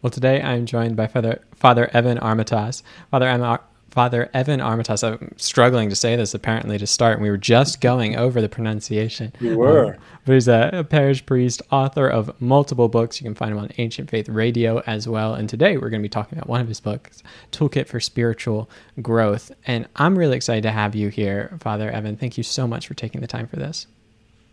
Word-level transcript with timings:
Well, 0.00 0.10
today 0.10 0.40
I'm 0.40 0.64
joined 0.64 0.94
by 0.94 1.08
Father, 1.08 1.42
Father 1.56 1.90
Evan 1.92 2.18
Armatas. 2.18 2.84
Father, 3.10 3.28
Ar- 3.28 3.64
Father 3.90 4.30
Evan 4.32 4.60
Armatas, 4.60 5.02
I'm 5.02 5.34
struggling 5.36 5.88
to 5.88 5.96
say 5.96 6.14
this 6.14 6.34
apparently 6.34 6.78
to 6.78 6.86
start, 6.86 7.14
and 7.14 7.22
we 7.22 7.30
were 7.30 7.36
just 7.36 7.80
going 7.80 8.14
over 8.14 8.40
the 8.40 8.48
pronunciation. 8.48 9.32
We 9.40 9.56
were. 9.56 9.94
Um, 9.94 10.00
but 10.24 10.34
he's 10.34 10.46
a, 10.46 10.70
a, 10.72 10.84
parish 10.84 11.26
priest, 11.26 11.62
author 11.72 12.06
of 12.06 12.40
multiple 12.40 12.88
books. 12.88 13.20
You 13.20 13.24
can 13.24 13.34
find 13.34 13.50
him 13.50 13.58
on 13.58 13.70
Ancient 13.78 14.08
Faith 14.08 14.28
Radio 14.28 14.78
as 14.86 15.08
well. 15.08 15.34
And 15.34 15.48
today 15.48 15.78
we're 15.78 15.90
going 15.90 16.00
to 16.00 16.08
be 16.08 16.08
talking 16.08 16.38
about 16.38 16.48
one 16.48 16.60
of 16.60 16.68
his 16.68 16.78
books, 16.78 17.24
Toolkit 17.50 17.88
for 17.88 17.98
Spiritual 17.98 18.70
Growth. 19.02 19.50
And 19.66 19.88
I'm 19.96 20.16
really 20.16 20.36
excited 20.36 20.62
to 20.62 20.70
have 20.70 20.94
you 20.94 21.08
here, 21.08 21.58
Father 21.58 21.90
Evan. 21.90 22.16
Thank 22.16 22.36
you 22.36 22.44
so 22.44 22.68
much 22.68 22.86
for 22.86 22.94
taking 22.94 23.20
the 23.20 23.26
time 23.26 23.48
for 23.48 23.56
this. 23.56 23.88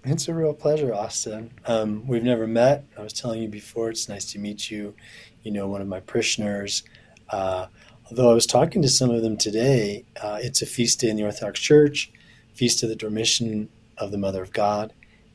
It's 0.06 0.28
a 0.28 0.34
real 0.34 0.54
pleasure, 0.54 0.94
Austin. 0.94 1.52
Um, 1.66 2.06
we've 2.08 2.24
never 2.24 2.46
met. 2.46 2.86
I 2.98 3.02
was 3.02 3.12
telling 3.12 3.42
you 3.42 3.48
before, 3.48 3.90
it's 3.90 4.08
nice 4.08 4.32
to 4.34 4.40
meet 4.40 4.70
you. 4.70 4.94
You 5.46 5.52
know, 5.52 5.68
one 5.68 5.82
of 5.82 5.88
my 5.88 6.02
parishioners. 6.02 6.84
Uh, 7.30 7.68
although 8.10 8.30
I 8.30 8.34
was 8.34 8.46
talking 8.46 8.82
to 8.82 8.90
some 8.90 9.10
of 9.10 9.22
them 9.22 9.38
today, 9.38 10.04
uh, 10.22 10.40
it's 10.42 10.62
a 10.62 10.66
feast 10.66 11.00
day 11.00 11.10
in 11.10 11.16
the 11.16 11.24
Orthodox 11.24 11.62
Church, 11.62 12.12
feast 12.54 12.84
of 12.84 12.90
the 12.90 12.96
Dormition 12.96 13.70
of 13.98 14.12
the 14.12 14.18
Mother 14.18 14.44
of 14.44 14.52
God, 14.52 14.92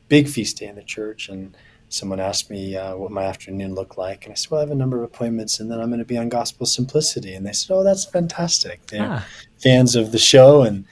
big 0.07 0.27
feast 0.27 0.57
day 0.57 0.67
in 0.67 0.75
the 0.75 0.83
church. 0.83 1.29
And 1.29 1.57
someone 1.89 2.19
asked 2.19 2.51
me 2.51 2.75
uh, 2.75 2.95
what 2.95 3.11
my 3.11 3.23
afternoon 3.23 3.73
looked 3.73 3.97
like. 3.97 4.25
And 4.25 4.33
I 4.33 4.35
said, 4.35 4.51
Well, 4.51 4.59
I 4.59 4.63
have 4.63 4.71
a 4.71 4.75
number 4.75 4.97
of 4.97 5.03
appointments, 5.03 5.59
and 5.59 5.71
then 5.71 5.79
I'm 5.79 5.89
going 5.89 5.99
to 5.99 6.05
be 6.05 6.17
on 6.17 6.29
Gospel 6.29 6.67
Simplicity. 6.67 7.33
And 7.33 7.45
they 7.45 7.53
said, 7.53 7.73
Oh, 7.73 7.83
that's 7.83 8.05
fantastic. 8.05 8.85
They're 8.87 9.09
ah. 9.09 9.25
fans 9.57 9.95
of 9.95 10.11
the 10.11 10.19
show. 10.19 10.61
And 10.61 10.85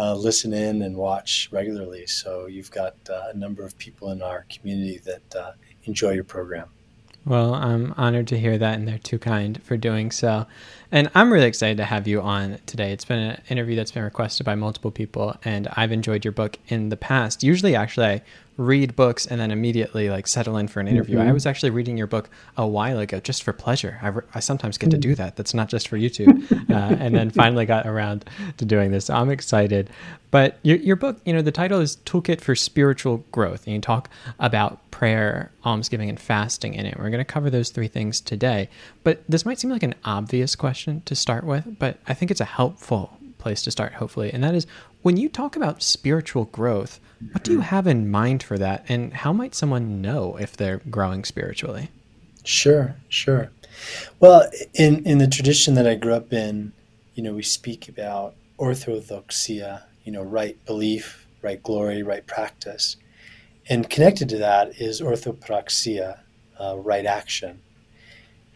uh, 0.00 0.14
listen 0.14 0.52
in 0.54 0.82
and 0.82 0.96
watch 0.96 1.48
regularly. 1.52 2.06
So 2.06 2.46
you've 2.46 2.70
got 2.70 2.94
uh, 3.10 3.30
a 3.34 3.36
number 3.36 3.64
of 3.64 3.76
people 3.76 4.10
in 4.12 4.22
our 4.22 4.46
community 4.48 4.98
that 5.04 5.34
uh, 5.34 5.52
enjoy 5.84 6.12
your 6.12 6.24
program. 6.24 6.68
Well, 7.24 7.54
I'm 7.54 7.94
honored 7.96 8.28
to 8.28 8.38
hear 8.38 8.58
that, 8.58 8.78
and 8.78 8.88
they're 8.88 8.98
too 8.98 9.18
kind 9.18 9.62
for 9.62 9.76
doing 9.76 10.10
so. 10.10 10.46
And 10.92 11.10
I'm 11.14 11.32
really 11.32 11.46
excited 11.46 11.76
to 11.76 11.84
have 11.84 12.08
you 12.08 12.20
on 12.20 12.58
today. 12.66 12.92
It's 12.92 13.04
been 13.04 13.18
an 13.18 13.42
interview 13.48 13.76
that's 13.76 13.92
been 13.92 14.02
requested 14.02 14.44
by 14.44 14.56
multiple 14.56 14.90
people, 14.90 15.36
and 15.44 15.68
I've 15.76 15.92
enjoyed 15.92 16.24
your 16.24 16.32
book 16.32 16.58
in 16.68 16.88
the 16.88 16.96
past. 16.96 17.44
Usually, 17.44 17.76
actually, 17.76 18.06
I 18.06 18.22
read 18.60 18.94
books 18.94 19.26
and 19.26 19.40
then 19.40 19.50
immediately 19.50 20.10
like 20.10 20.26
settle 20.26 20.58
in 20.58 20.68
for 20.68 20.80
an 20.80 20.88
interview. 20.88 21.16
Mm-hmm. 21.16 21.28
I 21.28 21.32
was 21.32 21.46
actually 21.46 21.70
reading 21.70 21.96
your 21.96 22.06
book 22.06 22.28
a 22.58 22.66
while 22.66 22.98
ago 22.98 23.18
just 23.18 23.42
for 23.42 23.54
pleasure. 23.54 23.98
I, 24.02 24.08
re- 24.08 24.24
I 24.34 24.40
sometimes 24.40 24.76
get 24.76 24.90
to 24.90 24.98
do 24.98 25.14
that. 25.14 25.36
That's 25.36 25.54
not 25.54 25.68
just 25.68 25.88
for 25.88 25.96
YouTube. 25.96 26.50
uh, 26.70 26.96
and 27.00 27.14
then 27.14 27.30
finally 27.30 27.64
got 27.64 27.86
around 27.86 28.26
to 28.58 28.64
doing 28.66 28.90
this. 28.90 29.06
So 29.06 29.14
I'm 29.14 29.30
excited. 29.30 29.88
But 30.30 30.58
your, 30.62 30.76
your 30.76 30.96
book, 30.96 31.20
you 31.24 31.32
know, 31.32 31.40
the 31.42 31.52
title 31.52 31.80
is 31.80 31.96
Toolkit 32.04 32.40
for 32.42 32.54
Spiritual 32.54 33.24
Growth. 33.32 33.66
And 33.66 33.74
you 33.74 33.80
talk 33.80 34.10
about 34.38 34.90
prayer, 34.90 35.50
almsgiving, 35.64 36.10
and 36.10 36.20
fasting 36.20 36.74
in 36.74 36.84
it. 36.84 36.98
We're 36.98 37.10
going 37.10 37.18
to 37.18 37.24
cover 37.24 37.48
those 37.48 37.70
three 37.70 37.88
things 37.88 38.20
today. 38.20 38.68
But 39.02 39.22
this 39.28 39.46
might 39.46 39.58
seem 39.58 39.70
like 39.70 39.82
an 39.82 39.94
obvious 40.04 40.54
question 40.54 41.02
to 41.06 41.14
start 41.14 41.44
with, 41.44 41.78
but 41.78 41.98
I 42.06 42.14
think 42.14 42.30
it's 42.30 42.40
a 42.40 42.44
helpful 42.44 43.18
place 43.38 43.62
to 43.62 43.70
start, 43.70 43.94
hopefully. 43.94 44.30
And 44.32 44.44
that 44.44 44.54
is 44.54 44.66
when 45.02 45.16
you 45.16 45.28
talk 45.28 45.56
about 45.56 45.82
spiritual 45.82 46.44
growth, 46.46 47.00
what 47.32 47.42
do 47.42 47.52
you 47.52 47.60
have 47.60 47.86
in 47.86 48.10
mind 48.10 48.42
for 48.42 48.58
that? 48.58 48.84
And 48.88 49.12
how 49.12 49.32
might 49.32 49.54
someone 49.54 50.02
know 50.02 50.36
if 50.36 50.56
they're 50.56 50.82
growing 50.90 51.24
spiritually? 51.24 51.90
Sure, 52.44 52.96
sure. 53.08 53.50
Well, 54.20 54.50
in, 54.74 55.04
in 55.06 55.18
the 55.18 55.26
tradition 55.26 55.74
that 55.74 55.86
I 55.86 55.94
grew 55.94 56.14
up 56.14 56.32
in, 56.32 56.72
you 57.14 57.22
know, 57.22 57.34
we 57.34 57.42
speak 57.42 57.88
about 57.88 58.34
orthodoxia, 58.58 59.82
you 60.04 60.12
know, 60.12 60.22
right 60.22 60.62
belief, 60.66 61.26
right 61.42 61.62
glory, 61.62 62.02
right 62.02 62.26
practice. 62.26 62.96
And 63.68 63.88
connected 63.88 64.28
to 64.30 64.38
that 64.38 64.80
is 64.80 65.00
orthopraxia, 65.00 66.20
uh, 66.58 66.76
right 66.78 67.06
action. 67.06 67.60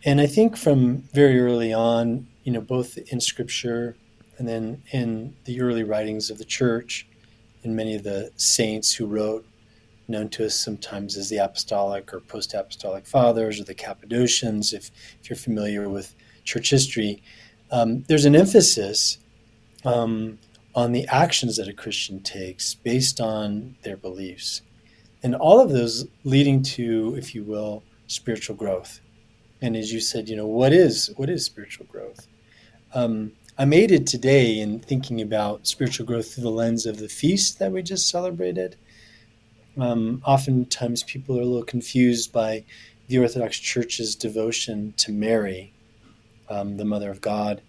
And 0.05 0.21
I 0.21 0.27
think 0.27 0.57
from 0.57 1.09
very 1.15 1.41
early 1.41 1.73
on, 1.73 2.27
you 2.43 2.53
know, 2.53 2.61
both 2.61 2.99
in 3.11 3.21
scripture 3.21 3.97
and 4.37 4.47
then 4.47 4.83
in 4.93 5.35
the 5.45 5.61
early 5.63 5.83
writings 5.83 6.29
of 6.29 6.39
the 6.39 6.45
church, 6.45 7.07
and 7.63 7.75
many 7.75 7.95
of 7.95 8.03
the 8.03 8.31
saints 8.37 8.93
who 8.93 9.07
wrote, 9.07 9.47
known 10.07 10.29
to 10.29 10.45
us 10.45 10.55
sometimes 10.55 11.17
as 11.17 11.31
the 11.31 11.39
apostolic 11.39 12.13
or 12.13 12.21
post 12.21 12.53
apostolic 12.53 13.07
fathers 13.07 13.59
or 13.59 13.65
the 13.65 13.75
Cappadocians, 13.75 14.75
if, 14.75 14.91
if 15.23 15.31
you're 15.31 15.37
familiar 15.37 15.89
with 15.89 16.15
church 16.45 16.69
history, 16.69 17.23
um, 17.71 18.03
there's 18.03 18.27
an 18.27 18.37
emphasis 18.37 19.17
um, 19.87 20.39
on 20.75 20.93
the 20.93 21.07
actions 21.09 21.57
that 21.57 21.69
a 21.69 21.73
Christian 21.73 22.21
takes 22.21 22.75
based 22.75 23.21
on 23.21 23.77
their 23.83 23.97
beliefs. 23.97 24.61
And 25.23 25.35
all 25.35 25.59
of 25.59 25.71
those 25.71 26.07
leading 26.25 26.63
to, 26.63 27.15
if 27.17 27.35
you 27.35 27.43
will, 27.43 27.83
spiritual 28.07 28.57
growth. 28.57 29.01
And 29.65 29.79
as 29.79 29.91
you 29.91 30.01
said, 30.01 30.29
you 30.29 30.37
know, 30.37 30.47
what 30.47 30.75
is 30.75 31.11
what 31.17 31.31
is 31.31 31.43
spiritual 31.43 31.87
growth? 31.87 32.29
Um, 32.93 33.33
I'm 33.57 33.73
aided 33.73 34.07
today 34.07 34.61
in 34.61 34.79
thinking 34.79 35.23
about 35.23 35.67
spiritual 35.67 36.05
growth 36.05 36.35
through 36.35 36.43
the 36.43 36.51
lens 36.51 36.85
of 36.85 36.99
the 36.99 37.09
feast 37.09 37.59
that 37.61 37.73
we 37.73 37.83
just 37.83 38.11
celebrated. 38.11 38.77
Um, 39.79 40.21
oftentimes, 40.27 41.03
people 41.05 41.39
are 41.39 41.41
a 41.41 41.47
little 41.47 41.65
confused 41.65 42.31
by 42.31 42.65
the 43.07 43.19
Orthodox 43.19 43.59
Church's 43.59 44.15
devotion 44.15 44.93
to 44.99 45.11
Mary, 45.11 45.73
um, 46.51 46.77
the 46.77 46.85
Mother 46.85 47.11
of 47.11 47.23
God. 47.23 47.63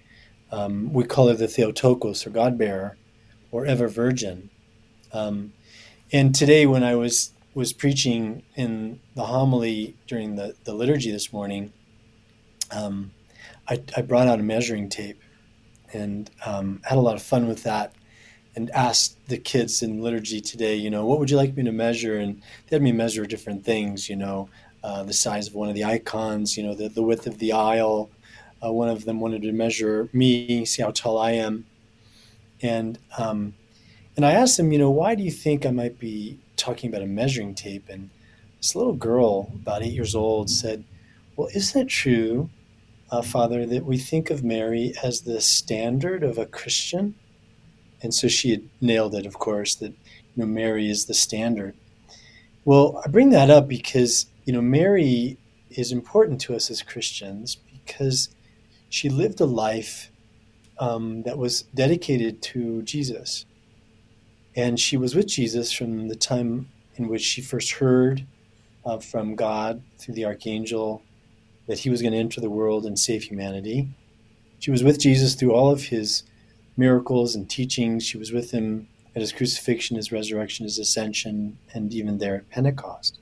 Um, 0.52 0.92
we 0.92 1.06
call 1.06 1.30
her 1.30 1.34
the 1.34 1.48
Theotokos, 1.48 2.28
or 2.28 2.30
God 2.30 2.58
bearer, 2.58 2.98
or 3.52 3.66
ever 3.66 3.88
Virgin. 3.88 4.50
Um, 5.14 5.54
and 6.12 6.36
today, 6.36 6.66
when 6.66 6.84
I 6.84 6.96
was 6.96 7.32
was 7.54 7.72
preaching 7.72 8.44
in 8.56 9.00
the 9.16 9.24
homily 9.24 9.96
during 10.08 10.36
the, 10.36 10.54
the 10.66 10.74
liturgy 10.74 11.10
this 11.10 11.32
morning, 11.32 11.72
um, 12.75 13.12
I, 13.68 13.81
I 13.96 14.02
brought 14.02 14.28
out 14.28 14.40
a 14.40 14.44
measuring 14.44 14.90
tape 14.90 15.22
and 15.94 16.30
um, 16.46 16.81
had 16.84 16.97
a 16.97 17.02
lot 17.02 17.16
of 17.16 17.22
fun 17.22 17.47
with 17.47 17.63
that 17.63 17.94
and 18.56 18.69
asked 18.72 19.28
the 19.28 19.38
kids 19.38 19.81
in 19.81 20.02
liturgy 20.02 20.40
today, 20.40 20.75
you 20.75 20.90
know, 20.90 21.06
what 21.06 21.19
would 21.19 21.30
you 21.30 21.38
like 21.38 21.56
me 21.56 21.64
to 21.64 21.72
measure? 21.72 22.18
And 22.18 22.41
they 22.68 22.75
had 22.75 22.81
me 22.81 22.91
measure 22.91 23.25
different 23.25 23.66
things, 23.66 24.09
you 24.09 24.16
know, 24.16 24.50
uh, 24.84 25.03
the 25.03 25.14
size 25.14 25.47
of 25.47 25.56
one 25.56 25.68
of 25.68 25.75
the 25.75 25.84
icons, 25.84 26.58
you 26.58 26.64
know, 26.64 26.74
the, 26.74 26.88
the 26.88 27.02
width 27.02 27.28
of 27.28 27.40
the 27.40 27.52
aisle. 27.52 28.09
Uh, 28.64 28.72
one 28.72 28.88
of 28.88 29.06
them 29.06 29.19
wanted 29.19 29.41
to 29.41 29.52
measure 29.52 30.09
me, 30.14 30.64
see 30.66 30.81
how 30.81 30.91
tall 30.91 31.18
I 31.18 31.31
am. 31.31 31.66
And, 32.62 32.97
um, 33.18 33.56
and 34.16 34.25
I 34.25 34.31
asked 34.31 34.58
them, 34.58 34.72
you 34.72 34.80
know, 34.80 34.91
why 34.91 35.16
do 35.16 35.24
you 35.24 35.31
think 35.31 35.66
I 35.66 35.72
might 35.72 36.00
be 36.00 36.40
talking 36.56 36.90
about 36.90 37.02
a 37.02 37.08
measuring 37.08 37.56
tape? 37.56 37.90
And 37.90 38.09
this 38.62 38.75
little 38.75 38.94
girl, 38.94 39.52
about 39.53 39.84
eight 39.84 39.91
years 39.91 40.16
old, 40.16 40.50
said, 40.50 40.85
well, 41.35 41.50
isn't 41.53 41.81
it 41.81 41.90
true 41.90 42.50
uh, 43.16 43.22
Father, 43.22 43.66
that 43.66 43.86
we 43.86 43.98
think 43.98 44.30
of 44.30 44.44
Mary 44.44 44.94
as 45.02 45.22
the 45.22 45.40
standard 45.40 46.22
of 46.22 46.38
a 46.38 46.46
Christian. 46.46 47.16
And 48.02 48.14
so 48.14 48.28
she 48.28 48.52
had 48.52 48.64
nailed 48.81 49.16
it, 49.16 49.26
of 49.26 49.40
course, 49.40 49.76
that 49.76 49.92
you 49.92 50.36
know 50.36 50.46
Mary 50.46 50.90
is 50.90 51.06
the 51.06 51.14
standard. 51.14 51.76
Well, 52.66 53.02
I 53.06 53.08
bring 53.08 53.30
that 53.30 53.50
up 53.50 53.68
because 53.70 54.26
you 54.44 54.52
know 54.52 54.62
Mary 54.62 55.38
is 55.70 55.94
important 55.94 56.42
to 56.42 56.56
us 56.56 56.70
as 56.70 56.81
Christians 56.81 57.56
because 57.56 58.30
she 58.90 59.08
lived 59.09 59.40
a 59.40 59.46
life 59.46 60.12
um, 60.78 61.24
that 61.24 61.38
was 61.38 61.62
dedicated 61.74 62.42
to 62.42 62.82
Jesus, 62.82 63.46
and 64.58 64.78
she 64.78 64.97
was 64.97 65.16
with 65.16 65.28
Jesus 65.28 65.72
from 65.72 66.09
the 66.09 66.18
time 66.18 66.70
in 66.96 67.08
which 67.08 67.22
she 67.22 67.42
first 67.42 67.72
heard 67.72 68.26
uh, 68.86 69.00
from 69.00 69.36
God 69.36 69.82
through 69.97 70.16
the 70.16 70.26
archangel 70.26 71.02
that 71.68 71.80
he 71.80 71.90
was 71.90 72.02
going 72.02 72.14
to 72.14 72.20
enter 72.20 72.42
the 72.42 72.50
world 72.50 72.86
and 72.86 72.98
save 72.98 73.24
humanity. 73.24 73.90
She 74.59 74.72
was 74.72 74.84
with 74.84 75.00
Jesus 75.00 75.36
through 75.36 75.53
all 75.53 75.72
of 75.72 75.86
his 75.86 76.24
miracles 76.78 77.36
and 77.36 77.50
teachings. 77.50 78.06
She 78.06 78.18
was 78.18 78.31
with 78.31 78.52
him 78.52 78.88
at 79.16 79.22
his 79.22 79.31
crucifixion, 79.31 79.96
his 79.96 80.12
resurrection, 80.12 80.66
his 80.66 80.80
ascension, 80.80 81.58
and 81.74 81.94
even 81.94 82.18
there 82.18 82.36
at 82.36 82.50
Pentecost. 82.50 83.20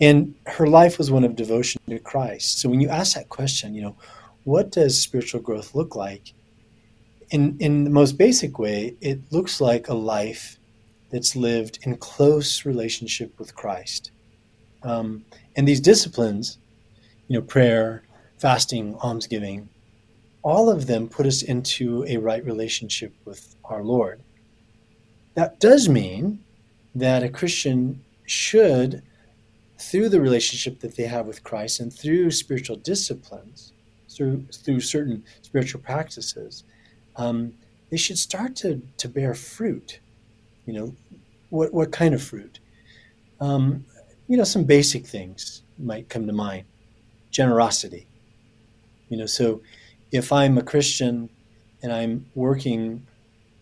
And 0.00 0.34
her 0.46 0.66
life 0.66 0.98
was 0.98 1.10
one 1.10 1.24
of 1.24 1.36
devotion 1.36 1.80
to 1.88 1.98
Christ. 1.98 2.60
So 2.60 2.68
when 2.68 2.80
you 2.80 2.88
ask 2.88 3.14
that 3.14 3.28
question, 3.28 3.74
you 3.74 3.82
know, 3.82 3.96
what 4.44 4.70
does 4.70 5.00
spiritual 5.00 5.40
growth 5.40 5.74
look 5.74 5.94
like? 5.94 6.32
In, 7.30 7.56
in 7.60 7.84
the 7.84 7.90
most 7.90 8.18
basic 8.18 8.58
way, 8.58 8.96
it 9.00 9.20
looks 9.30 9.60
like 9.60 9.88
a 9.88 9.94
life 9.94 10.58
that's 11.10 11.36
lived 11.36 11.78
in 11.82 11.96
close 11.96 12.64
relationship 12.64 13.38
with 13.38 13.54
Christ. 13.54 14.10
Um, 14.82 15.24
and 15.56 15.68
these 15.68 15.80
disciplines 15.80 16.58
you 17.32 17.38
know, 17.38 17.46
prayer, 17.46 18.02
fasting, 18.36 18.94
almsgiving, 18.96 19.66
all 20.42 20.68
of 20.68 20.86
them 20.86 21.08
put 21.08 21.24
us 21.24 21.40
into 21.40 22.04
a 22.06 22.18
right 22.18 22.44
relationship 22.44 23.10
with 23.24 23.56
our 23.64 23.82
Lord. 23.82 24.20
That 25.32 25.58
does 25.58 25.88
mean 25.88 26.44
that 26.94 27.22
a 27.22 27.30
Christian 27.30 28.04
should, 28.26 29.02
through 29.78 30.10
the 30.10 30.20
relationship 30.20 30.80
that 30.80 30.94
they 30.94 31.04
have 31.04 31.24
with 31.24 31.42
Christ 31.42 31.80
and 31.80 31.90
through 31.90 32.32
spiritual 32.32 32.76
disciplines, 32.76 33.72
through, 34.10 34.44
through 34.52 34.80
certain 34.80 35.24
spiritual 35.40 35.80
practices, 35.80 36.64
um, 37.16 37.54
they 37.88 37.96
should 37.96 38.18
start 38.18 38.54
to, 38.56 38.82
to 38.98 39.08
bear 39.08 39.32
fruit. 39.32 40.00
You 40.66 40.74
know, 40.74 40.96
what, 41.48 41.72
what 41.72 41.92
kind 41.92 42.12
of 42.12 42.22
fruit? 42.22 42.58
Um, 43.40 43.86
you 44.28 44.36
know, 44.36 44.44
some 44.44 44.64
basic 44.64 45.06
things 45.06 45.62
might 45.78 46.10
come 46.10 46.26
to 46.26 46.34
mind 46.34 46.66
generosity. 47.32 48.06
You 49.08 49.16
know, 49.16 49.26
so 49.26 49.60
if 50.12 50.32
I'm 50.32 50.56
a 50.58 50.62
Christian 50.62 51.28
and 51.82 51.92
I'm 51.92 52.26
working, 52.34 53.04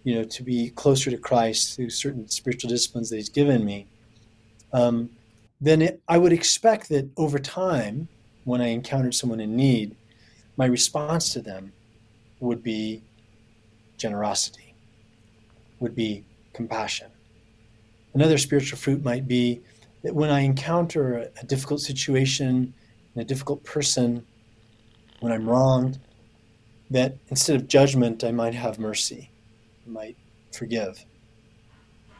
you 0.04 0.14
know, 0.14 0.24
to 0.24 0.42
be 0.42 0.70
closer 0.70 1.10
to 1.10 1.16
Christ 1.16 1.76
through 1.76 1.90
certain 1.90 2.28
spiritual 2.28 2.68
disciplines 2.68 3.08
that 3.08 3.16
He's 3.16 3.30
given 3.30 3.64
me, 3.64 3.86
um, 4.72 5.10
then 5.60 5.80
it, 5.82 6.02
I 6.08 6.18
would 6.18 6.32
expect 6.32 6.88
that 6.90 7.08
over 7.16 7.38
time, 7.38 8.08
when 8.44 8.60
I 8.60 8.68
encountered 8.68 9.14
someone 9.14 9.40
in 9.40 9.56
need, 9.56 9.94
my 10.56 10.66
response 10.66 11.32
to 11.32 11.40
them 11.40 11.72
would 12.40 12.62
be 12.62 13.02
generosity, 13.96 14.74
would 15.78 15.94
be 15.94 16.24
compassion. 16.52 17.08
Another 18.14 18.38
spiritual 18.38 18.78
fruit 18.78 19.04
might 19.04 19.28
be 19.28 19.60
that 20.02 20.14
when 20.14 20.30
I 20.30 20.40
encounter 20.40 21.18
a, 21.18 21.40
a 21.42 21.46
difficult 21.46 21.80
situation 21.80 22.72
and 23.20 23.26
a 23.26 23.34
difficult 23.34 23.62
person, 23.64 24.24
when 25.20 25.30
I'm 25.30 25.46
wronged, 25.46 26.00
that 26.90 27.18
instead 27.28 27.54
of 27.56 27.68
judgment, 27.68 28.24
I 28.24 28.32
might 28.32 28.54
have 28.54 28.78
mercy, 28.78 29.30
I 29.86 29.90
might 29.90 30.16
forgive. 30.52 31.04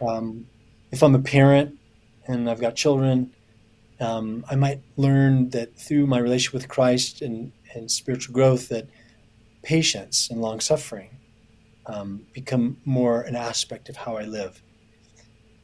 Um, 0.07 0.47
if 0.93 1.03
I'm 1.03 1.15
a 1.15 1.21
parent 1.21 1.79
and 2.27 2.51
I've 2.51 2.61
got 2.61 2.77
children, 2.77 3.33
um, 3.99 4.45
I 4.51 4.57
might 4.57 4.83
learn 4.99 5.49
that 5.51 5.75
through 5.75 6.07
my 6.07 6.19
relationship 6.19 6.53
with 6.53 6.69
Christ 6.69 7.23
and, 7.23 7.51
and 7.75 7.91
spiritual 7.91 8.35
growth, 8.35 8.69
that 8.69 8.87
patience 9.63 10.29
and 10.31 10.43
long 10.43 10.61
suffering 10.61 11.17
um, 11.87 12.27
become 12.35 12.77
more 12.85 13.23
an 13.23 13.37
aspect 13.37 13.89
of 13.89 13.97
how 13.97 14.19
I 14.19 14.25
live. 14.25 14.63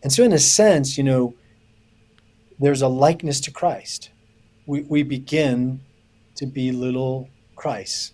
And 0.02 0.10
so, 0.10 0.24
in 0.24 0.32
a 0.32 0.38
sense, 0.38 0.96
you 0.96 1.04
know, 1.04 1.34
there's 2.58 2.82
a 2.82 2.88
likeness 2.88 3.38
to 3.42 3.50
Christ. 3.50 4.10
We, 4.66 4.82
we 4.82 5.02
begin 5.02 5.80
to 6.36 6.46
be 6.46 6.72
little 6.72 7.28
Christ. 7.54 8.12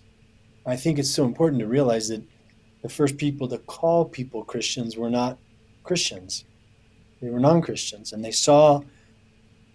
I 0.65 0.75
think 0.75 0.97
it's 0.97 1.09
so 1.09 1.25
important 1.25 1.59
to 1.59 1.67
realize 1.67 2.07
that 2.09 2.23
the 2.81 2.89
first 2.89 3.17
people 3.17 3.47
to 3.49 3.57
call 3.59 4.05
people 4.05 4.43
Christians 4.43 4.97
were 4.97 5.09
not 5.09 5.37
Christians, 5.83 6.45
they 7.21 7.29
were 7.29 7.39
non 7.39 7.61
Christians. 7.61 8.13
And 8.13 8.23
they 8.23 8.31
saw 8.31 8.81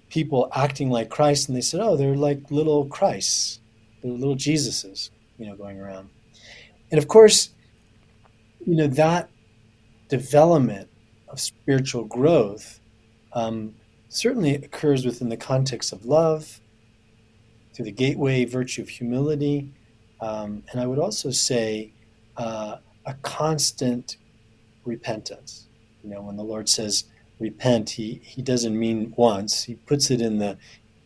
people 0.09 0.49
acting 0.55 0.91
like 0.91 1.11
Christ 1.11 1.49
and 1.49 1.57
they 1.57 1.63
said, 1.63 1.81
oh, 1.81 1.97
they're 1.97 2.17
like 2.17 2.51
little 2.51 2.87
Christs, 2.87 3.61
they're 4.03 4.13
little 4.13 4.37
Jesuses, 4.37 5.11
you 5.39 5.47
know, 5.47 5.57
going 5.57 5.81
around. 5.81 6.09
And 6.91 6.99
of 6.99 7.09
course, 7.09 7.51
you 8.67 8.77
know, 8.77 8.87
that 8.89 9.29
development 10.09 10.89
of 11.29 11.41
spiritual 11.41 12.05
growth 12.05 12.81
um, 13.33 13.75
certainly 14.09 14.55
occurs 14.57 15.05
within 15.05 15.29
the 15.29 15.37
context 15.37 15.93
of 15.93 16.05
love, 16.07 16.61
through 17.79 17.85
the 17.85 17.93
gateway 17.93 18.45
virtue 18.45 18.83
of 18.83 18.89
humility, 18.89 19.71
um, 20.21 20.65
and 20.73 20.81
I 20.81 20.87
would 20.89 20.99
also 20.99 21.31
say 21.31 21.93
uh, 22.37 22.79
a 23.07 23.15
constant 23.23 24.17
repentance. 24.85 25.69
You 26.03 26.11
know, 26.11 26.23
when 26.23 26.35
the 26.35 26.43
Lord 26.43 26.69
says 26.69 27.05
repent, 27.39 27.91
he, 27.91 28.21
he 28.25 28.43
doesn't 28.43 28.77
mean 28.77 29.15
once, 29.17 29.63
he 29.63 29.77
puts 29.77 30.11
it 30.11 30.21
in 30.21 30.39
the 30.39 30.59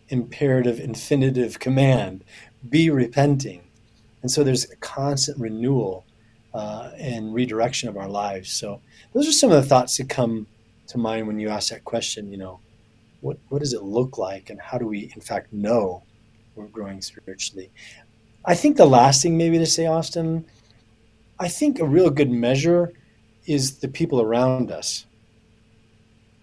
imperative 0.08 0.80
infinitive 0.80 1.58
command 1.58 2.24
be 2.70 2.88
repenting. 2.88 3.60
And 4.22 4.30
so 4.30 4.42
there's 4.42 4.70
a 4.70 4.76
constant 4.76 5.38
renewal 5.38 6.06
uh, 6.54 6.92
and 6.96 7.34
redirection 7.34 7.90
of 7.90 7.98
our 7.98 8.08
lives. 8.08 8.50
So 8.50 8.80
those 9.12 9.28
are 9.28 9.32
some 9.32 9.50
of 9.50 9.60
the 9.62 9.68
thoughts 9.68 9.98
that 9.98 10.08
come 10.08 10.46
to 10.86 10.96
mind 10.96 11.26
when 11.26 11.38
you 11.38 11.50
ask 11.50 11.68
that 11.68 11.84
question. 11.84 12.32
You 12.32 12.38
know, 12.38 12.60
what 13.20 13.36
what 13.50 13.58
does 13.58 13.74
it 13.74 13.82
look 13.82 14.16
like, 14.16 14.48
and 14.48 14.58
how 14.58 14.78
do 14.78 14.86
we, 14.86 15.12
in 15.14 15.20
fact, 15.20 15.52
know 15.52 16.04
we're 16.54 16.66
growing 16.66 17.00
spiritually? 17.00 17.70
I 18.44 18.54
think 18.54 18.76
the 18.76 18.86
last 18.86 19.22
thing 19.22 19.36
maybe 19.36 19.58
to 19.58 19.66
say, 19.66 19.86
Austin, 19.86 20.44
I 21.38 21.48
think 21.48 21.78
a 21.78 21.84
real 21.84 22.10
good 22.10 22.30
measure 22.30 22.92
is 23.46 23.78
the 23.78 23.88
people 23.88 24.20
around 24.20 24.70
us. 24.70 25.06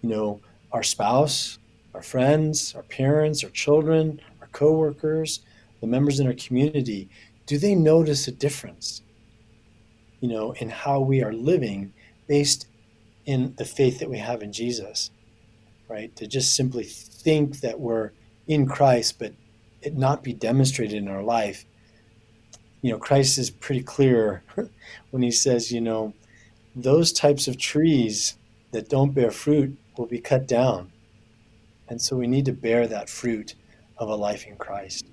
You 0.02 0.08
know, 0.08 0.40
our 0.72 0.82
spouse, 0.82 1.58
our 1.94 2.02
friends, 2.02 2.74
our 2.74 2.82
parents, 2.82 3.44
our 3.44 3.50
children, 3.50 4.20
our 4.40 4.48
coworkers, 4.48 5.40
the 5.80 5.86
members 5.86 6.20
in 6.20 6.26
our 6.26 6.34
community. 6.34 7.08
Do 7.46 7.58
they 7.58 7.74
notice 7.74 8.28
a 8.28 8.32
difference? 8.32 9.02
You 10.20 10.28
know, 10.28 10.52
in 10.52 10.68
how 10.68 11.00
we 11.00 11.22
are 11.22 11.32
living 11.32 11.92
based 12.26 12.66
in 13.26 13.54
the 13.56 13.64
faith 13.64 13.98
that 13.98 14.10
we 14.10 14.18
have 14.18 14.42
in 14.42 14.52
Jesus, 14.52 15.10
right? 15.88 16.14
To 16.16 16.26
just 16.26 16.54
simply 16.54 16.84
think 16.84 17.60
that 17.60 17.78
we're 17.78 18.12
in 18.46 18.66
Christ, 18.66 19.18
but 19.18 19.32
it 19.82 19.96
not 19.96 20.22
be 20.22 20.32
demonstrated 20.32 20.96
in 20.96 21.08
our 21.08 21.22
life. 21.22 21.64
You 22.82 22.92
know, 22.92 22.98
Christ 22.98 23.38
is 23.38 23.50
pretty 23.50 23.82
clear 23.82 24.42
when 25.10 25.22
he 25.22 25.30
says, 25.30 25.70
you 25.72 25.80
know, 25.80 26.14
those 26.74 27.12
types 27.12 27.48
of 27.48 27.58
trees 27.58 28.36
that 28.72 28.88
don't 28.88 29.14
bear 29.14 29.30
fruit 29.30 29.76
will 29.96 30.06
be 30.06 30.20
cut 30.20 30.46
down. 30.46 30.92
And 31.88 32.00
so 32.00 32.16
we 32.16 32.26
need 32.26 32.44
to 32.44 32.52
bear 32.52 32.86
that 32.86 33.10
fruit 33.10 33.54
of 33.98 34.08
a 34.08 34.14
life 34.14 34.46
in 34.46 34.56
Christ. 34.56 35.04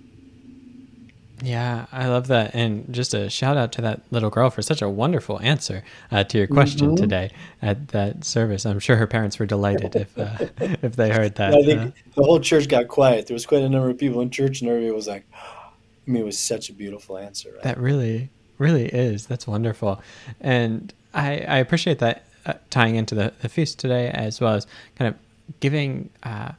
Yeah, 1.43 1.85
I 1.91 2.07
love 2.07 2.27
that. 2.27 2.55
And 2.55 2.91
just 2.91 3.13
a 3.13 3.29
shout 3.29 3.57
out 3.57 3.71
to 3.73 3.81
that 3.81 4.01
little 4.09 4.29
girl 4.29 4.49
for 4.49 4.61
such 4.61 4.81
a 4.81 4.89
wonderful 4.89 5.39
answer 5.41 5.83
uh, 6.11 6.23
to 6.25 6.37
your 6.37 6.47
question 6.47 6.87
mm-hmm. 6.87 6.95
today 6.95 7.31
at 7.61 7.89
that 7.89 8.23
service. 8.23 8.65
I'm 8.65 8.79
sure 8.79 8.95
her 8.95 9.07
parents 9.07 9.37
were 9.37 9.45
delighted 9.45 9.95
if 9.95 10.17
uh, 10.17 10.37
if 10.81 10.95
they 10.95 11.09
heard 11.09 11.35
that. 11.35 11.53
I 11.53 11.63
think 11.63 11.81
uh, 11.81 11.91
the 12.15 12.23
whole 12.23 12.39
church 12.39 12.67
got 12.67 12.87
quiet. 12.87 13.27
There 13.27 13.35
was 13.35 13.45
quite 13.45 13.61
a 13.61 13.69
number 13.69 13.89
of 13.89 13.97
people 13.97 14.21
in 14.21 14.31
church, 14.31 14.61
and 14.61 14.69
everybody 14.69 14.91
was 14.91 15.07
like, 15.07 15.25
I 15.33 16.09
mean, 16.09 16.23
it 16.23 16.25
was 16.25 16.39
such 16.39 16.69
a 16.69 16.73
beautiful 16.73 17.17
answer. 17.17 17.51
Right? 17.53 17.63
That 17.63 17.77
really, 17.77 18.29
really 18.57 18.87
is. 18.87 19.27
That's 19.27 19.45
wonderful. 19.45 20.01
And 20.41 20.91
I, 21.13 21.39
I 21.39 21.57
appreciate 21.57 21.99
that 21.99 22.23
uh, 22.45 22.53
tying 22.69 22.95
into 22.95 23.13
the, 23.13 23.33
the 23.41 23.49
feast 23.49 23.77
today, 23.77 24.09
as 24.09 24.41
well 24.41 24.53
as 24.53 24.65
kind 24.95 25.13
of 25.13 25.59
giving 25.59 26.09
uh, 26.23 26.53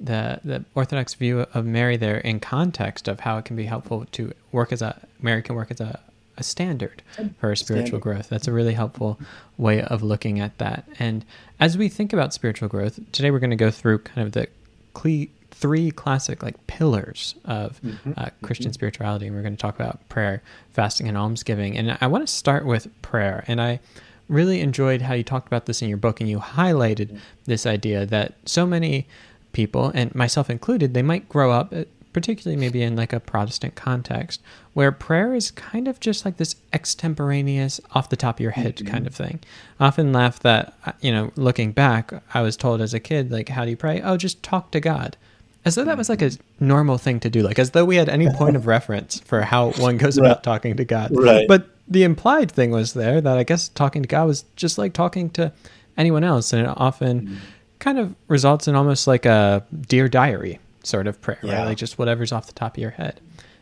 the 0.00 0.40
the 0.44 0.64
Orthodox 0.74 1.14
view 1.14 1.46
of 1.54 1.66
Mary 1.66 1.96
there 1.96 2.18
in 2.18 2.40
context 2.40 3.06
of 3.06 3.20
how 3.20 3.38
it 3.38 3.44
can 3.44 3.56
be 3.56 3.66
helpful 3.66 4.06
to 4.12 4.32
work 4.50 4.72
as 4.72 4.82
a 4.82 5.00
Mary 5.20 5.42
can 5.42 5.54
work 5.54 5.70
as 5.70 5.80
a, 5.80 6.00
a 6.38 6.42
standard 6.42 7.02
for 7.38 7.54
spiritual 7.54 7.86
standard. 7.86 8.00
growth. 8.00 8.28
That's 8.28 8.48
a 8.48 8.52
really 8.52 8.74
helpful 8.74 9.20
way 9.58 9.82
of 9.82 10.02
looking 10.02 10.40
at 10.40 10.56
that. 10.58 10.84
And 10.98 11.24
as 11.58 11.76
we 11.76 11.88
think 11.88 12.12
about 12.12 12.32
spiritual 12.32 12.68
growth, 12.68 12.98
today 13.12 13.30
we're 13.30 13.38
going 13.38 13.50
to 13.50 13.56
go 13.56 13.70
through 13.70 13.98
kind 13.98 14.26
of 14.26 14.32
the 14.32 14.48
cle- 14.94 15.26
three 15.50 15.90
classic 15.90 16.42
like 16.42 16.66
pillars 16.66 17.34
of 17.44 17.80
mm-hmm. 17.82 18.12
uh, 18.16 18.30
Christian 18.42 18.68
mm-hmm. 18.68 18.74
spirituality, 18.74 19.26
and 19.26 19.36
we're 19.36 19.42
going 19.42 19.56
to 19.56 19.60
talk 19.60 19.74
about 19.74 20.08
prayer, 20.08 20.42
fasting, 20.70 21.08
and 21.08 21.18
almsgiving. 21.18 21.76
And 21.76 21.98
I 22.00 22.06
want 22.06 22.26
to 22.26 22.32
start 22.32 22.64
with 22.64 22.88
prayer, 23.02 23.44
and 23.46 23.60
I 23.60 23.80
really 24.28 24.60
enjoyed 24.60 25.02
how 25.02 25.12
you 25.12 25.24
talked 25.24 25.48
about 25.48 25.66
this 25.66 25.82
in 25.82 25.88
your 25.88 25.98
book 25.98 26.20
and 26.20 26.30
you 26.30 26.38
highlighted 26.38 27.08
mm-hmm. 27.08 27.18
this 27.44 27.66
idea 27.66 28.06
that 28.06 28.32
so 28.46 28.64
many 28.64 29.06
people, 29.52 29.90
and 29.94 30.14
myself 30.14 30.50
included, 30.50 30.94
they 30.94 31.02
might 31.02 31.28
grow 31.28 31.52
up, 31.52 31.72
uh, 31.72 31.84
particularly 32.12 32.60
maybe 32.60 32.82
in 32.82 32.96
like 32.96 33.12
a 33.12 33.20
Protestant 33.20 33.74
context, 33.74 34.40
where 34.74 34.92
prayer 34.92 35.34
is 35.34 35.50
kind 35.50 35.88
of 35.88 36.00
just 36.00 36.24
like 36.24 36.36
this 36.36 36.56
extemporaneous, 36.72 37.80
off 37.92 38.08
the 38.08 38.16
top 38.16 38.36
of 38.36 38.40
your 38.40 38.52
head 38.52 38.76
mm-hmm. 38.76 38.88
kind 38.88 39.06
of 39.06 39.14
thing. 39.14 39.40
I 39.78 39.86
often 39.86 40.12
laugh 40.12 40.40
that, 40.40 40.74
uh, 40.86 40.92
you 41.00 41.12
know, 41.12 41.32
looking 41.36 41.72
back, 41.72 42.12
I 42.34 42.42
was 42.42 42.56
told 42.56 42.80
as 42.80 42.94
a 42.94 43.00
kid, 43.00 43.30
like, 43.30 43.48
how 43.48 43.64
do 43.64 43.70
you 43.70 43.76
pray? 43.76 44.00
Oh, 44.02 44.16
just 44.16 44.42
talk 44.42 44.70
to 44.72 44.80
God. 44.80 45.16
As 45.64 45.74
though 45.74 45.84
that 45.84 45.98
was 45.98 46.08
like 46.08 46.22
a 46.22 46.26
mm-hmm. 46.26 46.66
normal 46.66 46.98
thing 46.98 47.20
to 47.20 47.30
do, 47.30 47.42
like 47.42 47.58
as 47.58 47.72
though 47.72 47.84
we 47.84 47.96
had 47.96 48.08
any 48.08 48.28
point 48.30 48.56
of 48.56 48.66
reference 48.68 49.20
for 49.20 49.42
how 49.42 49.72
one 49.72 49.98
goes 49.98 50.18
right. 50.18 50.26
about 50.26 50.42
talking 50.42 50.76
to 50.76 50.84
God. 50.84 51.10
Right. 51.12 51.46
But 51.46 51.68
the 51.86 52.04
implied 52.04 52.50
thing 52.50 52.70
was 52.70 52.94
there 52.94 53.20
that 53.20 53.36
I 53.36 53.42
guess 53.42 53.68
talking 53.68 54.02
to 54.02 54.08
God 54.08 54.26
was 54.26 54.44
just 54.56 54.78
like 54.78 54.94
talking 54.94 55.28
to 55.30 55.52
anyone 55.98 56.24
else, 56.24 56.52
and 56.52 56.66
it 56.66 56.72
often 56.76 57.20
mm 57.22 57.36
kind 57.80 57.98
of 57.98 58.14
results 58.28 58.68
in 58.68 58.76
almost 58.76 59.06
like 59.06 59.26
a 59.26 59.64
dear 59.88 60.08
diary 60.08 60.60
sort 60.84 61.06
of 61.06 61.20
prayer, 61.20 61.40
yeah. 61.42 61.58
right? 61.58 61.64
Like 61.66 61.78
just 61.78 61.98
whatever's 61.98 62.30
off 62.30 62.46
the 62.46 62.52
top 62.52 62.76
of 62.76 62.80
your 62.80 62.92
head. 62.92 63.20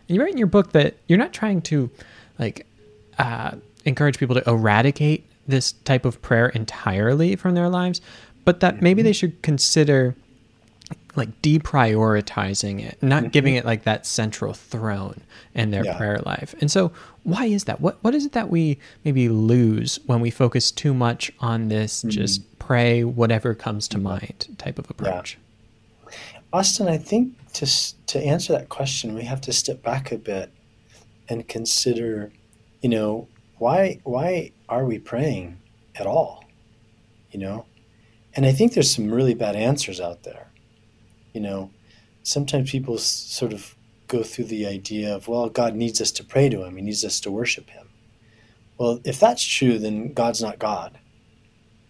And 0.08 0.16
you 0.16 0.20
write 0.20 0.32
in 0.32 0.38
your 0.38 0.46
book 0.46 0.72
that 0.72 0.96
you're 1.06 1.18
not 1.18 1.32
trying 1.32 1.62
to 1.62 1.90
like 2.38 2.66
uh, 3.18 3.52
encourage 3.84 4.18
people 4.18 4.34
to 4.34 4.48
eradicate 4.48 5.24
this 5.46 5.72
type 5.72 6.04
of 6.04 6.20
prayer 6.20 6.48
entirely 6.50 7.36
from 7.36 7.54
their 7.54 7.68
lives, 7.68 8.00
but 8.44 8.60
that 8.60 8.82
maybe 8.82 9.02
they 9.02 9.12
should 9.12 9.40
consider 9.42 10.14
like 11.16 11.42
deprioritizing 11.42 12.80
it, 12.80 13.02
not 13.02 13.24
mm-hmm. 13.24 13.30
giving 13.30 13.54
it 13.56 13.64
like 13.64 13.84
that 13.84 14.06
central 14.06 14.54
throne 14.54 15.20
in 15.54 15.70
their 15.70 15.84
yeah. 15.84 15.96
prayer 15.96 16.20
life. 16.24 16.54
And 16.60 16.70
so, 16.70 16.92
why 17.24 17.46
is 17.46 17.64
that? 17.64 17.80
What 17.80 17.98
what 18.02 18.14
is 18.14 18.24
it 18.24 18.32
that 18.32 18.50
we 18.50 18.78
maybe 19.04 19.28
lose 19.28 19.98
when 20.06 20.20
we 20.20 20.30
focus 20.30 20.70
too 20.70 20.94
much 20.94 21.30
on 21.40 21.68
this 21.68 22.00
mm-hmm. 22.00 22.10
just 22.10 22.58
pray 22.58 23.04
whatever 23.04 23.54
comes 23.54 23.88
to 23.88 23.98
mind 23.98 24.54
type 24.58 24.78
of 24.78 24.88
approach? 24.90 25.36
Yeah. 25.36 26.14
Austin, 26.52 26.88
I 26.88 26.96
think 26.96 27.34
to 27.54 27.66
to 28.06 28.18
answer 28.20 28.52
that 28.52 28.68
question, 28.68 29.14
we 29.14 29.24
have 29.24 29.40
to 29.42 29.52
step 29.52 29.82
back 29.82 30.12
a 30.12 30.18
bit 30.18 30.50
and 31.28 31.46
consider, 31.46 32.32
you 32.80 32.88
know, 32.88 33.28
why 33.58 34.00
why 34.04 34.52
are 34.68 34.84
we 34.84 34.98
praying 34.98 35.58
at 35.96 36.06
all? 36.06 36.44
You 37.30 37.40
know, 37.40 37.66
and 38.34 38.46
I 38.46 38.52
think 38.52 38.72
there's 38.72 38.94
some 38.94 39.10
really 39.10 39.34
bad 39.34 39.56
answers 39.56 40.00
out 40.00 40.22
there. 40.22 40.47
You 41.32 41.40
know, 41.40 41.70
sometimes 42.22 42.70
people 42.70 42.98
sort 42.98 43.52
of 43.52 43.74
go 44.06 44.22
through 44.22 44.46
the 44.46 44.66
idea 44.66 45.14
of, 45.14 45.28
well, 45.28 45.48
God 45.48 45.74
needs 45.74 46.00
us 46.00 46.10
to 46.12 46.24
pray 46.24 46.48
to 46.48 46.64
him, 46.64 46.76
he 46.76 46.82
needs 46.82 47.04
us 47.04 47.20
to 47.20 47.30
worship 47.30 47.70
him. 47.70 47.88
Well, 48.78 49.00
if 49.04 49.18
that's 49.18 49.44
true, 49.44 49.78
then 49.78 50.12
God's 50.12 50.40
not 50.40 50.58
God. 50.58 50.98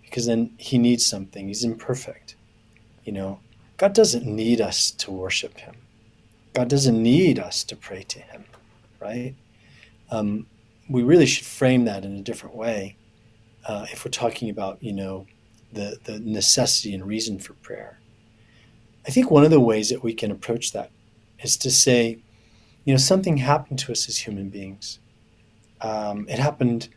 Because 0.03 0.27
then 0.27 0.53
he 0.57 0.79
needs 0.79 1.05
something. 1.05 1.49
He's 1.49 1.65
imperfect. 1.65 2.35
You 3.05 3.13
know, 3.13 3.41
God 3.77 3.93
doesn't 3.93 4.27
need 4.27 4.61
us 4.61 4.91
to 4.93 5.11
worship 5.11 5.59
him. 5.59 5.75
God 6.55 6.69
doesn't 6.69 7.01
need 7.01 7.39
us 7.39 7.63
to 7.65 7.77
pray 7.77 8.03
to 8.05 8.19
him, 8.19 8.45
right? 9.01 9.35
Um, 10.11 10.47
we 10.89 11.03
really 11.03 11.27
should 11.27 11.47
frame 11.47 11.85
that 11.85 12.05
in 12.05 12.17
a 12.17 12.23
different 12.23 12.57
way 12.57 12.97
uh, 13.67 13.87
if 13.93 14.05
we're 14.05 14.11
talking 14.11 14.49
about, 14.49 14.83
you 14.83 14.93
know, 14.93 15.27
the, 15.73 15.99
the 16.05 16.19
necessity 16.21 16.95
and 16.95 17.07
reason 17.07 17.39
for 17.39 17.53
prayer. 17.55 17.99
I 19.09 19.11
think 19.11 19.31
one 19.31 19.43
of 19.43 19.51
the 19.51 19.59
ways 19.59 19.89
that 19.89 20.05
we 20.05 20.13
can 20.13 20.31
approach 20.31 20.73
that 20.73 20.91
is 21.43 21.57
to 21.59 21.71
say, 21.71 22.19
you 22.85 22.93
know, 22.93 22.99
something 22.99 23.39
happened 23.39 23.79
to 23.81 23.93
us 23.93 24.07
as 24.07 24.19
human 24.19 24.51
beings. 24.51 24.99
Um, 25.81 26.27
it 26.29 26.39
happened 26.39 26.91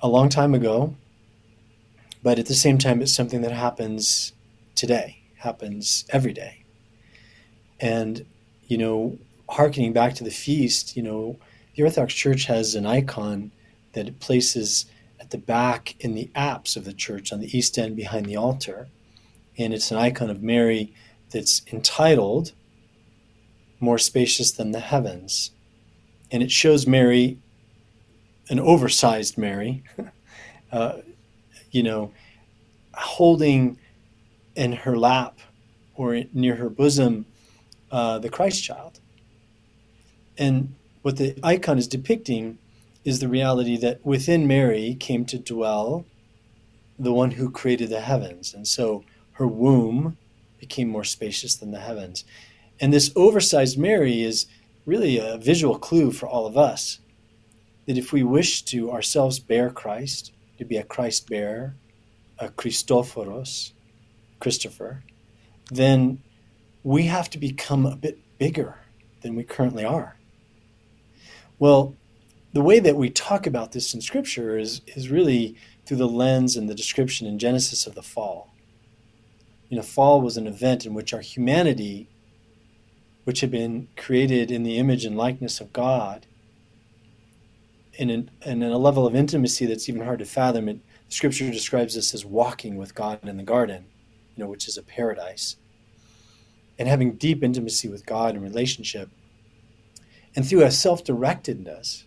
a 0.00 0.08
long 0.08 0.28
time 0.28 0.54
ago, 0.54 0.94
but 2.22 2.38
at 2.38 2.46
the 2.46 2.54
same 2.54 2.78
time, 2.78 3.02
it's 3.02 3.12
something 3.12 3.40
that 3.40 3.50
happens 3.50 4.32
today, 4.76 5.18
happens 5.38 6.04
every 6.10 6.32
day. 6.32 6.64
And, 7.80 8.24
you 8.68 8.78
know, 8.78 9.18
harkening 9.48 9.92
back 9.92 10.14
to 10.14 10.24
the 10.24 10.30
feast, 10.30 10.96
you 10.96 11.02
know, 11.02 11.36
the 11.74 11.82
Orthodox 11.82 12.14
Church 12.14 12.44
has 12.44 12.76
an 12.76 12.86
icon 12.86 13.50
that 13.94 14.06
it 14.06 14.20
places 14.20 14.86
at 15.18 15.30
the 15.30 15.38
back 15.38 15.96
in 15.98 16.14
the 16.14 16.30
apse 16.36 16.76
of 16.76 16.84
the 16.84 16.92
church 16.92 17.32
on 17.32 17.40
the 17.40 17.56
east 17.58 17.76
end 17.76 17.96
behind 17.96 18.26
the 18.26 18.36
altar. 18.36 18.86
And 19.56 19.74
it's 19.74 19.90
an 19.90 19.96
icon 19.96 20.30
of 20.30 20.44
Mary 20.44 20.94
that's 21.30 21.62
entitled 21.72 22.52
More 23.80 23.98
Spacious 23.98 24.52
Than 24.52 24.72
the 24.72 24.80
Heavens. 24.80 25.50
And 26.30 26.42
it 26.42 26.50
shows 26.50 26.86
Mary, 26.86 27.38
an 28.50 28.60
oversized 28.60 29.38
Mary, 29.38 29.82
uh, 30.72 30.98
you 31.70 31.82
know, 31.82 32.12
holding 32.94 33.78
in 34.54 34.72
her 34.72 34.96
lap 34.96 35.38
or 35.94 36.22
near 36.32 36.56
her 36.56 36.68
bosom 36.68 37.26
uh, 37.90 38.18
the 38.18 38.28
Christ 38.28 38.62
child. 38.62 39.00
And 40.36 40.74
what 41.02 41.16
the 41.16 41.38
icon 41.42 41.78
is 41.78 41.88
depicting 41.88 42.58
is 43.04 43.20
the 43.20 43.28
reality 43.28 43.76
that 43.78 44.04
within 44.04 44.46
Mary 44.46 44.96
came 44.98 45.24
to 45.26 45.38
dwell 45.38 46.04
the 46.98 47.12
one 47.12 47.32
who 47.32 47.50
created 47.50 47.90
the 47.90 48.00
heavens. 48.00 48.52
And 48.52 48.66
so 48.66 49.04
her 49.32 49.46
womb 49.46 50.16
became 50.58 50.88
more 50.88 51.04
spacious 51.04 51.54
than 51.54 51.70
the 51.70 51.80
heavens. 51.80 52.24
And 52.80 52.92
this 52.92 53.10
oversized 53.16 53.78
Mary 53.78 54.22
is 54.22 54.46
really 54.86 55.18
a 55.18 55.38
visual 55.38 55.78
clue 55.78 56.10
for 56.12 56.26
all 56.26 56.46
of 56.46 56.56
us 56.56 57.00
that 57.86 57.98
if 57.98 58.12
we 58.12 58.22
wish 58.22 58.62
to 58.62 58.90
ourselves 58.90 59.38
bear 59.38 59.70
Christ, 59.70 60.32
to 60.58 60.64
be 60.64 60.76
a 60.76 60.84
Christ 60.84 61.28
bearer, 61.28 61.74
a 62.38 62.48
Christophoros, 62.48 63.72
Christopher, 64.40 65.02
then 65.70 66.22
we 66.82 67.04
have 67.04 67.30
to 67.30 67.38
become 67.38 67.86
a 67.86 67.96
bit 67.96 68.18
bigger 68.38 68.78
than 69.22 69.34
we 69.34 69.42
currently 69.42 69.84
are. 69.84 70.16
Well, 71.58 71.96
the 72.52 72.62
way 72.62 72.78
that 72.78 72.96
we 72.96 73.10
talk 73.10 73.46
about 73.46 73.72
this 73.72 73.94
in 73.94 74.00
Scripture 74.00 74.58
is, 74.58 74.80
is 74.86 75.10
really 75.10 75.56
through 75.84 75.96
the 75.96 76.08
lens 76.08 76.56
and 76.56 76.68
the 76.68 76.74
description 76.74 77.26
in 77.26 77.38
Genesis 77.38 77.86
of 77.86 77.94
the 77.94 78.02
fall. 78.02 78.52
You 79.68 79.76
know, 79.76 79.82
fall 79.82 80.20
was 80.20 80.36
an 80.36 80.46
event 80.46 80.86
in 80.86 80.94
which 80.94 81.12
our 81.12 81.20
humanity, 81.20 82.08
which 83.24 83.40
had 83.40 83.50
been 83.50 83.88
created 83.96 84.50
in 84.50 84.62
the 84.62 84.78
image 84.78 85.04
and 85.04 85.16
likeness 85.16 85.60
of 85.60 85.72
God, 85.72 86.26
in, 87.98 88.10
an, 88.10 88.30
in 88.44 88.62
a 88.62 88.78
level 88.78 89.06
of 89.06 89.14
intimacy 89.14 89.66
that's 89.66 89.88
even 89.88 90.02
hard 90.02 90.20
to 90.20 90.24
fathom, 90.24 90.68
it, 90.68 90.78
Scripture 91.08 91.50
describes 91.50 91.94
this 91.94 92.14
as 92.14 92.24
walking 92.24 92.76
with 92.76 92.94
God 92.94 93.18
in 93.26 93.36
the 93.36 93.42
garden, 93.42 93.86
you 94.36 94.44
know, 94.44 94.50
which 94.50 94.68
is 94.68 94.78
a 94.78 94.82
paradise. 94.82 95.56
And 96.78 96.88
having 96.88 97.16
deep 97.16 97.42
intimacy 97.42 97.88
with 97.88 98.06
God 98.06 98.34
and 98.34 98.42
relationship. 98.42 99.10
And 100.36 100.48
through 100.48 100.62
a 100.62 100.70
self 100.70 101.02
directedness, 101.02 102.04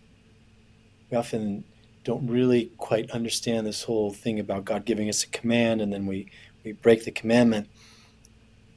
we 1.09 1.17
often 1.17 1.65
don't 2.03 2.27
really 2.27 2.71
quite 2.77 3.11
understand 3.11 3.67
this 3.67 3.83
whole 3.83 4.11
thing 4.11 4.39
about 4.39 4.65
God 4.65 4.85
giving 4.85 5.09
us 5.09 5.23
a 5.23 5.27
command 5.27 5.81
and 5.81 5.91
then 5.91 6.05
we, 6.05 6.31
we 6.63 6.73
break 6.73 7.05
the 7.05 7.11
commandment. 7.11 7.67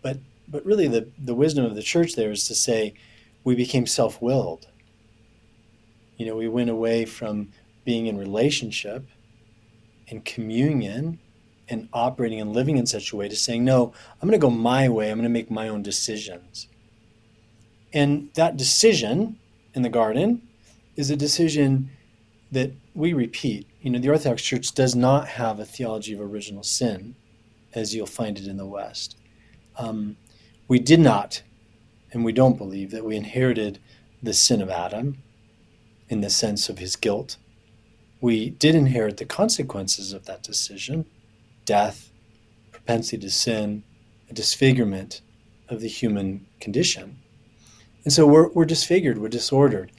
But 0.02 0.18
but 0.46 0.64
really 0.64 0.88
the, 0.88 1.08
the 1.18 1.34
wisdom 1.34 1.64
of 1.64 1.74
the 1.74 1.82
church 1.82 2.14
there 2.14 2.30
is 2.30 2.46
to 2.48 2.54
say 2.54 2.94
we 3.44 3.54
became 3.54 3.86
self 3.86 4.20
willed. 4.20 4.66
You 6.16 6.26
know, 6.26 6.36
we 6.36 6.48
went 6.48 6.70
away 6.70 7.04
from 7.04 7.48
being 7.84 8.06
in 8.06 8.16
relationship 8.18 9.06
and 10.08 10.24
communion 10.24 11.18
and 11.68 11.88
operating 11.92 12.40
and 12.40 12.52
living 12.52 12.76
in 12.76 12.86
such 12.86 13.12
a 13.12 13.16
way 13.16 13.28
to 13.28 13.36
saying, 13.36 13.64
no, 13.64 13.92
I'm 14.20 14.28
going 14.28 14.38
to 14.38 14.44
go 14.44 14.50
my 14.50 14.88
way. 14.88 15.10
I'm 15.10 15.18
going 15.18 15.24
to 15.24 15.28
make 15.28 15.50
my 15.50 15.68
own 15.68 15.82
decisions. 15.82 16.68
And 17.92 18.30
that 18.34 18.56
decision 18.56 19.38
in 19.74 19.82
the 19.82 19.88
garden 19.88 20.42
is 20.96 21.10
a 21.10 21.16
decision 21.16 21.90
that 22.52 22.72
we 22.94 23.12
repeat. 23.12 23.66
You 23.80 23.90
know, 23.90 23.98
the 23.98 24.10
Orthodox 24.10 24.42
Church 24.42 24.72
does 24.72 24.94
not 24.94 25.28
have 25.28 25.58
a 25.58 25.64
theology 25.64 26.14
of 26.14 26.20
original 26.20 26.62
sin, 26.62 27.16
as 27.74 27.94
you'll 27.94 28.06
find 28.06 28.38
it 28.38 28.46
in 28.46 28.56
the 28.56 28.66
West. 28.66 29.16
Um, 29.76 30.16
we 30.68 30.78
did 30.78 31.00
not, 31.00 31.42
and 32.12 32.24
we 32.24 32.32
don't 32.32 32.58
believe 32.58 32.90
that 32.92 33.04
we 33.04 33.16
inherited 33.16 33.78
the 34.22 34.32
sin 34.32 34.62
of 34.62 34.70
Adam 34.70 35.18
in 36.08 36.20
the 36.20 36.30
sense 36.30 36.68
of 36.68 36.78
his 36.78 36.96
guilt. 36.96 37.36
We 38.20 38.50
did 38.50 38.74
inherit 38.74 39.16
the 39.18 39.26
consequences 39.26 40.12
of 40.12 40.26
that 40.26 40.42
decision 40.42 41.06
death, 41.64 42.10
propensity 42.70 43.16
to 43.18 43.30
sin, 43.30 43.82
a 44.28 44.34
disfigurement 44.34 45.22
of 45.70 45.80
the 45.80 45.88
human 45.88 46.46
condition. 46.60 47.18
And 48.04 48.12
so 48.12 48.26
we're, 48.26 48.48
we're 48.48 48.66
disfigured, 48.66 49.18
we're 49.18 49.28
disordered. 49.28 49.90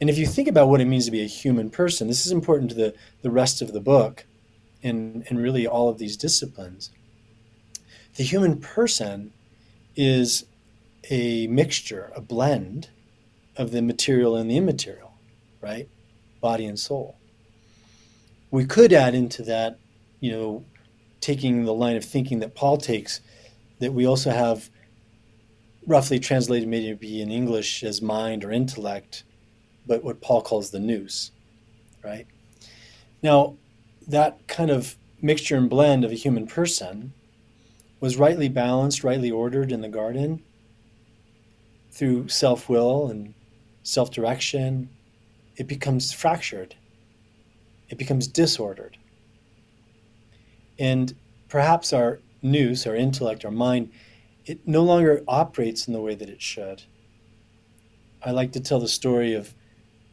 And 0.00 0.08
if 0.08 0.16
you 0.16 0.26
think 0.26 0.48
about 0.48 0.68
what 0.68 0.80
it 0.80 0.86
means 0.86 1.06
to 1.06 1.10
be 1.10 1.22
a 1.22 1.26
human 1.26 1.70
person, 1.70 2.06
this 2.06 2.24
is 2.24 2.32
important 2.32 2.70
to 2.70 2.76
the, 2.76 2.94
the 3.22 3.30
rest 3.30 3.62
of 3.62 3.72
the 3.72 3.80
book 3.80 4.24
and, 4.82 5.24
and 5.28 5.40
really 5.40 5.66
all 5.66 5.88
of 5.88 5.98
these 5.98 6.16
disciplines. 6.16 6.90
The 8.16 8.24
human 8.24 8.60
person 8.60 9.32
is 9.96 10.44
a 11.10 11.46
mixture, 11.46 12.12
a 12.14 12.20
blend 12.20 12.90
of 13.56 13.70
the 13.70 13.82
material 13.82 14.36
and 14.36 14.50
the 14.50 14.56
immaterial, 14.56 15.14
right? 15.60 15.88
Body 16.40 16.66
and 16.66 16.78
soul. 16.78 17.16
We 18.50 18.64
could 18.64 18.92
add 18.92 19.14
into 19.14 19.42
that, 19.44 19.78
you 20.20 20.30
know, 20.32 20.64
taking 21.20 21.64
the 21.64 21.74
line 21.74 21.96
of 21.96 22.04
thinking 22.04 22.40
that 22.40 22.54
Paul 22.54 22.76
takes, 22.76 23.20
that 23.78 23.92
we 23.92 24.06
also 24.06 24.30
have 24.30 24.68
roughly 25.86 26.18
translated 26.18 26.68
maybe 26.68 27.22
in 27.22 27.30
English 27.30 27.82
as 27.82 28.02
mind 28.02 28.44
or 28.44 28.52
intellect, 28.52 29.24
but 29.86 30.04
what 30.04 30.20
Paul 30.20 30.42
calls 30.42 30.70
the 30.70 30.78
nous, 30.78 31.30
right? 32.04 32.26
Now, 33.22 33.56
that 34.06 34.46
kind 34.48 34.70
of 34.70 34.96
mixture 35.20 35.56
and 35.56 35.70
blend 35.70 36.04
of 36.04 36.10
a 36.10 36.16
human 36.16 36.46
person 36.46 37.12
was 38.02 38.16
rightly 38.16 38.48
balanced, 38.48 39.04
rightly 39.04 39.30
ordered 39.30 39.70
in 39.70 39.80
the 39.80 39.88
garden 39.88 40.42
through 41.92 42.26
self 42.26 42.68
will 42.68 43.06
and 43.06 43.32
self 43.84 44.10
direction. 44.10 44.90
It 45.56 45.68
becomes 45.68 46.12
fractured, 46.12 46.74
it 47.88 47.96
becomes 47.98 48.26
disordered. 48.26 48.98
And 50.80 51.14
perhaps 51.48 51.92
our 51.92 52.18
nous, 52.42 52.86
our 52.88 52.96
intellect, 52.96 53.44
our 53.44 53.52
mind, 53.52 53.92
it 54.46 54.66
no 54.66 54.82
longer 54.82 55.22
operates 55.28 55.86
in 55.86 55.92
the 55.92 56.00
way 56.00 56.16
that 56.16 56.28
it 56.28 56.42
should. 56.42 56.82
I 58.24 58.32
like 58.32 58.50
to 58.52 58.60
tell 58.60 58.80
the 58.80 58.88
story 58.88 59.32
of 59.34 59.54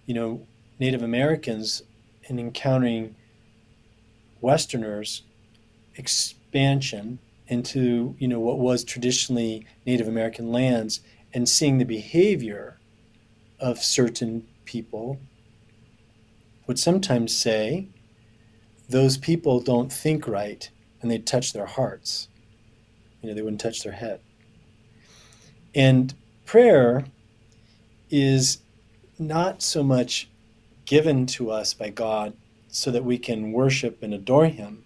you 0.06 0.14
know, 0.14 0.46
Native 0.80 1.02
Americans 1.02 1.82
in 2.24 2.38
encountering 2.38 3.16
Westerners 4.42 5.24
expansion 5.96 7.18
into, 7.50 8.16
you 8.20 8.28
know, 8.28 8.40
what 8.40 8.60
was 8.60 8.84
traditionally 8.84 9.66
Native 9.86 10.08
American 10.08 10.52
lands 10.52 11.02
and 11.34 11.50
seeing 11.50 11.78
the 11.78 11.86
behavior 11.86 12.80
of 13.60 13.84
certain 13.84 14.48
people 14.66 15.20
would 16.68 16.80
sometimes 16.80 17.36
say, 17.36 17.88
those 18.88 19.18
people 19.18 19.60
don't 19.60 19.92
think 19.92 20.28
right, 20.28 20.70
and 21.02 21.12
they'd 21.12 21.28
touch 21.28 21.54
their 21.54 21.66
hearts. 21.66 22.28
You 23.22 23.30
know, 23.30 23.36
they 23.36 23.42
wouldn't 23.42 23.62
touch 23.62 23.84
their 23.84 23.94
head. 23.94 24.22
And 25.76 26.14
prayer 26.46 27.06
is 28.10 28.60
not 29.20 29.62
so 29.62 29.84
much 29.84 30.30
given 30.86 31.26
to 31.28 31.52
us 31.52 31.74
by 31.74 31.90
God 31.90 32.34
so 32.68 32.90
that 32.92 33.06
we 33.06 33.18
can 33.18 33.52
worship 33.52 34.02
and 34.02 34.14
adore 34.14 34.48
Him, 34.48 34.84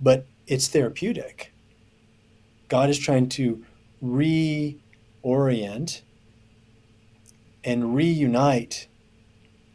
but 0.00 0.26
it's 0.46 0.68
therapeutic. 0.68 1.52
God 2.68 2.90
is 2.90 2.98
trying 2.98 3.28
to 3.30 3.64
reorient 4.02 6.02
and 7.64 7.94
reunite 7.94 8.86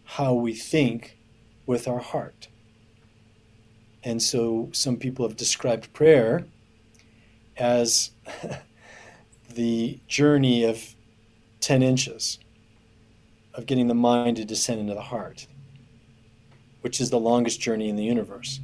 how 0.03 0.33
we 0.33 0.53
think 0.53 1.17
with 1.65 1.87
our 1.87 1.99
heart. 1.99 2.47
And 4.03 4.21
so 4.21 4.69
some 4.71 4.97
people 4.97 5.27
have 5.27 5.37
described 5.37 5.93
prayer 5.93 6.45
as 7.57 8.11
the 9.53 9.99
journey 10.07 10.63
of 10.63 10.95
10 11.59 11.83
inches 11.83 12.39
of 13.53 13.65
getting 13.65 13.87
the 13.87 13.93
mind 13.93 14.37
to 14.37 14.45
descend 14.45 14.79
into 14.79 14.93
the 14.93 15.01
heart, 15.01 15.45
which 16.81 17.01
is 17.01 17.09
the 17.09 17.19
longest 17.19 17.59
journey 17.59 17.89
in 17.89 17.95
the 17.95 18.03
universe. 18.03 18.59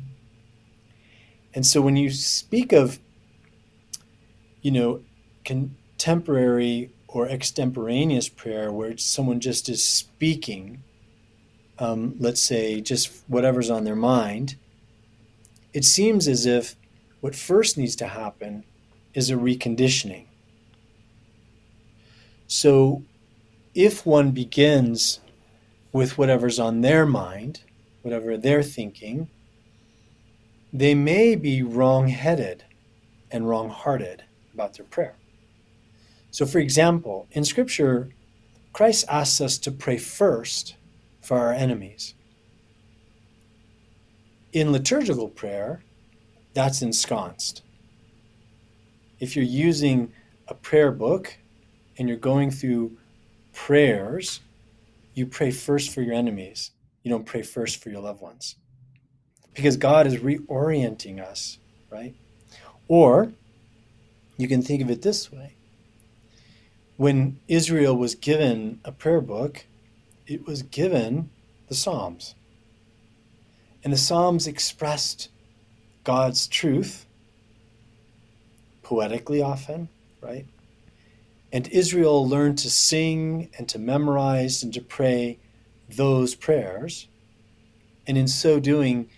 And 1.58 1.66
so 1.66 1.82
when 1.82 1.96
you 1.96 2.12
speak 2.12 2.72
of, 2.72 3.00
you 4.62 4.70
know, 4.70 5.02
contemporary 5.44 6.92
or 7.08 7.28
extemporaneous 7.28 8.30
prayer, 8.30 8.72
where 8.72 8.96
someone 9.00 9.40
just 9.40 9.68
is 9.68 9.84
speaking, 9.84 10.84
um, 11.80 12.14
let's 12.20 12.44
say 12.44 12.80
just 12.80 13.24
whatever's 13.28 13.72
on 13.72 13.86
their 13.86 13.96
mind, 13.96 14.56
it 15.74 15.84
seems 15.84 16.28
as 16.28 16.46
if 16.46 16.76
what 17.22 17.34
first 17.34 17.76
needs 17.76 17.96
to 17.96 18.08
happen 18.08 18.64
is 19.16 19.32
a 19.32 19.34
reconditioning. 19.34 20.26
So 22.46 23.02
if 23.74 24.06
one 24.06 24.30
begins 24.30 25.22
with 25.92 26.20
whatever's 26.20 26.60
on 26.60 26.82
their 26.82 27.08
mind, 27.08 27.62
whatever 28.04 28.38
they're 28.38 28.62
thinking, 28.62 29.28
they 30.80 30.94
may 30.94 31.36
be 31.36 31.64
wrong 31.64 32.08
headed 32.08 32.64
and 33.32 33.50
wrong 33.50 33.70
hearted 33.70 34.24
about 34.54 34.76
their 34.76 34.86
prayer. 34.86 35.16
So, 36.30 36.46
for 36.46 36.60
example, 36.60 37.28
in 37.32 37.44
Scripture, 37.44 38.10
Christ 38.74 39.06
asks 39.10 39.42
us 39.42 39.58
to 39.60 39.72
pray 39.72 39.98
first 39.98 40.76
for 41.22 41.40
our 41.40 41.52
enemies. 41.52 42.14
In 44.54 44.72
liturgical 44.72 45.30
prayer, 45.30 45.82
that's 46.54 46.84
ensconced. 46.84 47.64
If 49.20 49.36
you're 49.36 49.46
using 49.46 50.14
a 50.48 50.54
prayer 50.54 50.92
book 50.92 51.36
and 51.98 52.08
you're 52.08 52.18
going 52.18 52.52
through 52.52 52.98
prayers, 53.52 54.42
you 55.16 55.26
pray 55.26 55.50
first 55.50 55.92
for 55.92 56.02
your 56.02 56.14
enemies. 56.14 56.70
You 57.02 57.10
don't 57.10 57.26
pray 57.26 57.42
first 57.42 57.82
for 57.82 57.90
your 57.90 58.02
loved 58.02 58.22
ones. 58.22 58.58
Because 59.58 59.76
God 59.76 60.08
is 60.08 60.18
reorienting 60.18 61.20
us, 61.20 61.58
right? 61.90 62.14
Or 62.88 63.34
you 64.38 64.48
can 64.48 64.62
think 64.62 64.82
of 64.84 64.90
it 64.90 65.02
this 65.02 65.32
way 65.32 65.56
when 66.98 67.40
Israel 67.48 67.96
was 67.96 68.16
given 68.16 68.80
a 68.86 68.92
prayer 68.92 69.22
book, 69.22 69.66
it 70.26 70.46
was 70.46 70.64
given 70.64 71.30
the 71.70 71.76
Psalms. 71.76 72.36
And 73.84 73.94
the 73.94 73.98
Psalms 73.98 74.48
expressed 74.48 75.30
God's 76.04 76.48
truth, 76.48 77.06
poetically 78.84 79.42
often, 79.42 79.90
right? 80.22 80.46
And 81.52 81.68
Israel 81.70 82.28
learned 82.28 82.58
to 82.60 82.70
sing 82.70 83.50
and 83.58 83.70
to 83.70 83.80
memorize 83.80 84.64
and 84.64 84.74
to 84.74 84.82
pray 84.82 85.40
those 85.90 86.36
prayers. 86.36 87.08
And 88.06 88.18
in 88.18 88.28
so 88.28 88.60
doing, 88.60 89.10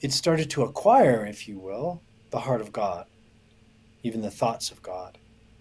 it 0.00 0.12
started 0.12 0.50
to 0.50 0.62
acquire, 0.62 1.26
if 1.26 1.48
you 1.48 1.58
will, 1.58 2.02
the 2.30 2.40
heart 2.40 2.60
of 2.60 2.72
God, 2.72 3.06
even 4.02 4.20
the 4.20 4.30
thoughts 4.30 4.70
of 4.70 4.82
God. 4.82 5.18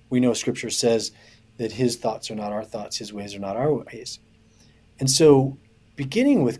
We 0.10 0.20
know 0.20 0.34
Scripture 0.34 0.70
says 0.70 1.12
that 1.58 1.74
his 1.74 1.96
thoughts 1.96 2.29
are 2.29 2.36
not 2.36 2.51
our 2.51 2.63
thoughts, 2.63 2.98
his 2.98 3.13
ways 3.13 3.36
are 3.36 3.39
not 3.39 3.56
our 3.56 3.74
ways. 3.74 4.20
And 5.00 5.10
so, 5.10 5.58
beginning 5.96 6.44
with 6.44 6.60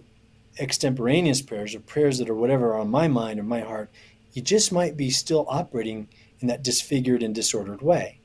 extemporaneous 0.60 1.42
prayers 1.42 1.76
or 1.76 1.80
prayers 1.80 2.18
that 2.18 2.30
are 2.30 2.36
whatever 2.36 2.74
are 2.74 2.80
on 2.80 2.90
my 2.90 3.08
mind 3.08 3.40
or 3.40 3.44
my 3.44 3.62
heart, 3.62 3.90
you 4.34 4.42
just 4.42 4.72
might 4.72 4.98
be 4.98 5.10
still 5.10 5.46
operating 5.48 6.08
in 6.40 6.48
that 6.48 6.64
disfigured 6.64 7.24
and 7.24 7.34
disordered 7.34 7.82
way. 7.82 8.20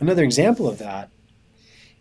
Another 0.00 0.22
example 0.22 0.68
of 0.68 0.78
that 0.78 1.10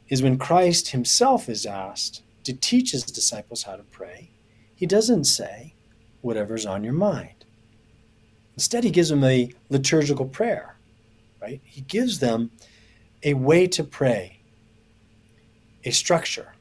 is 0.10 0.22
when 0.22 0.38
Christ 0.38 0.90
himself 0.90 1.50
is 1.50 1.66
asked 1.66 2.22
to 2.44 2.54
teach 2.54 2.92
his 2.92 3.04
disciples 3.04 3.64
how 3.64 3.76
to 3.76 3.84
pray, 3.84 4.30
he 4.76 4.86
doesn't 4.86 5.26
say, 5.26 5.74
whatever's 6.22 6.66
on 6.66 6.84
your 6.84 6.94
mind. 6.94 7.46
Instead, 8.56 8.84
he 8.84 8.90
gives 8.90 9.10
them 9.10 9.24
a 9.24 9.54
liturgical 9.70 10.26
prayer, 10.26 10.76
right? 11.42 11.62
He 11.64 11.82
gives 11.82 12.20
them 12.20 12.52
a 13.24 13.34
way 13.36 13.68
to 13.68 13.84
pray, 13.84 14.40
a 15.84 15.92
structure. 15.92 16.54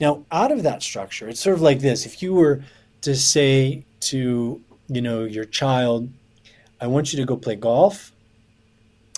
Now, 0.00 0.24
out 0.30 0.52
of 0.52 0.62
that 0.62 0.82
structure, 0.82 1.28
it's 1.28 1.40
sort 1.40 1.56
of 1.56 1.62
like 1.62 1.80
this. 1.80 2.06
If 2.06 2.22
you 2.22 2.34
were 2.34 2.62
to 3.02 3.14
say 3.14 3.84
to, 4.00 4.60
you 4.88 5.02
know, 5.02 5.24
your 5.24 5.44
child, 5.44 6.10
I 6.80 6.86
want 6.86 7.12
you 7.12 7.18
to 7.18 7.26
go 7.26 7.36
play 7.36 7.56
golf, 7.56 8.12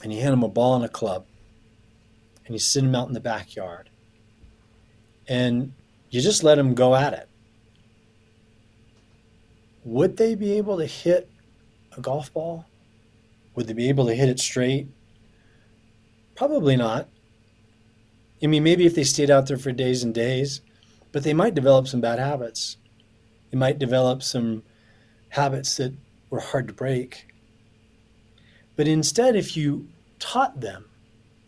and 0.03 0.13
you 0.13 0.21
hand 0.21 0.33
him 0.33 0.43
a 0.43 0.49
ball 0.49 0.77
and 0.77 0.85
a 0.85 0.89
club, 0.89 1.27
and 2.45 2.55
you 2.55 2.59
sit 2.59 2.85
him 2.85 2.95
out 2.95 3.09
in 3.09 3.15
the 3.15 3.21
backyard, 3.21 3.91
and 5.27 5.73
you 6.11 6.21
just 6.21 6.45
let 6.45 6.59
him 6.59 6.75
go 6.75 6.95
at 6.95 7.13
it. 7.13 7.28
Would 9.85 10.17
they 10.17 10.35
be 10.35 10.53
able 10.59 10.79
to 10.79 10.87
hit 10.87 11.31
a 11.97 12.01
golf 12.01 12.33
ball? 12.33 12.67
Would 13.55 13.67
they 13.67 13.73
be 13.73 13.89
able 13.89 14.07
to 14.07 14.15
hit 14.15 14.29
it 14.29 14.41
straight? 14.41 14.89
Probably 16.35 16.77
not. 16.77 17.09
I 18.43 18.47
mean, 18.47 18.63
maybe 18.63 18.87
if 18.87 18.95
they 18.95 19.05
stayed 19.05 19.31
out 19.31 19.47
there 19.47 19.57
for 19.57 19.73
days 19.73 20.05
and 20.05 20.15
days, 20.15 20.61
but 21.11 21.25
they 21.25 21.35
might 21.35 21.55
develop 21.55 21.89
some 21.89 22.01
bad 22.01 22.19
habits. 22.19 22.77
They 23.51 23.59
might 23.59 23.79
develop 23.79 24.23
some 24.23 24.63
habits 25.31 25.77
that 25.77 25.95
were 26.31 26.41
hard 26.41 26.69
to 26.69 26.75
break. 26.75 27.27
But 28.77 28.87
instead, 28.87 29.35
if 29.35 29.57
you 29.57 29.89
taught 30.19 30.61
them 30.61 30.85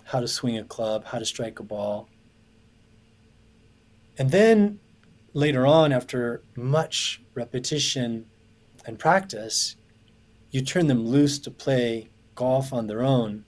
how 0.05 0.21
to 0.21 0.27
swing 0.27 0.59
a 0.59 0.64
club, 0.64 1.05
how 1.05 1.19
to 1.19 1.25
strike 1.25 1.61
a 1.61 1.62
ball, 1.62 2.09
and 4.19 4.31
then 4.31 4.81
later 5.33 5.66
on, 5.66 5.93
after 5.93 6.43
much 6.57 7.23
repetition 7.35 8.27
and 8.87 8.99
practice, 8.99 9.77
you 10.51 10.62
turn 10.62 10.87
them 10.87 11.07
loose 11.07 11.38
to 11.40 11.51
play 11.51 12.11
golf 12.35 12.73
on 12.73 12.87
their 12.87 13.03
own, 13.03 13.45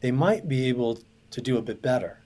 they 0.00 0.10
might 0.10 0.48
be 0.48 0.68
able 0.68 0.98
to 1.30 1.40
do 1.40 1.56
a 1.56 1.62
bit 1.62 1.80
better. 1.80 2.18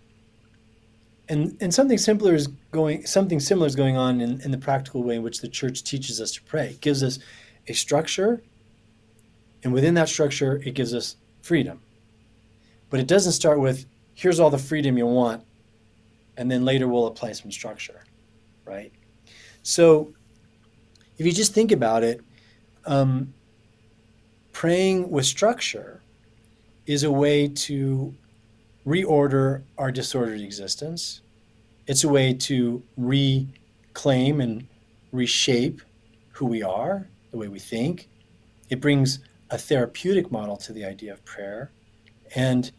And, 1.29 1.57
and 1.61 1.73
something 1.73 1.99
simpler 1.99 2.35
is 2.35 2.49
going 2.71 3.07
something 3.07 3.41
similar 3.41 3.67
is 3.67 3.77
going 3.77 3.97
on 3.97 4.21
in, 4.21 4.41
in 4.43 4.51
the 4.51 4.59
practical 4.59 5.03
way 5.03 5.17
in 5.17 5.23
which 5.23 5.41
the 5.41 5.49
church 5.49 5.83
teaches 5.83 6.21
us 6.21 6.33
to 6.33 6.43
pray. 6.43 6.71
It 6.71 6.81
gives 6.81 7.03
us 7.03 7.19
a 7.67 7.73
structure, 7.73 8.43
and 9.63 9.73
within 9.73 9.95
that 9.95 10.09
structure, 10.09 10.61
it 10.65 10.75
gives 10.75 10.93
us 10.93 11.17
freedom. 11.41 11.81
But 12.91 13.01
it 13.01 13.07
doesn't 13.07 13.33
start 13.33 13.59
with 13.61 13.87
here's 14.15 14.39
all 14.39 14.51
the 14.51 14.59
freedom 14.59 14.99
you 14.99 15.07
want, 15.07 15.45
and 16.37 16.51
then 16.51 16.65
later 16.65 16.87
we'll 16.89 17.07
apply 17.07 17.33
some 17.33 17.51
structure, 17.51 18.05
right? 18.64 18.92
So 19.62 20.12
if 21.18 21.27
you 21.27 21.33
just 21.33 21.55
think 21.55 21.72
about 21.72 22.03
it, 22.03 22.20
um, 22.87 23.33
praying 24.53 25.11
with 25.11 25.27
structure 25.27 26.03
is 26.87 27.03
a 27.03 27.11
way 27.11 27.48
to 27.48 28.14
reorder 28.87 29.62
our 29.79 29.90
disordered 29.90 30.40
existence. 30.40 31.22
It's 31.87 32.05
a 32.05 32.09
way 32.09 32.35
to 32.35 32.83
reclaim 32.96 34.40
and 34.40 34.66
reshape 35.12 35.83
who 36.33 36.46
we 36.46 36.62
are, 36.62 37.09
the 37.31 37.38
way 37.38 37.48
we 37.48 37.59
think. 37.59 38.09
It 38.68 38.81
brings 38.81 39.20
a 39.50 39.59
therapeutic 39.59 40.31
model 40.31 40.57
to 40.59 40.72
the 40.72 40.85
idea 40.85 41.12
of 41.12 41.24
prayer. 41.24 41.70
And 42.35 42.70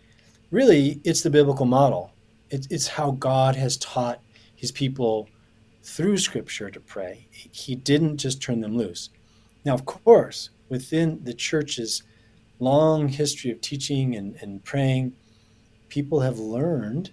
really, 0.51 0.99
it's 1.03 1.21
the 1.21 1.29
biblical 1.29 1.65
model. 1.65 2.11
it's 2.51 2.87
how 2.87 3.11
God 3.11 3.55
has 3.55 3.75
taught 3.77 4.21
his 4.55 4.71
people 4.71 5.27
through 5.85 6.17
Scripture 6.17 6.69
to 6.71 6.79
pray. 6.79 7.27
He 7.31 7.75
didn't 7.75 8.17
just 8.17 8.41
turn 8.41 8.59
them 8.59 8.75
loose. 8.75 9.11
Now, 9.63 9.75
of 9.75 9.85
course, 9.85 10.49
within 10.67 11.23
the 11.23 11.33
church's 11.33 12.03
long 12.59 13.07
history 13.07 13.51
of 13.51 13.61
teaching 13.61 14.15
and, 14.15 14.35
and 14.41 14.63
praying, 14.63 15.13
people 15.87 16.19
have 16.19 16.39
learned 16.39 17.11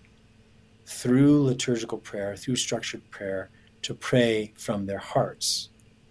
through 0.86 1.42
liturgical 1.44 1.98
prayer, 1.98 2.34
through 2.34 2.56
structured 2.56 3.08
prayer, 3.10 3.50
to 3.82 3.94
pray 3.94 4.52
from 4.56 4.86
their 4.86 4.98
hearts, 4.98 5.68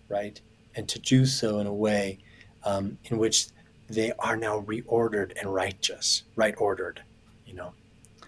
right? 0.09 0.39
And 0.75 0.87
to 0.87 0.99
do 0.99 1.25
so 1.25 1.59
in 1.59 1.67
a 1.67 1.73
way 1.73 2.19
um, 2.63 2.97
in 3.05 3.17
which 3.17 3.47
they 3.89 4.11
are 4.19 4.37
now 4.37 4.61
reordered 4.61 5.39
and 5.39 5.53
righteous, 5.53 6.23
right 6.35 6.55
ordered, 6.57 7.01
you 7.45 7.53
know. 7.53 7.73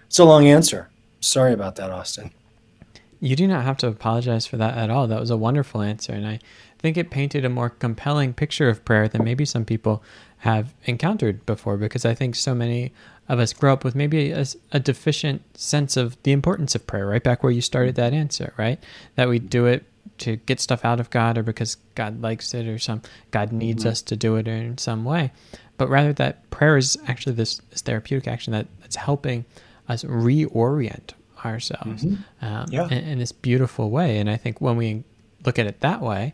It's 0.05 0.19
a 0.19 0.25
long 0.25 0.47
answer. 0.47 0.89
Sorry 1.19 1.53
about 1.53 1.75
that, 1.75 1.89
Austin. 1.91 2.31
You 3.23 3.37
do 3.37 3.47
not 3.47 3.63
have 3.63 3.77
to 3.77 3.87
apologize 3.87 4.45
for 4.45 4.57
that 4.57 4.77
at 4.77 4.89
all. 4.89 5.07
That 5.07 5.19
was 5.19 5.29
a 5.29 5.37
wonderful 5.37 5.81
answer. 5.81 6.11
And 6.11 6.27
I 6.27 6.39
think 6.79 6.97
it 6.97 7.09
painted 7.09 7.45
a 7.45 7.49
more 7.49 7.69
compelling 7.69 8.33
picture 8.33 8.67
of 8.67 8.83
prayer 8.83 9.07
than 9.07 9.23
maybe 9.23 9.45
some 9.45 9.63
people 9.63 10.03
have 10.39 10.73
encountered 10.83 11.45
before 11.45 11.77
because 11.77 12.03
I 12.03 12.13
think 12.13 12.35
so 12.35 12.53
many 12.53 12.91
of 13.29 13.39
us 13.39 13.53
grow 13.53 13.71
up 13.71 13.85
with 13.85 13.95
maybe 13.95 14.31
a, 14.31 14.45
a, 14.73 14.79
deficient 14.81 15.41
sense 15.57 15.95
of 15.95 16.21
the 16.23 16.33
importance 16.33 16.75
of 16.75 16.85
prayer, 16.85 17.07
right 17.07 17.23
back 17.23 17.41
where 17.41 17.51
you 17.53 17.61
started 17.61 17.95
that 17.95 18.11
answer, 18.11 18.53
right? 18.57 18.83
That 19.15 19.29
we 19.29 19.39
do 19.39 19.67
it 19.67 19.85
to 20.17 20.35
get 20.35 20.59
stuff 20.59 20.83
out 20.83 20.99
of 20.99 21.09
God 21.09 21.37
or 21.37 21.43
because 21.43 21.77
God 21.95 22.21
likes 22.21 22.53
it 22.53 22.67
or 22.67 22.77
some 22.77 23.03
God 23.31 23.53
needs 23.53 23.83
mm-hmm. 23.83 23.91
us 23.91 24.01
to 24.01 24.17
do 24.17 24.35
it 24.35 24.49
in 24.49 24.77
some 24.77 25.05
way. 25.05 25.31
But 25.77 25.87
rather 25.87 26.11
that 26.11 26.49
prayer 26.49 26.75
is 26.75 26.97
actually 27.07 27.35
this, 27.35 27.59
this 27.69 27.81
therapeutic 27.81 28.27
action 28.27 28.51
that, 28.51 28.67
that's 28.81 28.97
helping 28.97 29.45
us 29.87 30.03
reorient 30.03 31.13
ourselves 31.45 32.03
mm-hmm. 32.03 32.45
um, 32.45 32.65
yeah. 32.69 32.85
in, 32.85 33.03
in, 33.03 33.19
this 33.19 33.31
beautiful 33.31 33.89
way. 33.89 34.19
And 34.19 34.29
I 34.29 34.37
think 34.37 34.61
when 34.61 34.77
we 34.77 35.03
look 35.45 35.59
at 35.59 35.65
it 35.65 35.81
that 35.81 36.01
way, 36.01 36.33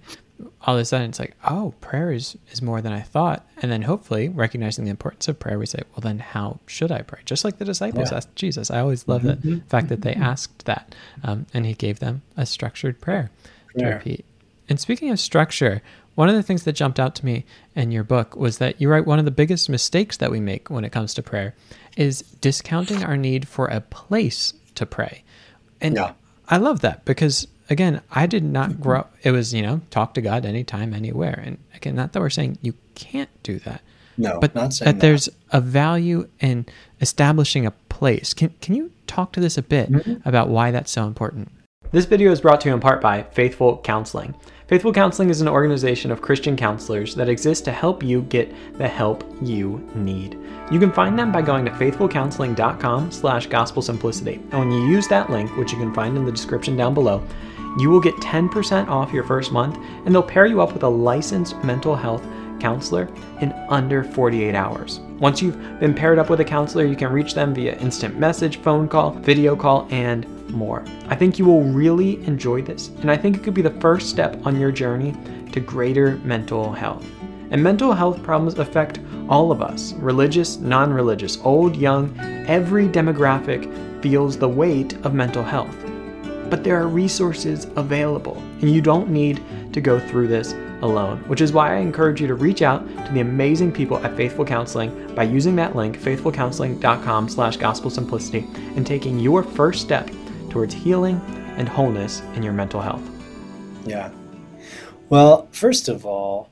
all 0.65 0.75
of 0.75 0.81
a 0.81 0.85
sudden 0.85 1.09
it's 1.09 1.19
like, 1.19 1.35
oh, 1.49 1.73
prayer 1.81 2.11
is, 2.11 2.37
is 2.51 2.61
more 2.61 2.81
than 2.81 2.93
I 2.93 3.01
thought. 3.01 3.45
And 3.61 3.71
then 3.71 3.81
hopefully 3.81 4.29
recognizing 4.29 4.85
the 4.85 4.91
importance 4.91 5.27
of 5.27 5.39
prayer, 5.39 5.59
we 5.59 5.65
say, 5.65 5.81
well, 5.91 6.01
then 6.01 6.19
how 6.19 6.59
should 6.65 6.91
I 6.91 7.01
pray? 7.01 7.19
Just 7.25 7.43
like 7.43 7.57
the 7.57 7.65
disciples 7.65 8.11
yeah. 8.11 8.17
asked 8.17 8.35
Jesus. 8.35 8.71
I 8.71 8.79
always 8.79 9.07
love 9.07 9.23
mm-hmm. 9.23 9.55
the 9.55 9.61
fact 9.61 9.89
that 9.89 10.01
they 10.01 10.13
mm-hmm. 10.13 10.23
asked 10.23 10.65
that. 10.65 10.95
Um, 11.23 11.45
and 11.53 11.65
he 11.65 11.73
gave 11.73 11.99
them 11.99 12.21
a 12.37 12.45
structured 12.45 13.01
prayer 13.01 13.31
to 13.77 13.85
repeat. 13.85 14.25
And 14.69 14.79
speaking 14.79 15.09
of 15.09 15.19
structure, 15.19 15.81
one 16.15 16.29
of 16.29 16.35
the 16.35 16.43
things 16.43 16.63
that 16.63 16.73
jumped 16.73 16.99
out 16.99 17.15
to 17.15 17.25
me 17.25 17.45
in 17.75 17.91
your 17.91 18.03
book 18.03 18.35
was 18.35 18.57
that 18.57 18.79
you 18.81 18.89
write 18.89 19.05
one 19.05 19.19
of 19.19 19.25
the 19.25 19.31
biggest 19.31 19.69
mistakes 19.69 20.17
that 20.17 20.31
we 20.31 20.39
make 20.39 20.69
when 20.69 20.83
it 20.83 20.91
comes 20.91 21.13
to 21.13 21.23
prayer 21.23 21.55
is 21.97 22.21
discounting 22.41 23.03
our 23.03 23.17
need 23.17 23.47
for 23.47 23.67
a 23.67 23.81
place 23.81 24.53
to 24.79 24.85
pray. 24.85 25.23
And 25.79 25.95
yeah. 25.95 26.13
I 26.47 26.57
love 26.57 26.81
that 26.81 27.05
because 27.05 27.47
again, 27.69 28.01
I 28.11 28.25
did 28.25 28.43
not 28.43 28.81
grow 28.81 28.99
up. 29.01 29.15
It 29.23 29.31
was, 29.31 29.53
you 29.53 29.61
know, 29.61 29.81
talk 29.91 30.13
to 30.15 30.21
God 30.21 30.45
anytime, 30.45 30.93
anywhere. 30.93 31.41
And 31.45 31.57
again, 31.75 31.95
not 31.95 32.13
that 32.13 32.19
we're 32.19 32.29
saying 32.29 32.57
you 32.61 32.73
can't 32.95 33.29
do 33.43 33.59
that. 33.59 33.81
No, 34.17 34.39
but 34.39 34.53
that, 34.53 34.73
that, 34.83 34.99
there's 34.99 35.29
a 35.51 35.61
value 35.61 36.27
in 36.41 36.65
establishing 36.99 37.65
a 37.65 37.71
place. 37.71 38.33
Can, 38.33 38.53
can 38.59 38.75
you 38.75 38.91
talk 39.07 39.31
to 39.33 39.39
this 39.39 39.57
a 39.57 39.61
bit 39.61 39.89
mm-hmm. 39.89 40.27
about 40.27 40.49
why 40.49 40.71
that's 40.71 40.91
so 40.91 41.05
important? 41.07 41.49
This 41.91 42.05
video 42.05 42.31
is 42.31 42.41
brought 42.41 42.59
to 42.61 42.69
you 42.69 42.73
in 42.73 42.81
part 42.81 42.99
by 43.01 43.23
Faithful 43.23 43.77
Counseling. 43.77 44.35
Faithful 44.69 44.93
Counseling 44.93 45.31
is 45.31 45.41
an 45.41 45.47
organization 45.47 46.11
of 46.11 46.21
Christian 46.21 46.55
counselors 46.55 47.15
that 47.15 47.27
exists 47.27 47.63
to 47.63 47.71
help 47.71 48.03
you 48.03 48.21
get 48.21 48.53
the 48.77 48.87
help 48.87 49.23
you 49.41 49.83
need. 49.95 50.37
You 50.69 50.79
can 50.79 50.91
find 50.91 51.17
them 51.17 51.31
by 51.31 51.41
going 51.41 51.65
to 51.65 51.71
faithfulcounseling.com 51.71 53.11
slash 53.11 53.47
gospel 53.47 53.81
simplicity. 53.81 54.35
And 54.51 54.59
when 54.59 54.71
you 54.71 54.85
use 54.85 55.07
that 55.07 55.31
link, 55.31 55.57
which 55.57 55.71
you 55.71 55.79
can 55.79 55.91
find 55.91 56.15
in 56.15 56.23
the 56.23 56.31
description 56.31 56.77
down 56.77 56.93
below, 56.93 57.25
you 57.79 57.89
will 57.89 57.99
get 57.99 58.13
10% 58.17 58.87
off 58.89 59.11
your 59.11 59.23
first 59.23 59.51
month 59.51 59.75
and 60.05 60.13
they'll 60.13 60.21
pair 60.21 60.45
you 60.45 60.61
up 60.61 60.71
with 60.71 60.83
a 60.83 60.87
licensed 60.87 61.57
mental 61.63 61.95
health 61.95 62.23
counselor 62.59 63.09
in 63.41 63.51
under 63.69 64.03
48 64.03 64.53
hours. 64.53 64.99
Once 65.19 65.41
you've 65.41 65.79
been 65.81 65.93
paired 65.93 66.17
up 66.17 66.29
with 66.29 66.39
a 66.39 66.45
counselor, 66.45 66.85
you 66.85 66.95
can 66.95 67.11
reach 67.11 67.33
them 67.33 67.53
via 67.53 67.75
instant 67.79 68.17
message, 68.17 68.57
phone 68.61 68.87
call, 68.87 69.11
video 69.11 69.53
call, 69.53 69.85
and 69.91 70.25
more. 70.49 70.83
I 71.09 71.15
think 71.15 71.37
you 71.37 71.43
will 71.43 71.63
really 71.63 72.23
enjoy 72.25 72.61
this, 72.61 72.87
and 73.01 73.11
I 73.11 73.17
think 73.17 73.35
it 73.35 73.43
could 73.43 73.53
be 73.53 73.61
the 73.61 73.81
first 73.81 74.09
step 74.09 74.39
on 74.45 74.57
your 74.57 74.71
journey 74.71 75.13
to 75.51 75.59
greater 75.59 76.15
mental 76.23 76.71
health. 76.71 77.05
And 77.51 77.61
mental 77.61 77.91
health 77.91 78.23
problems 78.23 78.57
affect 78.57 78.99
all 79.27 79.51
of 79.51 79.61
us 79.61 79.91
religious, 79.93 80.57
non 80.57 80.93
religious, 80.93 81.37
old, 81.43 81.75
young, 81.75 82.17
every 82.47 82.87
demographic 82.87 84.01
feels 84.01 84.37
the 84.37 84.47
weight 84.47 84.93
of 85.03 85.13
mental 85.13 85.43
health. 85.43 85.75
But 86.49 86.63
there 86.63 86.81
are 86.81 86.87
resources 86.87 87.67
available, 87.75 88.37
and 88.61 88.71
you 88.71 88.81
don't 88.81 89.09
need 89.09 89.43
to 89.73 89.81
go 89.81 89.99
through 89.99 90.27
this 90.27 90.53
alone, 90.81 91.19
which 91.27 91.41
is 91.41 91.51
why 91.51 91.75
I 91.75 91.79
encourage 91.79 92.21
you 92.21 92.27
to 92.27 92.35
reach 92.35 92.61
out 92.61 92.87
to 93.05 93.11
the 93.11 93.19
amazing 93.19 93.71
people 93.71 93.97
at 93.97 94.15
Faithful 94.15 94.45
Counseling 94.45 95.13
by 95.13 95.23
using 95.23 95.55
that 95.57 95.75
link, 95.75 95.99
faithfulcounseling.com 95.99 97.29
slash 97.29 97.57
gospel 97.57 97.89
simplicity, 97.89 98.47
and 98.75 98.87
taking 98.87 99.19
your 99.19 99.43
first 99.43 99.81
step 99.81 100.09
towards 100.49 100.73
healing 100.73 101.21
and 101.57 101.67
wholeness 101.67 102.21
in 102.35 102.43
your 102.43 102.53
mental 102.53 102.81
health. 102.81 103.03
Yeah. 103.85 104.11
Well, 105.09 105.47
first 105.51 105.89
of 105.89 106.05
all, 106.05 106.49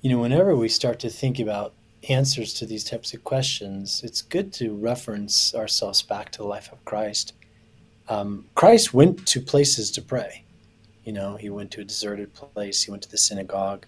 you 0.00 0.10
know, 0.10 0.18
whenever 0.18 0.56
we 0.56 0.68
start 0.68 0.98
to 1.00 1.10
think 1.10 1.38
about 1.38 1.74
answers 2.08 2.54
to 2.54 2.66
these 2.66 2.84
types 2.84 3.12
of 3.12 3.22
questions, 3.24 4.00
it's 4.02 4.22
good 4.22 4.52
to 4.54 4.74
reference 4.74 5.54
ourselves 5.54 6.02
back 6.02 6.30
to 6.32 6.38
the 6.38 6.48
life 6.48 6.72
of 6.72 6.84
Christ. 6.84 7.34
Um, 8.10 8.46
Christ 8.56 8.92
went 8.92 9.24
to 9.28 9.40
places 9.40 9.90
to 9.92 10.02
pray. 10.02 10.44
You 11.04 11.12
know, 11.12 11.36
he 11.36 11.48
went 11.48 11.70
to 11.72 11.80
a 11.80 11.84
deserted 11.84 12.34
place. 12.34 12.82
He 12.82 12.90
went 12.90 13.04
to 13.04 13.10
the 13.10 13.16
synagogue. 13.16 13.86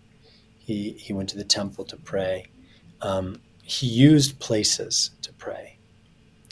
He 0.59 0.93
he 0.93 1.13
went 1.13 1.29
to 1.31 1.37
the 1.37 1.45
temple 1.45 1.85
to 1.87 1.97
pray. 1.97 2.47
Um, 3.03 3.41
he 3.65 3.87
used 3.89 4.39
places 4.39 5.11
to 5.23 5.33
pray. 5.33 5.77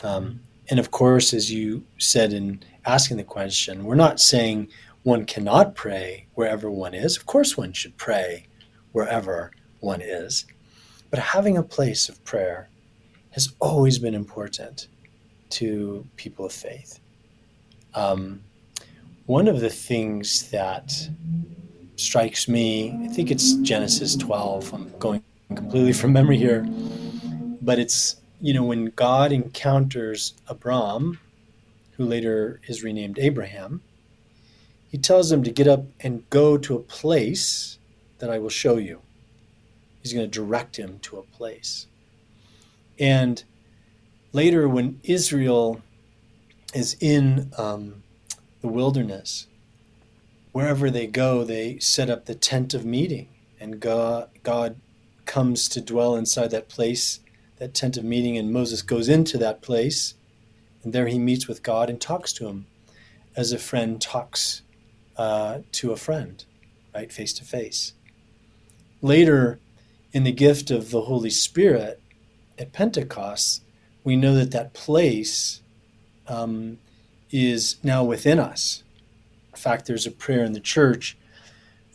Um, 0.02 0.40
and 0.68 0.80
of 0.80 0.90
course, 0.90 1.32
as 1.32 1.50
you 1.50 1.84
said 1.98 2.32
in 2.32 2.60
asking 2.86 3.18
the 3.18 3.24
question, 3.24 3.84
we're 3.84 3.94
not 3.94 4.20
saying 4.20 4.68
one 5.04 5.24
cannot 5.24 5.74
pray 5.76 6.26
wherever 6.34 6.70
one 6.70 6.94
is. 6.94 7.16
Of 7.16 7.26
course, 7.26 7.56
one 7.56 7.72
should 7.72 7.96
pray 7.96 8.46
wherever 8.92 9.52
one 9.78 10.00
is. 10.00 10.44
But 11.10 11.20
having 11.20 11.56
a 11.56 11.62
place 11.62 12.08
of 12.08 12.22
prayer 12.24 12.68
has 13.30 13.52
always 13.60 13.98
been 13.98 14.14
important 14.14 14.88
to 15.50 16.06
people 16.16 16.44
of 16.46 16.52
faith. 16.52 16.99
Um, 17.94 18.40
one 19.26 19.48
of 19.48 19.60
the 19.60 19.70
things 19.70 20.50
that 20.50 20.92
strikes 21.96 22.48
me, 22.48 22.98
I 23.04 23.08
think 23.08 23.30
it's 23.30 23.54
Genesis 23.56 24.16
12. 24.16 24.72
I'm 24.72 24.98
going 24.98 25.22
completely 25.54 25.92
from 25.92 26.12
memory 26.12 26.36
here, 26.38 26.66
but 27.60 27.78
it's, 27.78 28.16
you 28.40 28.54
know, 28.54 28.64
when 28.64 28.86
God 28.86 29.32
encounters 29.32 30.34
Abram, 30.48 31.20
who 31.96 32.06
later 32.06 32.60
is 32.66 32.82
renamed 32.82 33.18
Abraham, 33.18 33.82
he 34.88 34.98
tells 34.98 35.30
him 35.30 35.42
to 35.44 35.50
get 35.50 35.68
up 35.68 35.84
and 36.00 36.28
go 36.30 36.58
to 36.58 36.74
a 36.74 36.80
place 36.80 37.78
that 38.18 38.30
I 38.30 38.38
will 38.38 38.50
show 38.50 38.76
you. 38.76 39.00
He's 40.02 40.12
going 40.12 40.28
to 40.28 40.38
direct 40.38 40.76
him 40.76 40.98
to 41.02 41.18
a 41.18 41.22
place. 41.22 41.86
And 42.98 43.42
later, 44.32 44.68
when 44.68 45.00
Israel 45.04 45.82
is 46.74 46.96
in 47.00 47.52
um, 47.58 48.02
the 48.60 48.68
wilderness, 48.68 49.46
wherever 50.52 50.90
they 50.90 51.06
go, 51.06 51.44
they 51.44 51.78
set 51.78 52.10
up 52.10 52.26
the 52.26 52.34
tent 52.34 52.74
of 52.74 52.84
meeting, 52.84 53.28
and 53.60 53.80
God, 53.80 54.30
God 54.42 54.76
comes 55.26 55.68
to 55.68 55.80
dwell 55.80 56.16
inside 56.16 56.50
that 56.50 56.68
place, 56.68 57.20
that 57.58 57.74
tent 57.74 57.96
of 57.96 58.04
meeting, 58.04 58.36
and 58.36 58.52
Moses 58.52 58.82
goes 58.82 59.08
into 59.08 59.38
that 59.38 59.62
place, 59.62 60.14
and 60.82 60.92
there 60.92 61.06
he 61.06 61.18
meets 61.18 61.46
with 61.46 61.62
God 61.62 61.90
and 61.90 62.00
talks 62.00 62.32
to 62.34 62.46
him 62.48 62.66
as 63.36 63.52
a 63.52 63.58
friend 63.58 64.00
talks 64.00 64.62
uh, 65.16 65.60
to 65.72 65.92
a 65.92 65.96
friend, 65.96 66.44
right, 66.94 67.12
face 67.12 67.32
to 67.34 67.44
face. 67.44 67.92
Later, 69.02 69.58
in 70.12 70.24
the 70.24 70.32
gift 70.32 70.70
of 70.70 70.90
the 70.90 71.02
Holy 71.02 71.30
Spirit 71.30 72.00
at 72.58 72.72
Pentecost, 72.72 73.62
we 74.02 74.16
know 74.16 74.34
that 74.34 74.50
that 74.50 74.72
place 74.72 75.59
um, 76.30 76.78
is 77.30 77.76
now 77.82 78.04
within 78.04 78.38
us. 78.38 78.82
In 79.52 79.58
fact, 79.58 79.86
there's 79.86 80.06
a 80.06 80.10
prayer 80.10 80.44
in 80.44 80.52
the 80.52 80.60
church 80.60 81.16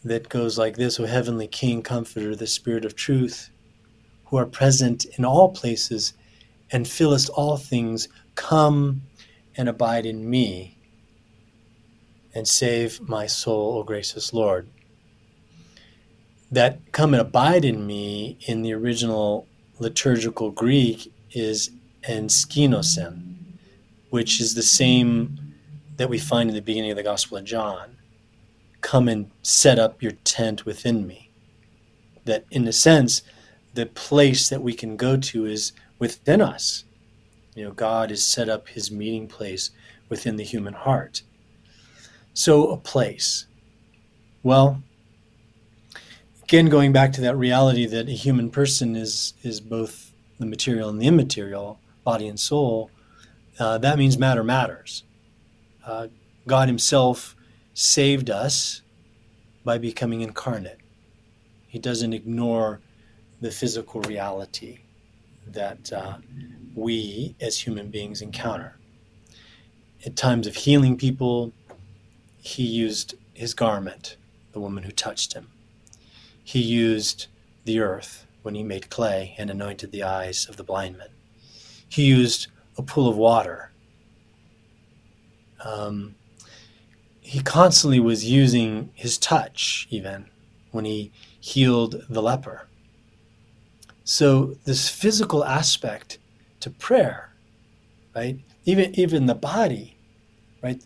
that 0.03 0.29
goes 0.29 0.57
like 0.57 0.75
this 0.75 0.99
O 0.99 1.05
heavenly 1.05 1.47
King, 1.47 1.81
Comforter, 1.81 2.35
the 2.35 2.45
Spirit 2.45 2.85
of 2.85 2.95
truth, 2.95 3.49
who 4.25 4.37
are 4.37 4.45
present 4.45 5.05
in 5.17 5.25
all 5.25 5.49
places 5.49 6.13
and 6.71 6.87
fillest 6.87 7.29
all 7.29 7.57
things, 7.57 8.07
come 8.35 9.01
and 9.57 9.69
abide 9.69 10.05
in 10.05 10.29
me 10.29 10.77
and 12.33 12.47
save 12.47 13.01
my 13.07 13.25
soul, 13.25 13.79
O 13.79 13.83
gracious 13.83 14.33
Lord 14.33 14.67
that 16.51 16.79
come 16.91 17.13
and 17.13 17.21
abide 17.21 17.65
in 17.65 17.85
me 17.85 18.37
in 18.47 18.61
the 18.61 18.73
original 18.73 19.47
liturgical 19.79 20.51
Greek 20.51 21.11
is 21.31 21.71
enskinosen, 22.07 23.34
which 24.09 24.39
is 24.39 24.55
the 24.55 24.63
same 24.63 25.53
that 25.97 26.09
we 26.09 26.19
find 26.19 26.49
in 26.49 26.55
the 26.55 26.61
beginning 26.61 26.91
of 26.91 26.97
the 26.97 27.03
Gospel 27.03 27.37
of 27.37 27.45
John. 27.45 27.97
Come 28.81 29.07
and 29.07 29.31
set 29.41 29.79
up 29.79 30.01
your 30.01 30.11
tent 30.23 30.65
within 30.65 31.07
me. 31.07 31.31
That, 32.25 32.45
in 32.51 32.67
a 32.67 32.73
sense, 32.73 33.21
the 33.73 33.85
place 33.85 34.49
that 34.49 34.61
we 34.61 34.73
can 34.73 34.97
go 34.97 35.17
to 35.17 35.45
is 35.45 35.73
within 35.99 36.41
us. 36.41 36.85
You 37.55 37.65
know, 37.65 37.71
God 37.71 38.09
has 38.09 38.25
set 38.25 38.49
up 38.49 38.67
his 38.67 38.91
meeting 38.91 39.27
place 39.27 39.71
within 40.09 40.35
the 40.35 40.43
human 40.43 40.73
heart. 40.73 41.21
So, 42.33 42.69
a 42.69 42.77
place. 42.77 43.47
Well, 44.43 44.83
again 46.45 46.67
going 46.67 46.91
back 46.91 47.11
to 47.11 47.21
that 47.21 47.35
reality 47.35 47.87
that 47.87 48.07
a 48.07 48.11
human 48.11 48.51
person 48.51 48.95
is 48.95 49.33
is 49.41 49.59
both 49.59 50.13
the 50.39 50.45
material 50.45 50.89
and 50.89 51.01
the 51.01 51.07
immaterial 51.07 51.79
body 52.03 52.27
and 52.27 52.39
soul 52.39 52.91
uh, 53.59 53.77
that 53.77 53.97
means 53.97 54.17
matter 54.17 54.43
matters 54.43 55.03
uh, 55.85 56.07
god 56.47 56.67
himself 56.67 57.35
saved 57.73 58.29
us 58.29 58.81
by 59.63 59.77
becoming 59.77 60.21
incarnate 60.21 60.79
he 61.67 61.79
doesn't 61.79 62.13
ignore 62.13 62.79
the 63.41 63.51
physical 63.51 64.01
reality 64.01 64.79
that 65.47 65.91
uh, 65.91 66.17
we 66.73 67.35
as 67.39 67.59
human 67.59 67.89
beings 67.89 68.21
encounter. 68.21 68.77
At 70.05 70.15
times 70.15 70.47
of 70.47 70.55
healing 70.55 70.97
people, 70.97 71.51
he 72.37 72.63
used 72.63 73.15
his 73.33 73.53
garment, 73.53 74.17
the 74.51 74.59
woman 74.59 74.83
who 74.83 74.91
touched 74.91 75.33
him. 75.33 75.49
He 76.43 76.59
used 76.59 77.27
the 77.63 77.79
earth 77.79 78.25
when 78.43 78.55
he 78.55 78.63
made 78.63 78.89
clay 78.89 79.35
and 79.37 79.49
anointed 79.49 79.91
the 79.91 80.03
eyes 80.03 80.45
of 80.47 80.57
the 80.57 80.63
blind 80.63 80.97
men. 80.97 81.09
He 81.89 82.05
used 82.05 82.47
a 82.77 82.81
pool 82.81 83.07
of 83.07 83.17
water. 83.17 83.71
Um, 85.63 86.15
he 87.21 87.41
constantly 87.41 87.99
was 87.99 88.25
using 88.25 88.91
his 88.93 89.17
touch, 89.17 89.87
even 89.89 90.29
when 90.71 90.85
he 90.85 91.11
healed 91.39 92.03
the 92.09 92.21
leper. 92.21 92.67
So, 94.03 94.57
this 94.65 94.89
physical 94.89 95.43
aspect 95.43 96.19
to 96.59 96.69
prayer, 96.69 97.33
right? 98.15 98.39
Even 98.65 98.97
even 98.99 99.25
the 99.25 99.35
body, 99.35 99.97
right? 100.61 100.81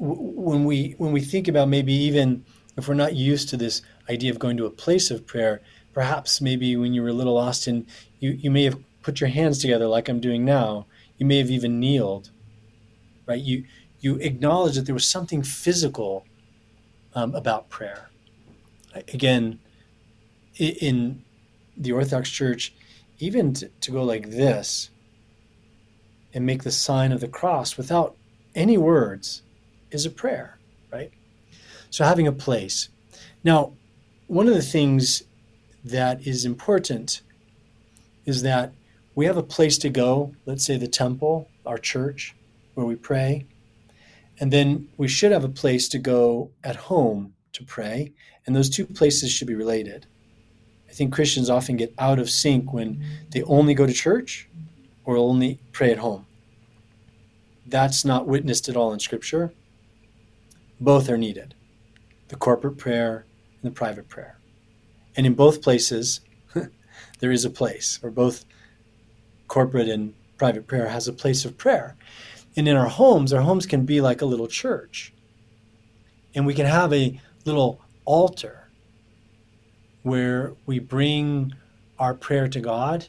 when 0.00 0.64
we 0.64 0.94
when 0.96 1.12
we 1.12 1.20
think 1.20 1.46
about 1.46 1.68
maybe 1.68 1.92
even 1.92 2.44
if 2.76 2.88
we're 2.88 2.94
not 2.94 3.14
used 3.14 3.50
to 3.50 3.56
this 3.56 3.82
idea 4.08 4.30
of 4.30 4.38
going 4.38 4.56
to 4.56 4.64
a 4.64 4.70
place 4.70 5.10
of 5.10 5.26
prayer, 5.26 5.60
perhaps 5.92 6.40
maybe 6.40 6.74
when 6.76 6.94
you 6.94 7.02
were 7.02 7.10
a 7.10 7.12
little 7.12 7.34
lost 7.34 7.68
in, 7.68 7.86
you 8.18 8.30
you 8.30 8.50
may 8.50 8.64
have 8.64 8.78
put 9.02 9.20
your 9.20 9.28
hands 9.28 9.58
together 9.58 9.86
like 9.86 10.08
I'm 10.08 10.20
doing 10.20 10.44
now. 10.44 10.86
You 11.20 11.26
may 11.26 11.36
have 11.36 11.50
even 11.50 11.78
kneeled, 11.78 12.30
right? 13.26 13.40
You 13.40 13.64
you 14.00 14.16
acknowledge 14.16 14.76
that 14.76 14.86
there 14.86 14.94
was 14.94 15.06
something 15.06 15.42
physical 15.42 16.24
um, 17.14 17.34
about 17.34 17.68
prayer. 17.68 18.08
Again, 18.94 19.60
in 20.56 21.22
the 21.76 21.92
Orthodox 21.92 22.30
Church, 22.30 22.72
even 23.18 23.52
to, 23.52 23.68
to 23.68 23.90
go 23.90 24.02
like 24.02 24.30
this 24.30 24.88
and 26.32 26.46
make 26.46 26.62
the 26.62 26.70
sign 26.70 27.12
of 27.12 27.20
the 27.20 27.28
cross 27.28 27.76
without 27.76 28.16
any 28.54 28.78
words 28.78 29.42
is 29.90 30.06
a 30.06 30.10
prayer, 30.10 30.56
right? 30.90 31.12
So 31.90 32.04
having 32.04 32.26
a 32.26 32.32
place. 32.32 32.88
Now, 33.44 33.74
one 34.26 34.48
of 34.48 34.54
the 34.54 34.62
things 34.62 35.24
that 35.84 36.26
is 36.26 36.46
important 36.46 37.20
is 38.24 38.40
that 38.42 38.72
we 39.20 39.26
have 39.26 39.36
a 39.36 39.42
place 39.42 39.76
to 39.76 39.90
go, 39.90 40.34
let's 40.46 40.64
say 40.64 40.78
the 40.78 40.88
temple, 40.88 41.46
our 41.66 41.76
church, 41.76 42.34
where 42.72 42.86
we 42.86 42.96
pray. 42.96 43.44
And 44.38 44.50
then 44.50 44.88
we 44.96 45.08
should 45.08 45.30
have 45.30 45.44
a 45.44 45.48
place 45.50 45.90
to 45.90 45.98
go 45.98 46.52
at 46.64 46.74
home 46.74 47.34
to 47.52 47.62
pray. 47.62 48.14
And 48.46 48.56
those 48.56 48.70
two 48.70 48.86
places 48.86 49.30
should 49.30 49.46
be 49.46 49.54
related. 49.54 50.06
I 50.88 50.92
think 50.92 51.12
Christians 51.12 51.50
often 51.50 51.76
get 51.76 51.92
out 51.98 52.18
of 52.18 52.30
sync 52.30 52.72
when 52.72 53.04
they 53.28 53.42
only 53.42 53.74
go 53.74 53.84
to 53.84 53.92
church 53.92 54.48
or 55.04 55.18
only 55.18 55.60
pray 55.70 55.90
at 55.90 55.98
home. 55.98 56.24
That's 57.66 58.06
not 58.06 58.26
witnessed 58.26 58.70
at 58.70 58.76
all 58.76 58.90
in 58.90 59.00
Scripture. 59.00 59.52
Both 60.80 61.10
are 61.10 61.18
needed 61.18 61.54
the 62.28 62.36
corporate 62.36 62.78
prayer 62.78 63.26
and 63.60 63.70
the 63.70 63.74
private 63.74 64.08
prayer. 64.08 64.38
And 65.14 65.26
in 65.26 65.34
both 65.34 65.60
places, 65.60 66.20
there 67.18 67.32
is 67.32 67.44
a 67.44 67.50
place, 67.50 68.00
or 68.02 68.10
both 68.10 68.46
corporate 69.50 69.88
and 69.88 70.14
private 70.38 70.66
prayer 70.68 70.88
has 70.88 71.08
a 71.08 71.12
place 71.12 71.44
of 71.44 71.58
prayer. 71.58 71.96
And 72.56 72.68
in 72.68 72.76
our 72.76 72.88
homes, 72.88 73.32
our 73.32 73.42
homes 73.42 73.66
can 73.66 73.84
be 73.84 74.00
like 74.00 74.22
a 74.22 74.26
little 74.32 74.46
church. 74.46 75.12
And 76.34 76.46
we 76.46 76.54
can 76.54 76.66
have 76.66 76.92
a 76.92 77.20
little 77.44 77.80
altar 78.04 78.68
where 80.04 80.54
we 80.66 80.78
bring 80.78 81.52
our 81.98 82.14
prayer 82.14 82.46
to 82.48 82.60
God. 82.60 83.08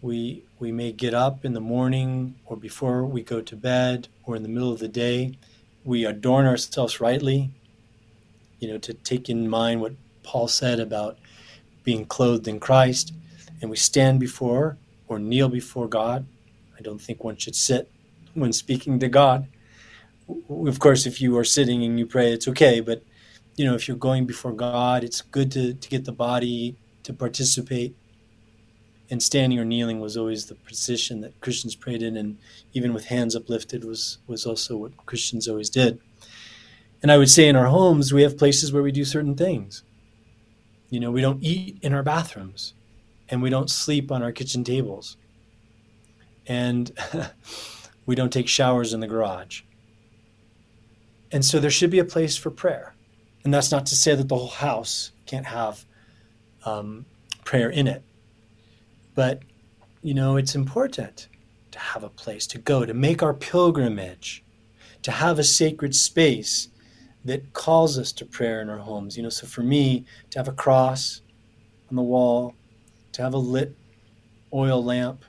We, 0.00 0.44
we 0.60 0.70
may 0.70 0.92
get 0.92 1.12
up 1.12 1.44
in 1.44 1.52
the 1.54 1.60
morning 1.60 2.36
or 2.46 2.56
before 2.56 3.04
we 3.04 3.22
go 3.22 3.40
to 3.40 3.56
bed 3.56 4.06
or 4.24 4.36
in 4.36 4.44
the 4.44 4.48
middle 4.48 4.72
of 4.72 4.78
the 4.78 4.88
day 4.88 5.36
we 5.84 6.04
adorn 6.04 6.46
ourselves 6.46 7.00
rightly, 7.00 7.50
you 8.58 8.68
know, 8.68 8.78
to 8.78 8.92
take 8.92 9.28
in 9.28 9.48
mind 9.48 9.80
what 9.80 9.94
Paul 10.22 10.48
said 10.48 10.80
about 10.80 11.18
being 11.84 12.04
clothed 12.04 12.48
in 12.48 12.58
Christ, 12.58 13.12
and 13.60 13.70
we 13.70 13.76
stand 13.76 14.18
before 14.18 14.76
or 15.08 15.18
kneel 15.18 15.48
before 15.48 15.88
God. 15.88 16.26
I 16.78 16.82
don't 16.82 17.00
think 17.00 17.24
one 17.24 17.36
should 17.36 17.56
sit 17.56 17.90
when 18.34 18.52
speaking 18.52 18.98
to 19.00 19.08
God. 19.08 19.48
Of 20.48 20.78
course, 20.80 21.06
if 21.06 21.20
you 21.20 21.36
are 21.38 21.44
sitting 21.44 21.84
and 21.84 21.98
you 21.98 22.06
pray, 22.06 22.32
it's 22.32 22.48
okay, 22.48 22.80
but 22.80 23.02
you 23.56 23.64
know, 23.64 23.74
if 23.74 23.88
you're 23.88 23.96
going 23.96 24.26
before 24.26 24.52
God, 24.52 25.02
it's 25.02 25.22
good 25.22 25.50
to, 25.52 25.72
to 25.72 25.88
get 25.88 26.04
the 26.04 26.12
body 26.12 26.76
to 27.04 27.12
participate. 27.12 27.96
And 29.08 29.22
standing 29.22 29.58
or 29.58 29.64
kneeling 29.64 30.00
was 30.00 30.16
always 30.16 30.46
the 30.46 30.56
position 30.56 31.20
that 31.20 31.40
Christians 31.40 31.76
prayed 31.76 32.02
in, 32.02 32.16
and 32.16 32.38
even 32.72 32.92
with 32.92 33.04
hands 33.06 33.36
uplifted 33.36 33.84
was 33.84 34.18
was 34.26 34.44
also 34.44 34.76
what 34.76 35.06
Christians 35.06 35.46
always 35.46 35.70
did. 35.70 36.00
And 37.02 37.12
I 37.12 37.16
would 37.16 37.30
say 37.30 37.46
in 37.46 37.54
our 37.54 37.66
homes 37.66 38.12
we 38.12 38.22
have 38.22 38.36
places 38.36 38.72
where 38.72 38.82
we 38.82 38.90
do 38.90 39.04
certain 39.04 39.36
things. 39.36 39.84
You 40.90 40.98
know, 40.98 41.12
we 41.12 41.20
don't 41.20 41.42
eat 41.42 41.78
in 41.82 41.94
our 41.94 42.02
bathrooms 42.02 42.74
and 43.28 43.42
we 43.42 43.50
don't 43.50 43.70
sleep 43.70 44.10
on 44.12 44.22
our 44.22 44.32
kitchen 44.32 44.64
tables. 44.64 45.16
And 46.46 46.92
we 48.06 48.14
don't 48.14 48.32
take 48.32 48.48
showers 48.48 48.92
in 48.92 49.00
the 49.00 49.06
garage. 49.06 49.62
And 51.32 51.44
so 51.44 51.58
there 51.58 51.70
should 51.70 51.90
be 51.90 51.98
a 51.98 52.04
place 52.04 52.36
for 52.36 52.50
prayer. 52.50 52.94
And 53.44 53.52
that's 53.52 53.70
not 53.70 53.86
to 53.86 53.96
say 53.96 54.14
that 54.14 54.28
the 54.28 54.36
whole 54.36 54.48
house 54.48 55.12
can't 55.26 55.46
have 55.46 55.84
um, 56.64 57.04
prayer 57.44 57.70
in 57.70 57.86
it. 57.86 58.02
But, 59.14 59.42
you 60.02 60.14
know, 60.14 60.36
it's 60.36 60.54
important 60.54 61.28
to 61.72 61.78
have 61.78 62.04
a 62.04 62.08
place 62.08 62.46
to 62.48 62.58
go, 62.58 62.84
to 62.84 62.94
make 62.94 63.22
our 63.22 63.34
pilgrimage, 63.34 64.44
to 65.02 65.10
have 65.10 65.38
a 65.38 65.44
sacred 65.44 65.94
space 65.94 66.68
that 67.24 67.52
calls 67.52 67.98
us 67.98 68.12
to 68.12 68.24
prayer 68.24 68.60
in 68.60 68.68
our 68.68 68.78
homes. 68.78 69.16
You 69.16 69.22
know, 69.22 69.28
so 69.28 69.46
for 69.46 69.62
me, 69.62 70.04
to 70.30 70.38
have 70.38 70.48
a 70.48 70.52
cross 70.52 71.22
on 71.90 71.96
the 71.96 72.02
wall, 72.02 72.54
to 73.16 73.22
have 73.22 73.32
a 73.32 73.38
lit 73.38 73.74
oil 74.52 74.84
lamp, 74.84 75.24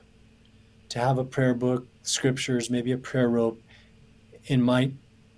to 0.90 0.98
have 0.98 1.16
a 1.16 1.24
prayer 1.24 1.54
book, 1.54 1.86
scriptures, 2.02 2.68
maybe 2.68 2.92
a 2.92 2.98
prayer 2.98 3.30
rope, 3.30 3.62
in 4.44 4.60
my 4.60 4.90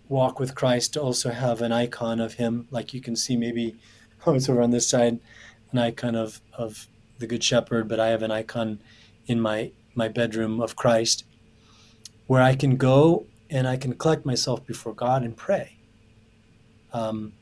walk 0.08 0.40
with 0.40 0.56
Christ, 0.56 0.94
to 0.94 1.00
also 1.00 1.30
have 1.30 1.62
an 1.62 1.70
icon 1.70 2.18
of 2.18 2.34
Him, 2.34 2.66
like 2.72 2.92
you 2.92 3.00
can 3.00 3.14
see 3.14 3.36
maybe 3.36 3.76
oh, 4.26 4.34
it's 4.34 4.48
over 4.48 4.62
on 4.62 4.72
this 4.72 4.88
side, 4.88 5.20
an 5.70 5.78
icon 5.78 6.16
of, 6.16 6.40
of 6.52 6.88
the 7.20 7.26
Good 7.28 7.44
Shepherd, 7.44 7.88
but 7.88 8.00
I 8.00 8.08
have 8.08 8.22
an 8.22 8.32
icon 8.32 8.80
in 9.26 9.40
my 9.40 9.70
my 9.94 10.08
bedroom 10.08 10.60
of 10.60 10.74
Christ, 10.74 11.22
where 12.26 12.42
I 12.42 12.56
can 12.56 12.76
go 12.76 13.26
and 13.48 13.68
I 13.68 13.76
can 13.76 13.94
collect 13.94 14.26
myself 14.26 14.66
before 14.66 14.92
God 14.92 15.22
and 15.22 15.36
pray. 15.36 15.76
Um, 16.92 17.32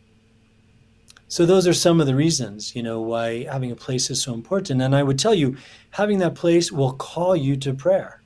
so 1.29 1.45
those 1.45 1.67
are 1.67 1.75
some 1.75 2.01
of 2.01 2.07
the 2.07 2.15
reasons, 2.15 2.75
you 2.75 2.83
know, 2.83 3.03
why 3.03 3.45
having 3.45 3.71
a 3.71 3.77
place 3.77 4.09
is 4.09 4.23
so 4.23 4.33
important. 4.33 4.81
And 4.81 4.97
I 4.97 5.03
would 5.03 5.19
tell 5.19 5.35
you, 5.35 5.59
having 5.91 6.19
that 6.19 6.35
place 6.35 6.73
will 6.73 6.95
call 6.95 7.37
you 7.37 7.55
to 7.59 7.75
prayer. 7.75 8.23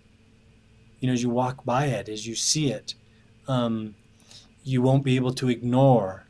You 1.00 1.08
know, 1.08 1.12
as 1.12 1.22
you 1.22 1.28
walk 1.28 1.64
by 1.64 1.86
it, 1.86 2.08
as 2.08 2.28
you 2.28 2.36
see 2.36 2.70
it, 2.70 2.94
um, 3.48 3.96
you 4.62 4.80
won't 4.82 5.02
be 5.02 5.16
able 5.16 5.32
to 5.34 5.48
ignore 5.48 6.26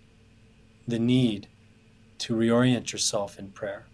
the 0.88 0.98
need 0.98 1.46
to 2.18 2.34
reorient 2.34 2.90
yourself 2.90 3.38
in 3.38 3.50
prayer. 3.50 3.84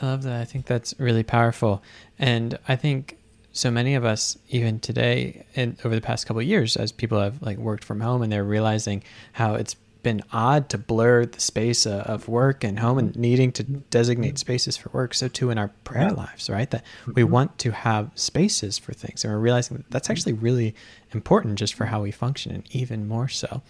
I 0.00 0.06
love 0.06 0.22
that. 0.24 0.40
I 0.40 0.44
think 0.44 0.66
that's 0.66 0.94
really 0.98 1.22
powerful. 1.22 1.82
And 2.18 2.58
I 2.68 2.76
think 2.76 3.16
so 3.52 3.70
many 3.70 3.94
of 3.94 4.04
us, 4.04 4.36
even 4.50 4.78
today 4.78 5.46
and 5.56 5.78
over 5.84 5.94
the 5.94 6.02
past 6.02 6.26
couple 6.26 6.42
years, 6.42 6.76
as 6.76 6.92
people 6.92 7.18
have 7.18 7.40
like 7.40 7.56
worked 7.56 7.84
from 7.84 8.00
home 8.00 8.20
and 8.20 8.30
they're 8.30 8.44
realizing 8.44 9.02
how 9.32 9.54
it's 9.54 9.74
been 10.02 10.22
odd 10.32 10.68
to 10.70 10.78
blur 10.78 11.26
the 11.26 11.40
space 11.40 11.86
uh, 11.86 12.04
of 12.06 12.28
work 12.28 12.64
and 12.64 12.78
home 12.78 12.98
and 12.98 13.16
needing 13.16 13.52
to 13.52 13.62
designate 13.62 14.38
spaces 14.38 14.76
for 14.76 14.90
work. 14.90 15.14
So 15.14 15.28
too 15.28 15.50
in 15.50 15.58
our 15.58 15.68
prayer 15.84 16.10
lives, 16.10 16.48
right? 16.48 16.70
That 16.70 16.84
we 17.06 17.22
mm-hmm. 17.22 17.32
want 17.32 17.58
to 17.58 17.72
have 17.72 18.10
spaces 18.14 18.78
for 18.78 18.92
things, 18.92 19.24
and 19.24 19.32
we're 19.32 19.40
realizing 19.40 19.78
that 19.78 19.90
that's 19.90 20.10
actually 20.10 20.34
really 20.34 20.74
important 21.12 21.58
just 21.58 21.74
for 21.74 21.86
how 21.86 22.02
we 22.02 22.10
function, 22.10 22.52
and 22.52 22.64
even 22.70 23.08
more 23.08 23.28
so 23.28 23.62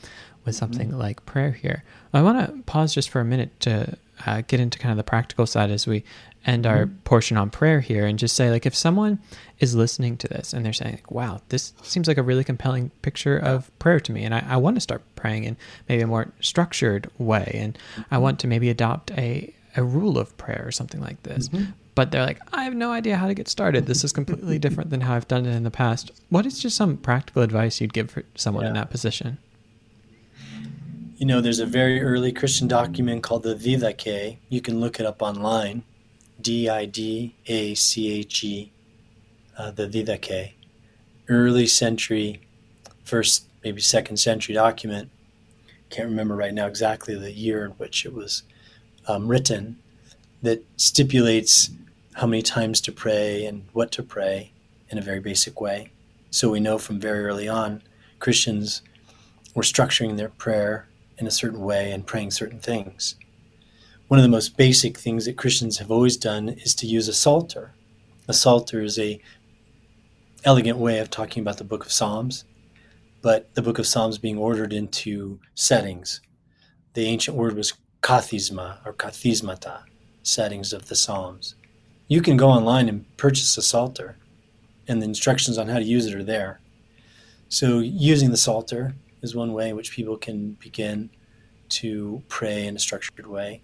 with 0.45 0.55
something 0.55 0.89
mm-hmm. 0.89 0.99
like 0.99 1.25
prayer 1.27 1.53
here. 1.53 1.85
I 2.13 2.23
want 2.23 2.47
to 2.47 2.63
pause 2.63 2.95
just 2.95 3.11
for 3.11 3.21
a 3.21 3.25
minute 3.25 3.59
to 3.61 3.97
uh, 4.27 4.43
get 4.47 4.61
into 4.61 4.79
kind 4.79 4.93
of 4.93 4.97
the 4.97 5.05
practical 5.05 5.47
side 5.47 5.71
as 5.71 5.87
we 5.87 6.05
end 6.49 6.67
our 6.67 6.87
mm-hmm. 6.87 6.97
portion 7.01 7.37
on 7.37 7.51
prayer 7.51 7.81
here 7.81 8.07
and 8.07 8.19
just 8.19 8.35
say 8.35 8.51
like 8.51 8.65
if 8.65 8.75
someone 8.75 9.21
is 9.59 9.75
listening 9.75 10.17
to 10.17 10.27
this 10.29 10.53
and 10.53 10.65
they're 10.65 10.73
saying 10.73 10.95
like, 10.95 11.11
wow 11.11 11.41
this 11.51 11.75
seems 11.83 12.09
like 12.09 12.17
a 12.17 12.23
really 12.23 12.43
compelling 12.43 12.91
picture 13.03 13.37
of 13.37 13.71
prayer 13.79 14.01
to 14.01 14.13
me 14.13 14.25
and 14.25 14.35
I, 14.35 14.45
I 14.49 14.57
want 14.57 14.77
to 14.77 14.81
start 14.81 15.03
praying 15.15 15.45
in 15.45 15.57
maybe 15.89 16.03
a 16.03 16.07
more 16.07 16.33
structured 16.41 17.11
way 17.19 17.51
and 17.55 17.75
mm-hmm. 17.75 18.15
i 18.15 18.19
want 18.19 18.41
to 18.41 18.47
maybe 18.47 18.71
adopt 18.71 19.11
a, 19.13 19.53
a 19.77 19.85
rule 19.85 20.19
of 20.19 20.37
prayer 20.39 20.63
or 20.65 20.73
something 20.73 21.01
like 21.01 21.23
this 21.23 21.51
mm-hmm. 21.51 21.73
but 21.95 22.11
they're 22.11 22.25
like 22.25 22.41
i 22.55 22.65
have 22.65 22.75
no 22.75 22.93
idea 22.93 23.17
how 23.17 23.27
to 23.27 23.35
get 23.35 23.49
started 23.49 23.87
this 23.87 24.03
is 24.03 24.13
completely 24.13 24.59
different 24.65 24.89
than 24.89 25.03
how 25.03 25.15
i've 25.15 25.29
done 25.29 25.45
it 25.45 25.55
in 25.55 25.65
the 25.65 25.71
past 25.71 26.11
what 26.31 26.47
is 26.47 26.59
just 26.59 26.77
some 26.77 26.97
practical 26.97 27.43
advice 27.43 27.81
you'd 27.81 27.93
give 27.93 28.11
for 28.11 28.23
someone 28.35 28.65
yeah. 28.65 28.69
in 28.69 28.75
that 28.75 28.91
position 28.91 29.39
you 31.19 31.27
know, 31.27 31.41
there's 31.41 31.59
a 31.59 31.67
very 31.67 32.01
early 32.01 32.31
Christian 32.31 32.69
document 32.69 33.25
called 33.25 33.43
the 33.43 33.57
Didache. 33.57 34.37
You 34.49 34.61
can 34.61 34.79
look 34.79 35.01
it 35.01 35.05
up 35.05 35.21
online. 35.21 35.83
D 36.41 36.69
I 36.69 36.85
D 36.85 37.35
A 37.47 37.75
C 37.75 38.13
H 38.13 38.45
E, 38.45 38.73
uh, 39.57 39.71
the 39.71 39.89
Didache, 39.89 40.53
early 41.29 41.67
century, 41.67 42.41
first, 43.05 43.45
maybe 43.65 43.81
second 43.81 44.19
century 44.19 44.55
document. 44.55 45.11
Can't 45.91 46.09
remember 46.09 46.37
right 46.37 46.55
now 46.55 46.67
exactly 46.67 47.15
the 47.15 47.33
year 47.33 47.65
in 47.65 47.73
which 47.73 48.05
it 48.05 48.13
was 48.13 48.43
um, 49.07 49.27
written 49.27 49.79
that 50.43 50.65
stipulates 50.77 51.71
how 52.15 52.27
many 52.27 52.43
times 52.43 52.81
to 52.83 52.93
pray 52.93 53.47
and 53.47 53.65
what 53.73 53.91
to 53.93 54.03
pray 54.03 54.53
in 54.91 54.99
a 54.99 55.03
very 55.03 55.21
basic 55.21 55.61
way. 55.61 55.91
So 56.31 56.51
we 56.51 56.61
know 56.61 56.79
from 56.79 57.01
very 57.01 57.25
early 57.25 57.49
on, 57.49 57.83
Christians 58.19 58.83
were 59.55 59.63
structuring 59.63 60.17
their 60.17 60.29
prayer 60.29 60.87
in 61.17 61.27
a 61.27 61.31
certain 61.31 61.61
way 61.61 61.91
and 61.91 62.07
praying 62.07 62.33
certain 62.33 62.61
things. 62.61 63.17
One 64.09 64.19
of 64.19 64.25
the 64.25 64.31
most 64.31 64.57
basic 64.57 64.97
things 64.97 65.27
that 65.27 65.37
Christians 65.37 65.77
have 65.77 65.91
always 65.91 66.17
done 66.17 66.49
is 66.49 66.75
to 66.77 66.87
use 66.87 67.09
a 67.09 67.13
psalter. 67.13 67.73
A 68.27 68.33
psalter 68.33 68.83
is 68.83 68.99
a 68.99 69.21
elegant 70.45 70.79
way 70.79 70.99
of 70.99 71.11
talking 71.11 71.43
about 71.43 71.59
the 71.59 71.65
book 71.65 71.85
of 71.85 71.93
Psalms, 71.93 72.47
but 73.21 73.55
the 73.55 73.61
book 73.61 73.79
of 73.79 73.87
Psalms 73.87 74.17
being 74.17 74.39
ordered 74.39 74.73
into 74.73 75.39
settings. 75.55 76.23
The 76.95 77.05
ancient 77.05 77.37
word 77.37 77.55
was 77.55 77.75
kathisma 78.01 78.79
or 78.87 78.95
kathismata, 78.95 79.83
settings 80.23 80.73
of 80.73 80.89
the 80.89 80.97
Psalms. 80.97 81.55
You 82.07 82.23
can 82.23 82.39
go 82.39 82.49
online 82.49 82.89
and 82.89 83.15
purchase 83.19 83.59
a 83.59 83.63
psalter, 83.63 84.17
and 84.87 85.03
the 85.03 85.07
instructions 85.07 85.59
on 85.59 85.69
how 85.69 85.79
to 85.79 85.85
use 85.85 86.07
it 86.07 86.15
are 86.15 86.25
there. 86.25 86.61
So, 87.51 87.81
using 87.81 88.31
the 88.31 88.39
psalter 88.39 88.95
is 89.21 89.37
one 89.37 89.53
way 89.53 89.69
in 89.69 89.77
which 89.77 89.93
people 89.93 90.17
can 90.17 90.53
begin 90.53 91.11
to 91.69 92.23
pray 92.29 92.67
in 92.67 92.75
a 92.75 92.79
structured 92.79 93.27
way. 93.27 93.61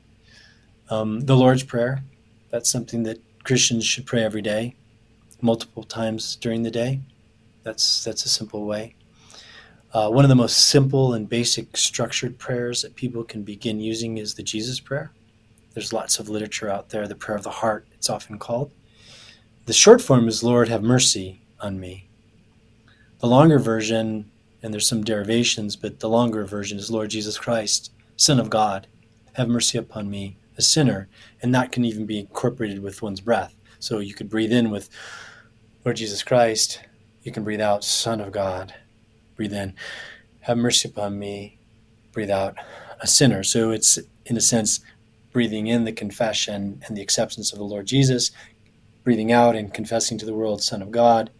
Um, 0.90 1.20
the 1.20 1.36
Lord's 1.36 1.62
Prayer, 1.62 2.02
that's 2.50 2.70
something 2.70 3.02
that 3.04 3.20
Christians 3.42 3.84
should 3.84 4.06
pray 4.06 4.22
every 4.22 4.42
day, 4.42 4.76
multiple 5.40 5.82
times 5.82 6.36
during 6.36 6.62
the 6.62 6.70
day. 6.70 7.00
That's, 7.62 8.04
that's 8.04 8.24
a 8.24 8.28
simple 8.28 8.66
way. 8.66 8.94
Uh, 9.92 10.10
one 10.10 10.24
of 10.24 10.28
the 10.28 10.34
most 10.34 10.68
simple 10.68 11.14
and 11.14 11.28
basic 11.28 11.76
structured 11.76 12.38
prayers 12.38 12.82
that 12.82 12.96
people 12.96 13.24
can 13.24 13.42
begin 13.42 13.80
using 13.80 14.18
is 14.18 14.34
the 14.34 14.42
Jesus 14.42 14.80
Prayer. 14.80 15.12
There's 15.72 15.92
lots 15.92 16.18
of 16.18 16.28
literature 16.28 16.68
out 16.68 16.90
there, 16.90 17.08
the 17.08 17.14
prayer 17.14 17.36
of 17.36 17.44
the 17.44 17.50
heart, 17.50 17.86
it's 17.92 18.10
often 18.10 18.38
called. 18.38 18.70
The 19.66 19.72
short 19.72 20.02
form 20.02 20.28
is, 20.28 20.44
Lord, 20.44 20.68
have 20.68 20.82
mercy 20.82 21.40
on 21.60 21.80
me. 21.80 22.08
The 23.20 23.26
longer 23.26 23.58
version, 23.58 24.30
and 24.62 24.72
there's 24.72 24.88
some 24.88 25.02
derivations, 25.02 25.76
but 25.76 26.00
the 26.00 26.08
longer 26.08 26.44
version 26.44 26.78
is, 26.78 26.90
Lord 26.90 27.10
Jesus 27.10 27.38
Christ, 27.38 27.90
Son 28.16 28.38
of 28.38 28.50
God, 28.50 28.86
have 29.32 29.48
mercy 29.48 29.78
upon 29.78 30.10
me, 30.10 30.36
a 30.56 30.62
sinner. 30.62 31.08
And 31.42 31.54
that 31.54 31.72
can 31.72 31.84
even 31.84 32.06
be 32.06 32.18
incorporated 32.18 32.82
with 32.82 33.02
one's 33.02 33.20
breath. 33.20 33.54
So 33.78 33.98
you 33.98 34.14
could 34.14 34.30
breathe 34.30 34.52
in 34.52 34.70
with, 34.70 34.88
Lord 35.84 35.96
Jesus 35.96 36.22
Christ. 36.22 36.80
You 37.22 37.32
can 37.32 37.44
breathe 37.44 37.60
out, 37.60 37.84
Son 37.84 38.20
of 38.20 38.32
God 38.32 38.74
breathe 39.36 39.52
in, 39.52 39.74
have 40.40 40.56
mercy 40.56 40.88
upon 40.88 41.18
me, 41.18 41.58
breathe 42.12 42.30
out, 42.30 42.56
a 43.00 43.06
sinner. 43.06 43.42
So 43.42 43.70
it's, 43.70 43.98
in 44.24 44.36
a 44.36 44.40
sense, 44.40 44.80
breathing 45.32 45.66
in 45.66 45.84
the 45.84 45.92
confession 45.92 46.82
and 46.86 46.96
the 46.96 47.02
acceptance 47.02 47.52
of 47.52 47.58
the 47.58 47.64
Lord 47.64 47.86
Jesus, 47.86 48.30
breathing 49.02 49.32
out 49.32 49.56
and 49.56 49.74
confessing 49.74 50.16
to 50.18 50.26
the 50.26 50.34
world, 50.34 50.62
Son 50.62 50.80
of 50.80 50.90
God, 50.90 51.30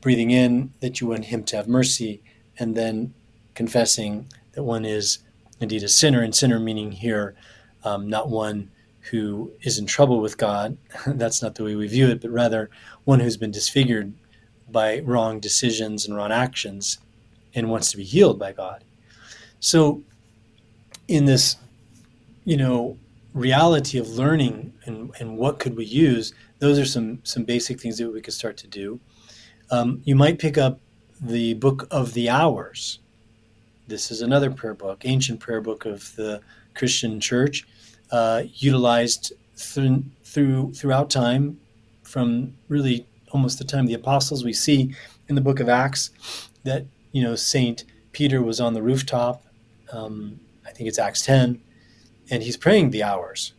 breathing 0.00 0.30
in 0.30 0.72
that 0.80 1.00
you 1.00 1.08
want 1.08 1.26
Him 1.26 1.44
to 1.44 1.56
have 1.56 1.68
mercy, 1.68 2.22
and 2.58 2.76
then 2.76 3.14
confessing 3.54 4.26
that 4.52 4.62
one 4.62 4.84
is 4.84 5.18
indeed 5.60 5.82
a 5.82 5.88
sinner, 5.88 6.22
and 6.22 6.34
sinner 6.34 6.58
meaning 6.58 6.92
here 6.92 7.36
um, 7.84 8.08
not 8.08 8.28
one 8.28 8.70
who 9.10 9.50
is 9.62 9.78
in 9.78 9.86
trouble 9.86 10.20
with 10.20 10.36
God. 10.36 10.76
That's 11.06 11.42
not 11.42 11.54
the 11.54 11.64
way 11.64 11.74
we 11.74 11.86
view 11.86 12.08
it, 12.08 12.20
but 12.20 12.30
rather 12.30 12.70
one 13.04 13.20
who's 13.20 13.36
been 13.36 13.50
disfigured 13.50 14.12
by 14.70 15.00
wrong 15.00 15.40
decisions 15.40 16.06
and 16.06 16.14
wrong 16.14 16.32
actions 16.32 16.98
and 17.54 17.70
wants 17.70 17.90
to 17.90 17.96
be 17.96 18.04
healed 18.04 18.38
by 18.38 18.52
God. 18.52 18.84
So, 19.58 20.02
in 21.08 21.24
this, 21.24 21.56
you 22.44 22.56
know, 22.56 22.96
reality 23.34 23.98
of 23.98 24.08
learning 24.08 24.72
and, 24.84 25.12
and 25.18 25.36
what 25.36 25.58
could 25.58 25.76
we 25.76 25.84
use, 25.84 26.32
those 26.58 26.78
are 26.78 26.84
some 26.84 27.20
some 27.24 27.44
basic 27.44 27.80
things 27.80 27.98
that 27.98 28.10
we 28.10 28.20
could 28.20 28.34
start 28.34 28.56
to 28.58 28.68
do. 28.68 29.00
Um, 29.70 30.02
you 30.04 30.14
might 30.14 30.38
pick 30.38 30.58
up 30.58 30.80
the 31.20 31.54
Book 31.54 31.86
of 31.90 32.14
the 32.14 32.28
Hours. 32.30 33.00
This 33.86 34.10
is 34.10 34.22
another 34.22 34.50
prayer 34.50 34.74
book, 34.74 35.02
ancient 35.04 35.40
prayer 35.40 35.60
book 35.60 35.84
of 35.84 36.14
the 36.16 36.40
Christian 36.74 37.20
Church, 37.20 37.66
uh, 38.12 38.42
utilized 38.54 39.32
through, 39.56 40.04
through 40.24 40.72
throughout 40.72 41.10
time, 41.10 41.58
from 42.02 42.54
really 42.68 43.06
almost 43.32 43.58
the 43.58 43.64
time 43.64 43.84
of 43.84 43.88
the 43.88 43.94
apostles. 43.94 44.44
We 44.44 44.52
see 44.52 44.94
in 45.28 45.34
the 45.34 45.40
Book 45.40 45.60
of 45.60 45.68
Acts 45.68 46.10
that 46.64 46.86
you 47.12 47.22
know, 47.22 47.34
Saint 47.34 47.84
Peter 48.12 48.42
was 48.42 48.60
on 48.60 48.74
the 48.74 48.82
rooftop. 48.82 49.44
Um, 49.92 50.40
I 50.66 50.70
think 50.70 50.88
it's 50.88 50.98
Acts 50.98 51.24
10, 51.24 51.60
and 52.30 52.42
he's 52.42 52.56
praying 52.56 52.90
the 52.90 53.02
hours. 53.02 53.52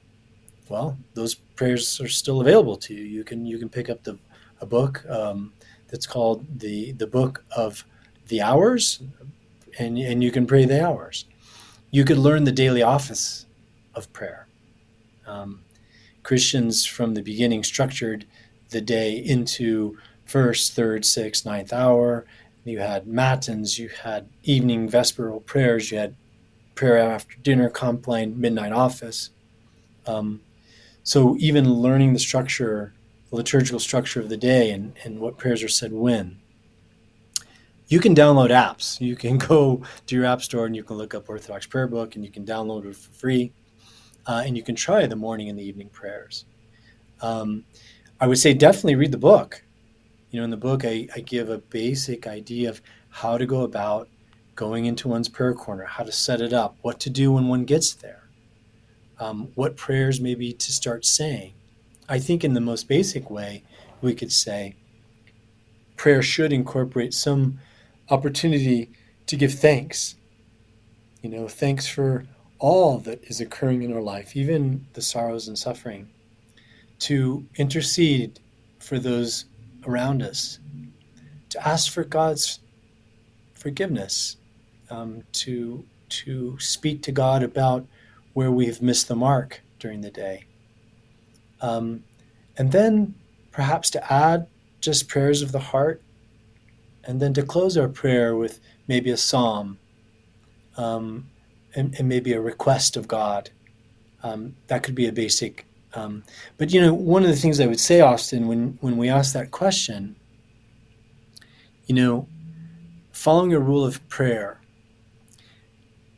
Well, 0.69 0.97
those 1.13 1.35
prayers 1.35 1.99
are 1.99 2.07
still 2.07 2.41
available 2.41 2.77
to 2.77 2.93
you. 2.93 3.03
You 3.03 3.23
can 3.23 3.45
you 3.45 3.57
can 3.57 3.69
pick 3.69 3.89
up 3.89 4.03
the 4.03 4.17
a 4.61 4.65
book 4.65 5.03
um, 5.09 5.51
that's 5.87 6.07
called 6.07 6.45
the 6.59 6.93
the 6.93 7.07
Book 7.07 7.43
of 7.55 7.83
the 8.27 8.41
Hours, 8.41 9.01
and 9.77 9.97
and 9.97 10.23
you 10.23 10.31
can 10.31 10.47
pray 10.47 10.65
the 10.65 10.85
hours. 10.85 11.25
You 11.89 12.05
could 12.05 12.17
learn 12.17 12.45
the 12.45 12.53
daily 12.53 12.81
office 12.81 13.45
of 13.95 14.11
prayer. 14.13 14.47
Um, 15.25 15.61
Christians 16.23 16.85
from 16.85 17.13
the 17.13 17.21
beginning 17.21 17.63
structured 17.63 18.25
the 18.69 18.81
day 18.81 19.17
into 19.17 19.97
first, 20.25 20.73
third, 20.73 21.05
sixth, 21.05 21.45
ninth 21.45 21.73
hour, 21.73 22.25
you 22.63 22.79
had 22.79 23.07
matins, 23.07 23.79
you 23.79 23.89
had 23.89 24.29
evening 24.43 24.89
vesperal 24.89 25.43
prayers, 25.45 25.91
you 25.91 25.97
had 25.97 26.15
prayer 26.75 26.97
after 26.97 27.37
dinner, 27.37 27.69
compline, 27.69 28.39
midnight 28.39 28.71
office. 28.71 29.31
Um, 30.05 30.41
so 31.03 31.35
even 31.39 31.73
learning 31.73 32.13
the 32.13 32.19
structure, 32.19 32.93
the 33.29 33.35
liturgical 33.37 33.79
structure 33.79 34.19
of 34.19 34.29
the 34.29 34.37
day 34.37 34.71
and, 34.71 34.93
and 35.03 35.19
what 35.19 35.37
prayers 35.37 35.63
are 35.63 35.67
said 35.67 35.91
when. 35.91 36.39
You 37.87 37.99
can 37.99 38.15
download 38.15 38.51
apps. 38.51 39.01
You 39.01 39.15
can 39.15 39.37
go 39.49 39.83
to 40.05 40.15
your 40.15 40.25
app 40.25 40.41
store 40.41 40.65
and 40.65 40.75
you 40.75 40.83
can 40.83 40.97
look 40.97 41.13
up 41.15 41.29
Orthodox 41.29 41.65
Prayer 41.65 41.87
Book 41.87 42.15
and 42.15 42.23
you 42.23 42.31
can 42.31 42.45
download 42.45 42.85
it 42.85 42.95
for 42.95 43.11
free. 43.11 43.51
Uh, 44.27 44.43
and 44.45 44.55
you 44.55 44.63
can 44.63 44.75
try 44.75 45.05
the 45.07 45.15
morning 45.15 45.49
and 45.49 45.57
the 45.57 45.63
evening 45.63 45.89
prayers. 45.89 46.45
Um, 47.21 47.65
I 48.19 48.27
would 48.27 48.37
say 48.37 48.53
definitely 48.53 48.95
read 48.95 49.11
the 49.11 49.17
book 49.17 49.63
you 50.31 50.39
know, 50.39 50.45
in 50.45 50.49
the 50.49 50.57
book, 50.57 50.85
I, 50.85 51.07
I 51.13 51.19
give 51.19 51.49
a 51.49 51.57
basic 51.57 52.25
idea 52.25 52.69
of 52.69 52.81
how 53.09 53.37
to 53.37 53.45
go 53.45 53.61
about 53.61 54.07
going 54.55 54.85
into 54.85 55.09
one's 55.09 55.27
prayer 55.27 55.53
corner, 55.53 55.83
how 55.83 56.05
to 56.05 56.11
set 56.11 56.39
it 56.41 56.53
up, 56.53 56.77
what 56.81 56.99
to 57.01 57.09
do 57.09 57.33
when 57.33 57.49
one 57.49 57.65
gets 57.65 57.93
there, 57.93 58.23
um, 59.19 59.49
what 59.55 59.75
prayers 59.75 60.21
maybe 60.21 60.53
to 60.53 60.71
start 60.71 61.05
saying. 61.05 61.53
I 62.07 62.19
think, 62.19 62.43
in 62.43 62.53
the 62.53 62.61
most 62.61 62.87
basic 62.87 63.29
way, 63.29 63.63
we 64.01 64.15
could 64.15 64.31
say 64.31 64.75
prayer 65.97 66.21
should 66.21 66.53
incorporate 66.53 67.13
some 67.13 67.59
opportunity 68.09 68.89
to 69.27 69.35
give 69.35 69.53
thanks. 69.53 70.15
You 71.21 71.29
know, 71.29 71.47
thanks 71.47 71.87
for 71.87 72.25
all 72.61 72.99
that 72.99 73.23
is 73.23 73.41
occurring 73.41 73.81
in 73.81 73.91
our 73.91 74.01
life, 74.01 74.35
even 74.35 74.85
the 74.93 75.01
sorrows 75.01 75.47
and 75.47 75.57
suffering, 75.57 76.07
to 76.99 77.43
intercede 77.55 78.39
for 78.77 78.99
those 78.99 79.45
around 79.87 80.21
us, 80.21 80.59
to 81.49 81.67
ask 81.67 81.91
for 81.91 82.03
God's 82.03 82.59
forgiveness, 83.55 84.37
um, 84.89 85.23
to 85.33 85.83
to 86.09 86.59
speak 86.59 87.01
to 87.01 87.11
God 87.11 87.41
about 87.41 87.85
where 88.33 88.51
we've 88.51 88.81
missed 88.81 89.07
the 89.07 89.15
mark 89.15 89.61
during 89.79 90.01
the 90.01 90.11
day, 90.11 90.45
um, 91.61 92.03
and 92.57 92.71
then 92.71 93.15
perhaps 93.51 93.89
to 93.89 94.13
add 94.13 94.45
just 94.81 95.07
prayers 95.07 95.41
of 95.41 95.51
the 95.51 95.59
heart, 95.59 95.99
and 97.05 97.19
then 97.19 97.33
to 97.33 97.41
close 97.41 97.75
our 97.75 97.87
prayer 97.87 98.35
with 98.35 98.59
maybe 98.87 99.09
a 99.09 99.17
psalm, 99.17 99.79
um, 100.77 101.30
and, 101.75 101.95
and, 101.97 102.07
maybe 102.07 102.33
a 102.33 102.41
request 102.41 102.97
of 102.97 103.07
God. 103.07 103.49
Um, 104.23 104.55
that 104.67 104.83
could 104.83 104.95
be 104.95 105.07
a 105.07 105.11
basic 105.11 105.65
um, 105.93 106.23
but 106.57 106.71
you 106.71 106.81
know, 106.81 106.93
one 106.93 107.23
of 107.23 107.29
the 107.29 107.35
things 107.35 107.59
I 107.59 107.67
would 107.67 107.79
say, 107.79 108.01
Austin, 108.01 108.47
when 108.47 108.77
when 108.81 108.97
we 108.97 109.09
ask 109.09 109.33
that 109.33 109.51
question, 109.51 110.15
you 111.85 111.95
know, 111.95 112.27
following 113.11 113.53
a 113.53 113.59
rule 113.59 113.85
of 113.85 114.07
prayer, 114.07 114.61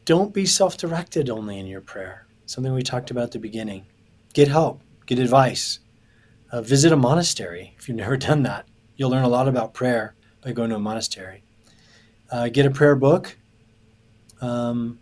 don't 0.05 0.33
be 0.33 0.45
self-directed 0.45 1.29
only 1.29 1.57
in 1.57 1.65
your 1.65 1.81
prayer. 1.81 2.27
Something 2.45 2.73
we 2.73 2.83
talked 2.83 3.09
about 3.09 3.25
at 3.25 3.31
the 3.31 3.39
beginning. 3.39 3.85
Get 4.33 4.47
help, 4.47 4.81
get 5.05 5.19
advice, 5.19 5.79
uh, 6.51 6.61
visit 6.61 6.91
a 6.91 6.97
monastery 6.97 7.75
if 7.77 7.87
you've 7.87 7.97
never 7.97 8.17
done 8.29 8.43
that. 8.43 8.67
You'll 8.95 9.09
learn 9.09 9.23
a 9.23 9.29
lot 9.29 9.47
about 9.47 9.73
prayer 9.73 10.15
by 10.43 10.51
going 10.51 10.69
to 10.69 10.75
a 10.75 10.79
monastery. 10.79 11.43
Uh, 12.29 12.49
get 12.49 12.65
a 12.65 12.71
prayer 12.71 12.95
book. 12.95 13.37
Um, 14.41 14.99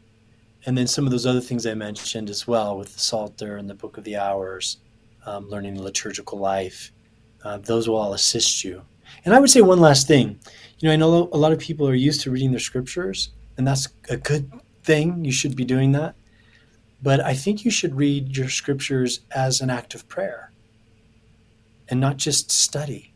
and 0.66 0.78
then 0.78 0.88
some 0.88 1.05
of 1.05 1.12
those 1.12 1.26
other 1.26 1.41
things 1.41 1.66
I 1.66 1.74
mentioned 1.74 2.30
as 2.30 2.47
well 2.47 2.78
with 2.78 2.93
the 2.93 2.99
Psalter 2.99 3.57
and 3.57 3.70
the 3.70 3.74
Book 3.74 3.97
of 3.97 4.03
the 4.03 4.18
Hours. 4.18 4.78
um, 5.26 5.49
learning 5.49 5.76
the 5.76 5.84
liturgical 5.84 6.39
life. 6.39 6.91
Uh, 7.43 7.57
those 7.57 7.88
will 7.88 7.95
all 7.97 8.14
assist 8.14 8.64
you. 8.64 8.82
And 9.26 9.34
I 9.34 9.39
would 9.39 9.49
say 9.49 9.62
one 9.62 9.80
last 9.80 10.07
thing. 10.07 10.39
You 10.80 10.88
know, 10.88 10.93
I 10.93 10.95
know 10.95 11.30
a 11.32 11.38
lot 11.38 11.51
of 11.51 11.59
people 11.59 11.88
are 11.88 11.93
used 11.93 12.22
to 12.22 12.32
reading 12.32 12.51
their 12.51 12.59
scriptures, 12.59 13.30
and 13.57 13.68
that's 13.68 13.88
a 14.09 14.18
good 14.18 14.51
thing. 14.84 15.24
You 15.24 15.32
should 15.32 15.55
be 15.55 15.66
doing 15.66 15.91
that. 15.91 16.16
But 17.03 17.20
I 17.20 17.34
think 17.34 17.66
you 17.66 17.72
should 17.72 17.95
read 17.95 18.36
your 18.38 18.49
scriptures 18.49 19.22
as 19.32 19.62
an 19.62 19.70
act 19.70 19.95
of 19.95 20.07
prayer 20.07 20.51
and 21.89 21.99
not 21.99 22.18
just 22.18 22.51
study. 22.51 23.14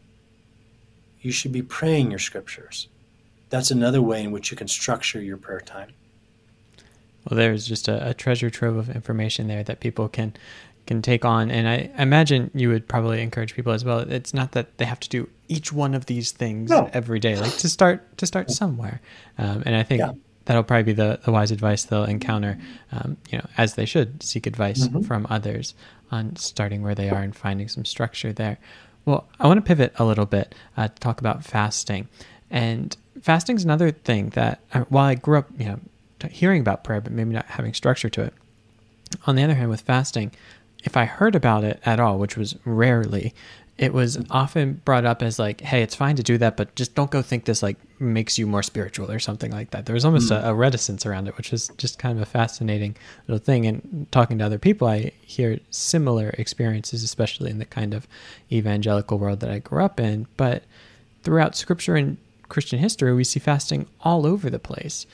You 1.21 1.31
should 1.31 1.51
be 1.51 1.61
praying 1.61 2.09
your 2.09 2.19
scriptures. 2.19 2.87
That's 3.49 3.71
another 3.71 4.01
way 4.01 4.23
in 4.23 4.31
which 4.31 4.51
you 4.51 4.57
can 4.57 4.67
structure 4.67 5.21
your 5.21 5.37
prayer 5.37 5.61
time. 5.61 5.93
Well, 7.29 7.37
there's 7.37 7.65
just 7.67 7.87
a, 7.87 8.09
a 8.09 8.13
treasure 8.13 8.49
trove 8.49 8.77
of 8.77 8.89
information 8.89 9.47
there 9.47 9.63
that 9.63 9.79
people 9.79 10.07
can 10.09 10.33
can 10.85 11.01
take 11.01 11.25
on. 11.25 11.49
And 11.49 11.67
I 11.67 11.89
imagine 11.97 12.51
you 12.53 12.69
would 12.69 12.87
probably 12.87 13.21
encourage 13.21 13.55
people 13.55 13.73
as 13.73 13.83
well. 13.83 13.99
It's 13.99 14.33
not 14.33 14.51
that 14.51 14.77
they 14.77 14.85
have 14.85 14.99
to 14.99 15.09
do 15.09 15.29
each 15.47 15.73
one 15.73 15.95
of 15.95 16.05
these 16.05 16.31
things 16.31 16.69
no. 16.69 16.89
every 16.93 17.19
day, 17.19 17.35
like 17.35 17.57
to 17.57 17.69
start 17.69 18.17
to 18.17 18.25
start 18.25 18.51
somewhere. 18.51 19.01
Um, 19.37 19.63
and 19.65 19.75
I 19.75 19.83
think 19.83 19.99
yeah. 19.99 20.11
that'll 20.45 20.63
probably 20.63 20.83
be 20.83 20.93
the, 20.93 21.19
the 21.23 21.31
wise 21.31 21.51
advice 21.51 21.85
they'll 21.85 22.03
encounter, 22.03 22.59
um, 22.91 23.17
you 23.31 23.37
know, 23.39 23.47
as 23.57 23.75
they 23.75 23.85
should 23.85 24.21
seek 24.21 24.45
advice 24.45 24.87
mm-hmm. 24.87 25.01
from 25.01 25.25
others 25.29 25.73
on 26.11 26.35
starting 26.35 26.83
where 26.83 26.95
they 26.95 27.09
are 27.09 27.21
and 27.21 27.35
finding 27.35 27.67
some 27.67 27.85
structure 27.85 28.31
there. 28.31 28.59
Well, 29.05 29.27
I 29.39 29.47
want 29.47 29.57
to 29.57 29.61
pivot 29.67 29.93
a 29.97 30.05
little 30.05 30.25
bit 30.25 30.53
uh, 30.77 30.87
to 30.87 30.95
talk 30.95 31.19
about 31.19 31.43
fasting. 31.43 32.07
And 32.49 32.95
fasting 33.21 33.55
is 33.55 33.63
another 33.63 33.91
thing 33.91 34.29
that, 34.29 34.61
uh, 34.73 34.81
while 34.89 35.05
I 35.05 35.15
grew 35.15 35.39
up, 35.39 35.49
you 35.57 35.65
know, 35.65 35.79
hearing 36.29 36.61
about 36.61 36.83
prayer, 36.83 37.01
but 37.01 37.11
maybe 37.11 37.33
not 37.33 37.45
having 37.45 37.73
structure 37.73 38.09
to 38.09 38.21
it. 38.23 38.33
On 39.27 39.35
the 39.35 39.43
other 39.43 39.55
hand, 39.55 39.69
with 39.69 39.81
fasting, 39.81 40.31
if 40.83 40.95
I 40.95 41.05
heard 41.05 41.35
about 41.35 41.63
it 41.63 41.81
at 41.85 41.99
all, 41.99 42.17
which 42.17 42.37
was 42.37 42.55
rarely, 42.65 43.33
it 43.77 43.93
was 43.93 44.17
often 44.29 44.81
brought 44.85 45.03
up 45.03 45.21
as 45.21 45.37
like, 45.37 45.59
hey, 45.59 45.81
it's 45.81 45.95
fine 45.95 46.15
to 46.15 46.23
do 46.23 46.37
that, 46.37 46.55
but 46.55 46.73
just 46.75 46.95
don't 46.95 47.11
go 47.11 47.21
think 47.21 47.43
this 47.43 47.61
like 47.61 47.77
makes 47.99 48.37
you 48.37 48.47
more 48.47 48.63
spiritual 48.63 49.11
or 49.11 49.19
something 49.19 49.51
like 49.51 49.71
that. 49.71 49.85
There 49.85 49.93
was 49.93 50.05
almost 50.05 50.31
mm. 50.31 50.41
a, 50.41 50.49
a, 50.49 50.53
reticence 50.53 51.05
around 51.05 51.27
it, 51.27 51.35
which 51.35 51.51
was 51.51 51.69
just 51.77 51.99
kind 51.99 52.17
of 52.17 52.21
a 52.21 52.25
fascinating 52.25 52.95
little 53.27 53.43
thing. 53.43 53.65
And 53.65 54.07
talking 54.11 54.37
to 54.37 54.45
other 54.45 54.57
people, 54.57 54.87
I 54.87 55.11
hear 55.21 55.59
similar 55.71 56.29
experiences, 56.37 57.03
especially 57.03 57.51
in 57.51 57.59
the 57.59 57.65
kind 57.65 57.93
of 57.93 58.07
evangelical 58.49 59.17
world 59.17 59.41
that 59.41 59.49
I 59.49 59.59
grew 59.59 59.83
up 59.83 59.99
in. 59.99 60.27
But 60.37 60.63
throughout 61.23 61.57
scripture 61.57 61.95
and 61.95 62.15
Christian 62.47 62.79
history, 62.79 63.13
we 63.13 63.25
see 63.25 63.41
fasting 63.41 63.87
all 64.01 64.25
over 64.25 64.49
the 64.49 64.59
place. 64.59 65.05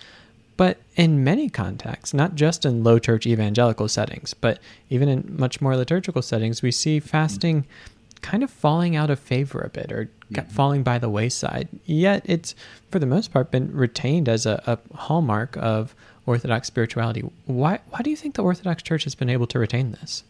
But 0.57 0.77
in 0.95 1.23
many 1.23 1.49
contexts, 1.49 2.13
not 2.13 2.35
just 2.35 2.65
in 2.65 2.83
low 2.83 2.99
church 2.99 3.25
evangelical 3.25 3.87
settings, 3.87 4.33
but 4.33 4.59
even 4.89 5.09
in 5.09 5.35
much 5.37 5.61
more 5.61 5.75
liturgical 5.75 6.21
settings, 6.21 6.61
we 6.61 6.71
see 6.71 6.99
fasting 6.99 7.65
kind 8.21 8.43
of 8.43 8.51
falling 8.51 8.95
out 8.95 9.09
of 9.09 9.19
favor 9.19 9.61
a 9.61 9.69
bit 9.69 9.91
or 9.91 10.09
mm-hmm. 10.31 10.47
falling 10.49 10.83
by 10.83 10.99
the 10.99 11.09
wayside. 11.09 11.67
Yet 11.85 12.21
it's, 12.25 12.53
for 12.91 12.99
the 12.99 13.05
most 13.05 13.33
part, 13.33 13.51
been 13.51 13.75
retained 13.75 14.29
as 14.29 14.45
a, 14.45 14.61
a 14.67 14.95
hallmark 14.95 15.57
of 15.57 15.95
Orthodox 16.25 16.67
spirituality. 16.67 17.23
Why, 17.45 17.79
why 17.89 18.01
do 18.01 18.09
you 18.09 18.15
think 18.15 18.35
the 18.35 18.43
Orthodox 18.43 18.83
Church 18.83 19.03
has 19.05 19.15
been 19.15 19.29
able 19.29 19.47
to 19.47 19.59
retain 19.59 19.93
this? 19.93 20.23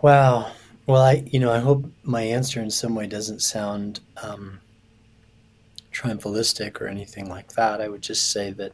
Wow. 0.00 0.50
Well, 0.86 1.02
I, 1.02 1.24
you 1.26 1.40
know, 1.40 1.52
I 1.52 1.58
hope 1.58 1.84
my 2.02 2.22
answer 2.22 2.60
in 2.60 2.70
some 2.70 2.94
way 2.94 3.06
doesn't 3.06 3.42
sound 3.42 4.00
um, 4.22 4.60
triumphalistic 5.96 6.80
or 6.80 6.86
anything 6.86 7.28
like 7.28 7.52
that. 7.52 7.80
I 7.80 7.88
would 7.88 8.02
just 8.02 8.30
say 8.32 8.50
that 8.52 8.72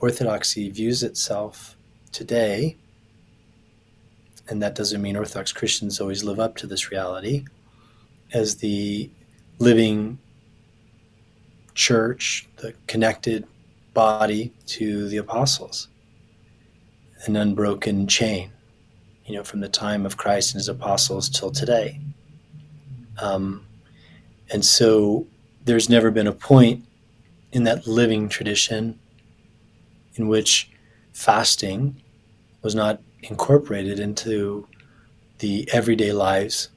Orthodoxy 0.00 0.70
views 0.70 1.02
itself 1.02 1.76
today, 2.12 2.76
and 4.48 4.62
that 4.62 4.74
doesn't 4.74 5.02
mean 5.02 5.16
Orthodox 5.16 5.52
Christians 5.52 6.00
always 6.00 6.24
live 6.24 6.40
up 6.40 6.56
to 6.56 6.66
this 6.66 6.90
reality, 6.90 7.44
as 8.32 8.56
the 8.56 9.10
living 9.58 10.18
church, 11.74 12.46
the 12.56 12.74
connected 12.86 13.46
body 13.94 14.52
to 14.66 15.08
the 15.08 15.16
apostles, 15.18 15.88
an 17.26 17.36
unbroken 17.36 18.06
chain, 18.06 18.50
you 19.26 19.34
know, 19.34 19.44
from 19.44 19.60
the 19.60 19.68
time 19.68 20.06
of 20.06 20.16
Christ 20.16 20.52
and 20.52 20.60
his 20.60 20.68
apostles 20.68 21.28
till 21.28 21.50
today. 21.50 22.00
Um, 23.20 23.66
and 24.52 24.64
so 24.64 25.26
there's 25.66 25.88
never 25.88 26.10
been 26.12 26.28
a 26.28 26.32
point 26.32 26.84
in 27.52 27.64
that 27.64 27.86
living 27.86 28.28
tradition 28.28 28.98
in 30.14 30.28
which 30.28 30.70
fasting 31.12 32.00
was 32.62 32.74
not 32.74 33.02
incorporated 33.22 33.98
into 33.98 34.66
the 35.40 35.68
everyday 35.72 36.12
lives 36.12 36.68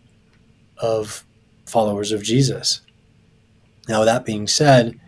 of 0.77 1.23
followers 1.65 2.11
of 2.11 2.23
Jesus. 2.23 2.81
Now, 3.87 4.03
that 4.03 4.25
being 4.25 4.47
said, 4.47 4.99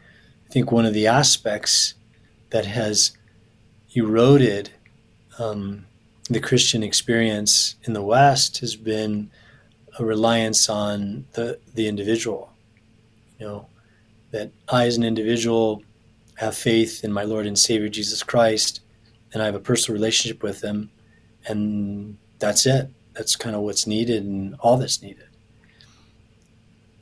I 0.48 0.54
think 0.54 0.72
one 0.72 0.86
of 0.86 0.94
the 0.94 1.08
aspects 1.08 1.96
that 2.52 2.68
has 2.68 3.12
eroded 3.96 4.70
um, 5.40 5.88
the 6.30 6.40
Christian 6.40 6.84
experience 6.84 7.76
in 7.84 7.94
the 7.94 8.04
West 8.04 8.60
has 8.60 8.76
been 8.76 9.32
a 9.98 10.06
reliance 10.06 10.70
on 10.70 11.26
the, 11.34 11.60
the 11.74 11.88
individual. 11.88 12.54
You 13.40 13.48
know, 13.48 13.66
that 14.32 14.52
I, 14.70 14.88
as 14.88 14.98
an 14.98 15.04
individual, 15.04 15.84
have 16.36 16.56
faith 16.56 17.04
in 17.04 17.12
my 17.12 17.24
Lord 17.24 17.46
and 17.46 17.58
Savior 17.58 17.90
Jesus 17.90 18.24
Christ, 18.24 18.82
and 19.34 19.42
I 19.42 19.46
have 19.46 19.56
a 19.56 19.60
personal 19.60 19.96
relationship 19.96 20.42
with 20.42 20.62
Him, 20.62 20.90
and 21.46 22.18
that's 22.40 22.66
it. 22.66 22.90
That's 23.14 23.36
kind 23.36 23.56
of 23.56 23.62
what's 23.62 23.86
needed 23.86 24.24
and 24.24 24.56
all 24.60 24.78
that's 24.78 25.02
needed. 25.02 25.28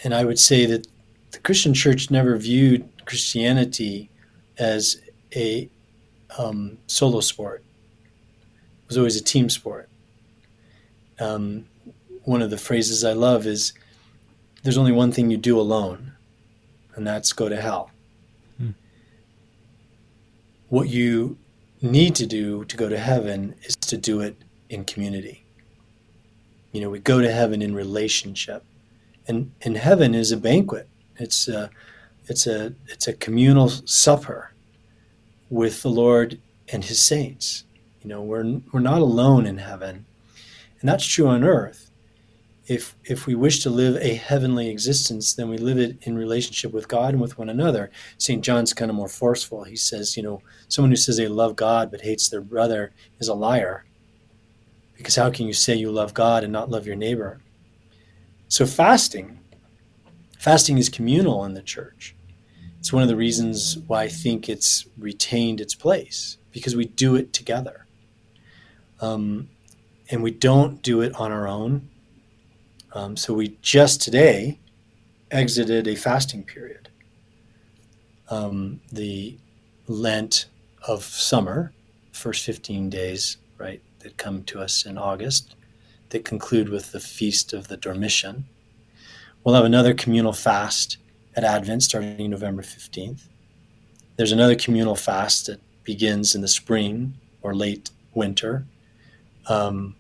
And 0.04 0.14
I 0.14 0.26
would 0.26 0.40
say 0.40 0.66
that 0.66 0.88
the 1.32 1.40
Christian 1.40 1.74
church 1.74 2.10
never 2.10 2.36
viewed 2.38 2.90
Christianity 3.06 4.10
as 4.58 5.00
a 5.36 5.70
um, 6.38 6.78
solo 6.88 7.22
sport. 7.22 7.64
It 8.84 8.88
was 8.88 8.98
always 8.98 9.16
a 9.16 9.24
team 9.24 9.50
sport. 9.50 9.90
Um, 11.20 11.66
one 12.24 12.42
of 12.42 12.50
the 12.50 12.58
phrases 12.58 13.04
I 13.04 13.14
love 13.14 13.46
is, 13.46 13.74
"There's 14.64 14.78
only 14.78 14.92
one 14.92 15.12
thing 15.12 15.30
you 15.30 15.38
do 15.38 15.60
alone, 15.60 16.14
and 17.00 17.08
that's 17.08 17.32
go 17.32 17.48
to 17.48 17.56
hell. 17.56 17.92
Hmm. 18.58 18.72
What 20.68 20.90
you 20.90 21.38
need 21.82 22.14
to 22.16 22.26
do 22.26 22.66
to 22.66 22.76
go 22.76 22.90
to 22.90 22.98
heaven 22.98 23.56
is 23.64 23.78
to 23.78 23.98
do 23.98 24.20
it 24.20 24.36
in 24.70 24.84
community. 24.84 25.46
You 26.74 26.82
know, 26.82 26.90
we 26.90 27.00
go 27.00 27.22
to 27.22 27.32
heaven 27.32 27.62
in 27.62 27.74
relationship, 27.74 28.66
and 29.30 29.54
and 29.62 29.78
heaven 29.78 30.14
is 30.14 30.34
a 30.34 30.38
banquet. 30.38 30.90
It's 31.16 31.48
a, 31.48 31.70
it's 32.28 32.46
a 32.46 32.74
it's 32.88 33.08
a 33.08 33.14
communal 33.14 33.70
supper 33.70 34.52
with 35.50 35.82
the 35.82 35.90
Lord 35.90 36.38
and 36.68 36.84
His 36.84 37.02
saints. 37.02 37.64
You 38.04 38.10
know, 38.10 38.22
we're 38.22 38.60
we're 38.74 38.82
not 38.82 39.02
alone 39.02 39.46
in 39.46 39.60
heaven, 39.60 40.06
and 40.82 40.90
that's 40.90 41.06
true 41.06 41.28
on 41.28 41.46
earth 41.46 41.89
if 42.70 42.96
if 43.04 43.26
we 43.26 43.34
wish 43.34 43.64
to 43.64 43.70
live 43.72 43.96
a 43.98 44.14
heavenly 44.14 44.70
existence, 44.70 45.34
then 45.34 45.50
we 45.50 45.58
live 45.58 45.80
it 45.80 45.98
in 46.04 46.16
relationship 46.16 46.72
with 46.72 46.88
God 46.88 47.16
and 47.16 47.22
with 47.22 47.36
one 47.36 47.50
another. 47.50 47.90
St. 48.20 48.44
John's 48.44 48.74
kind 48.74 48.92
of 48.92 48.96
more 48.96 49.10
forceful. 49.10 49.64
He 49.64 49.76
says, 49.76 50.16
you 50.16 50.22
know, 50.22 50.44
someone 50.68 50.92
who 50.92 50.96
says 50.96 51.18
they 51.18 51.28
love 51.28 51.56
God 51.56 51.90
but 51.90 52.02
hates 52.02 52.30
their 52.30 52.42
brother 52.42 52.94
is 53.20 53.28
a 53.28 53.34
liar. 53.34 53.86
Because 54.96 55.16
how 55.16 55.32
can 55.32 55.48
you 55.48 55.54
say 55.54 55.74
you 55.74 55.92
love 55.92 56.14
God 56.14 56.44
and 56.44 56.54
not 56.54 56.70
love 56.70 56.86
your 56.86 56.96
neighbor? 56.96 57.42
So 58.50 58.68
fasting, 58.68 59.40
fasting 60.38 60.78
is 60.78 60.90
communal 60.90 61.46
in 61.46 61.56
the 61.56 61.64
church. 61.64 62.16
It's 62.78 62.94
one 62.94 63.02
of 63.02 63.10
the 63.10 63.16
reasons 63.16 63.80
why 63.88 64.04
I 64.04 64.10
think 64.10 64.48
it's 64.48 64.86
retained 64.96 65.60
its 65.60 65.74
place 65.74 66.38
because 66.52 66.76
we 66.76 66.86
do 66.86 67.16
it 67.16 67.34
together. 67.34 67.88
Um, 69.02 69.50
and 70.12 70.22
we 70.22 70.32
don't 70.32 70.84
do 70.84 71.02
it 71.02 71.16
on 71.16 71.32
our 71.32 71.48
own 71.48 71.90
um, 72.94 73.16
so 73.16 73.34
we 73.34 73.58
just 73.62 74.02
today 74.02 74.60
exited 75.32 75.88
a 75.88 75.96
fasting 75.96 76.44
period. 76.44 76.90
Um, 78.30 78.82
the 78.92 79.38
Lent 79.88 80.46
of 80.88 81.04
summer, 81.04 81.72
first 82.12 82.46
15 82.46 82.90
days, 82.90 83.38
right, 83.58 83.82
that 84.00 84.18
come 84.18 84.44
to 84.46 84.60
us 84.60 84.86
in 84.86 84.98
August, 84.98 85.56
that 86.10 86.26
conclude 86.26 86.70
with 86.70 86.92
the 86.92 87.00
Feast 87.00 87.54
of 87.54 87.68
the 87.68 87.78
Dormition. 87.78 88.46
We'll 89.44 89.56
have 89.56 89.66
another 89.66 89.94
communal 89.94 90.34
fast 90.34 90.98
at 91.36 91.44
Advent 91.44 91.84
starting 91.84 92.30
November 92.30 92.62
15th. 92.62 93.28
There's 94.16 94.32
another 94.32 94.56
communal 94.56 94.96
fast 94.96 95.46
that 95.46 95.62
begins 95.84 96.36
in 96.36 96.42
the 96.42 96.48
spring 96.48 97.14
or 97.42 97.56
late 97.56 97.90
winter, 98.14 98.66
um, 99.48 99.96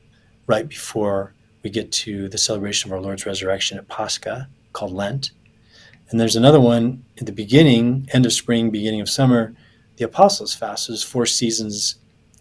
right 0.47 0.67
before 0.67 1.33
we 1.63 1.69
get 1.69 1.91
to 1.91 2.29
the 2.29 2.37
celebration 2.37 2.89
of 2.89 2.93
our 2.93 3.01
Lord's 3.01 3.25
resurrection 3.25 3.77
at 3.77 3.87
Pascha 3.87 4.47
called 4.73 4.93
Lent. 4.93 5.31
And 6.09 6.19
there's 6.19 6.35
another 6.35 6.59
one 6.59 7.03
at 7.19 7.25
the 7.25 7.31
beginning, 7.31 8.09
end 8.13 8.25
of 8.25 8.33
spring, 8.33 8.69
beginning 8.69 9.01
of 9.01 9.09
summer, 9.09 9.53
the 9.97 10.05
Apostles' 10.05 10.55
Fast. 10.55 10.85
So 10.85 10.93
there's 10.93 11.03
four 11.03 11.25
seasons 11.25 11.95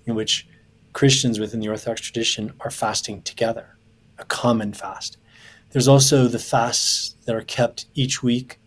in 0.06 0.14
which 0.14 0.46
Christians 0.92 1.38
within 1.38 1.60
the 1.60 1.68
Orthodox 1.68 2.00
tradition 2.00 2.52
are 2.60 2.70
fasting 2.70 3.22
together, 3.22 3.76
a 4.18 4.24
common 4.24 4.72
fast. 4.72 5.18
There's 5.70 5.88
also 5.88 6.28
the 6.28 6.38
fasts 6.38 7.14
that 7.26 7.34
are 7.34 7.42
kept 7.42 7.86
each 7.94 8.22
week 8.22 8.58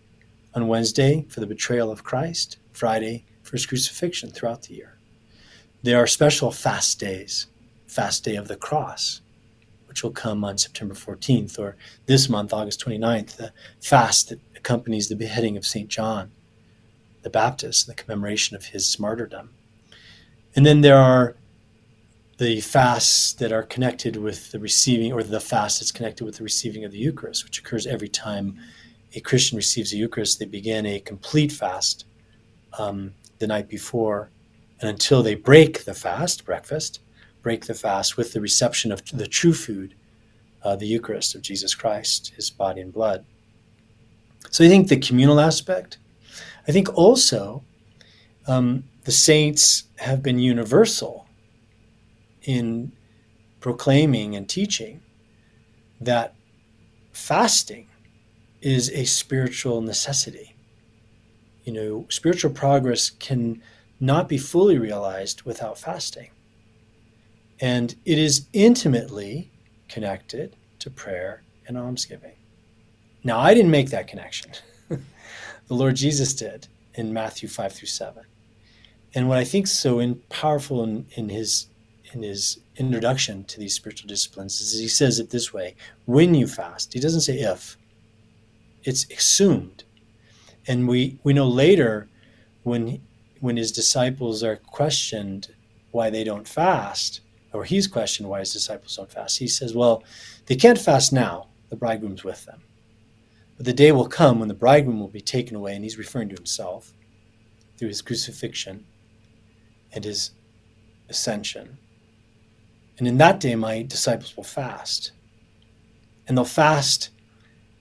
on 0.53 0.67
Wednesday 0.67 1.25
for 1.29 1.39
the 1.39 1.47
betrayal 1.47 1.91
of 1.91 2.03
Christ, 2.03 2.57
Friday 2.71 3.25
for 3.41 3.53
his 3.53 3.65
crucifixion 3.65 4.29
throughout 4.29 4.63
the 4.63 4.75
year. 4.75 4.97
There 5.81 5.97
are 5.97 6.07
special 6.07 6.51
fast 6.51 6.99
days, 6.99 7.47
fast 7.87 8.23
day 8.23 8.35
of 8.35 8.47
the 8.47 8.55
cross, 8.55 9.20
which 9.91 10.03
will 10.03 10.11
come 10.11 10.45
on 10.45 10.57
September 10.57 10.93
14th, 10.93 11.59
or 11.59 11.75
this 12.05 12.29
month, 12.29 12.53
August 12.53 12.81
29th, 12.85 13.35
the 13.35 13.51
fast 13.81 14.29
that 14.29 14.39
accompanies 14.55 15.09
the 15.09 15.17
beheading 15.17 15.57
of 15.57 15.65
St. 15.65 15.89
John 15.89 16.31
the 17.23 17.29
Baptist, 17.29 17.87
and 17.87 17.97
the 17.97 18.01
commemoration 18.01 18.55
of 18.55 18.65
his 18.65 18.97
martyrdom. 18.99 19.51
And 20.55 20.65
then 20.65 20.79
there 20.79 20.97
are 20.97 21.35
the 22.37 22.61
fasts 22.61 23.33
that 23.33 23.51
are 23.51 23.63
connected 23.63 24.15
with 24.15 24.51
the 24.51 24.59
receiving, 24.59 25.13
or 25.13 25.23
the 25.23 25.41
fast 25.41 25.79
that's 25.79 25.91
connected 25.91 26.23
with 26.23 26.37
the 26.37 26.43
receiving 26.43 26.83
of 26.83 26.91
the 26.91 26.97
Eucharist, 26.97 27.43
which 27.43 27.59
occurs 27.59 27.85
every 27.85 28.07
time 28.07 28.57
a 29.13 29.19
Christian 29.19 29.57
receives 29.57 29.91
the 29.91 29.97
Eucharist. 29.97 30.39
They 30.39 30.45
begin 30.45 30.85
a 30.85 31.01
complete 31.01 31.51
fast 31.51 32.05
um, 32.79 33.13
the 33.39 33.47
night 33.47 33.69
before, 33.69 34.29
and 34.79 34.89
until 34.89 35.21
they 35.21 35.35
break 35.35 35.83
the 35.83 35.93
fast, 35.93 36.45
breakfast, 36.45 37.01
break 37.41 37.65
the 37.65 37.73
fast 37.73 38.17
with 38.17 38.33
the 38.33 38.41
reception 38.41 38.91
of 38.91 39.05
the 39.11 39.27
true 39.27 39.53
food, 39.53 39.95
uh, 40.63 40.75
the 40.75 40.87
Eucharist 40.87 41.35
of 41.35 41.41
Jesus 41.41 41.75
Christ, 41.75 42.33
his 42.35 42.49
body 42.49 42.81
and 42.81 42.93
blood. 42.93 43.25
So 44.49 44.63
I 44.63 44.67
think 44.67 44.87
the 44.87 44.97
communal 44.97 45.39
aspect, 45.39 45.97
I 46.67 46.71
think 46.71 46.93
also 46.95 47.63
um, 48.47 48.83
the 49.03 49.11
saints 49.11 49.83
have 49.97 50.21
been 50.21 50.39
universal 50.39 51.27
in 52.43 52.91
proclaiming 53.59 54.35
and 54.35 54.49
teaching 54.49 55.01
that 55.99 56.33
fasting 57.11 57.87
is 58.61 58.89
a 58.91 59.05
spiritual 59.05 59.81
necessity. 59.81 60.55
You 61.63 61.73
know, 61.73 62.05
spiritual 62.09 62.51
progress 62.51 63.09
can 63.09 63.61
not 63.99 64.27
be 64.27 64.37
fully 64.37 64.77
realized 64.77 65.43
without 65.43 65.77
fasting. 65.77 66.31
And 67.61 67.95
it 68.05 68.17
is 68.17 68.47
intimately 68.53 69.51
connected 69.87 70.55
to 70.79 70.89
prayer 70.89 71.43
and 71.67 71.77
almsgiving. 71.77 72.33
Now, 73.23 73.39
I 73.39 73.53
didn't 73.53 73.69
make 73.69 73.91
that 73.91 74.07
connection. 74.07 74.51
the 74.89 74.99
Lord 75.69 75.95
Jesus 75.95 76.33
did 76.33 76.67
in 76.95 77.13
Matthew 77.13 77.47
5 77.47 77.71
through 77.71 77.87
7. 77.87 78.23
And 79.13 79.29
what 79.29 79.37
I 79.37 79.43
think 79.43 79.67
so 79.67 79.99
in, 79.99 80.15
powerful 80.29 80.83
in, 80.83 81.05
in, 81.11 81.29
his, 81.29 81.67
in 82.13 82.23
his 82.23 82.59
introduction 82.77 83.43
to 83.45 83.59
these 83.59 83.75
spiritual 83.75 84.07
disciplines 84.07 84.59
is 84.59 84.79
he 84.79 84.87
says 84.87 85.19
it 85.19 85.29
this 85.29 85.53
way 85.53 85.75
when 86.05 86.33
you 86.33 86.47
fast, 86.47 86.93
he 86.93 86.99
doesn't 86.99 87.21
say 87.21 87.39
if, 87.39 87.77
it's 88.83 89.05
assumed. 89.11 89.83
And 90.67 90.87
we, 90.87 91.19
we 91.23 91.33
know 91.33 91.47
later 91.47 92.07
when, 92.63 93.01
when 93.39 93.57
his 93.57 93.71
disciples 93.71 94.43
are 94.43 94.55
questioned 94.55 95.53
why 95.91 96.09
they 96.09 96.23
don't 96.23 96.47
fast, 96.47 97.21
or 97.53 97.63
he's 97.63 97.87
questioned 97.87 98.29
why 98.29 98.39
his 98.39 98.53
disciples 98.53 98.95
don't 98.95 99.11
fast, 99.11 99.39
he 99.39 99.47
says, 99.47 99.73
Well, 99.73 100.03
they 100.45 100.55
can't 100.55 100.79
fast 100.79 101.11
now, 101.11 101.47
the 101.69 101.75
bridegroom's 101.75 102.23
with 102.23 102.45
them. 102.45 102.61
But 103.57 103.65
the 103.65 103.73
day 103.73 103.91
will 103.91 104.07
come 104.07 104.39
when 104.39 104.47
the 104.47 104.53
bridegroom 104.53 104.99
will 104.99 105.07
be 105.07 105.21
taken 105.21 105.55
away, 105.55 105.75
and 105.75 105.83
he's 105.83 105.97
referring 105.97 106.29
to 106.29 106.35
himself 106.35 106.93
through 107.77 107.89
his 107.89 108.01
crucifixion 108.01 108.85
and 109.91 110.03
his 110.03 110.31
ascension. 111.09 111.77
And 112.97 113.07
in 113.07 113.17
that 113.17 113.39
day, 113.39 113.55
my 113.55 113.83
disciples 113.83 114.35
will 114.35 114.43
fast. 114.43 115.11
And 116.27 116.37
they'll 116.37 116.45
fast 116.45 117.09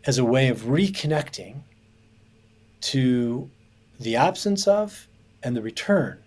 as 0.06 0.18
a 0.18 0.24
way 0.24 0.48
of 0.48 0.62
reconnecting 0.62 1.62
to 2.80 3.50
the 3.98 4.16
absence 4.16 4.66
of 4.66 5.08
and 5.42 5.54
the 5.54 5.62
return, 5.62 6.22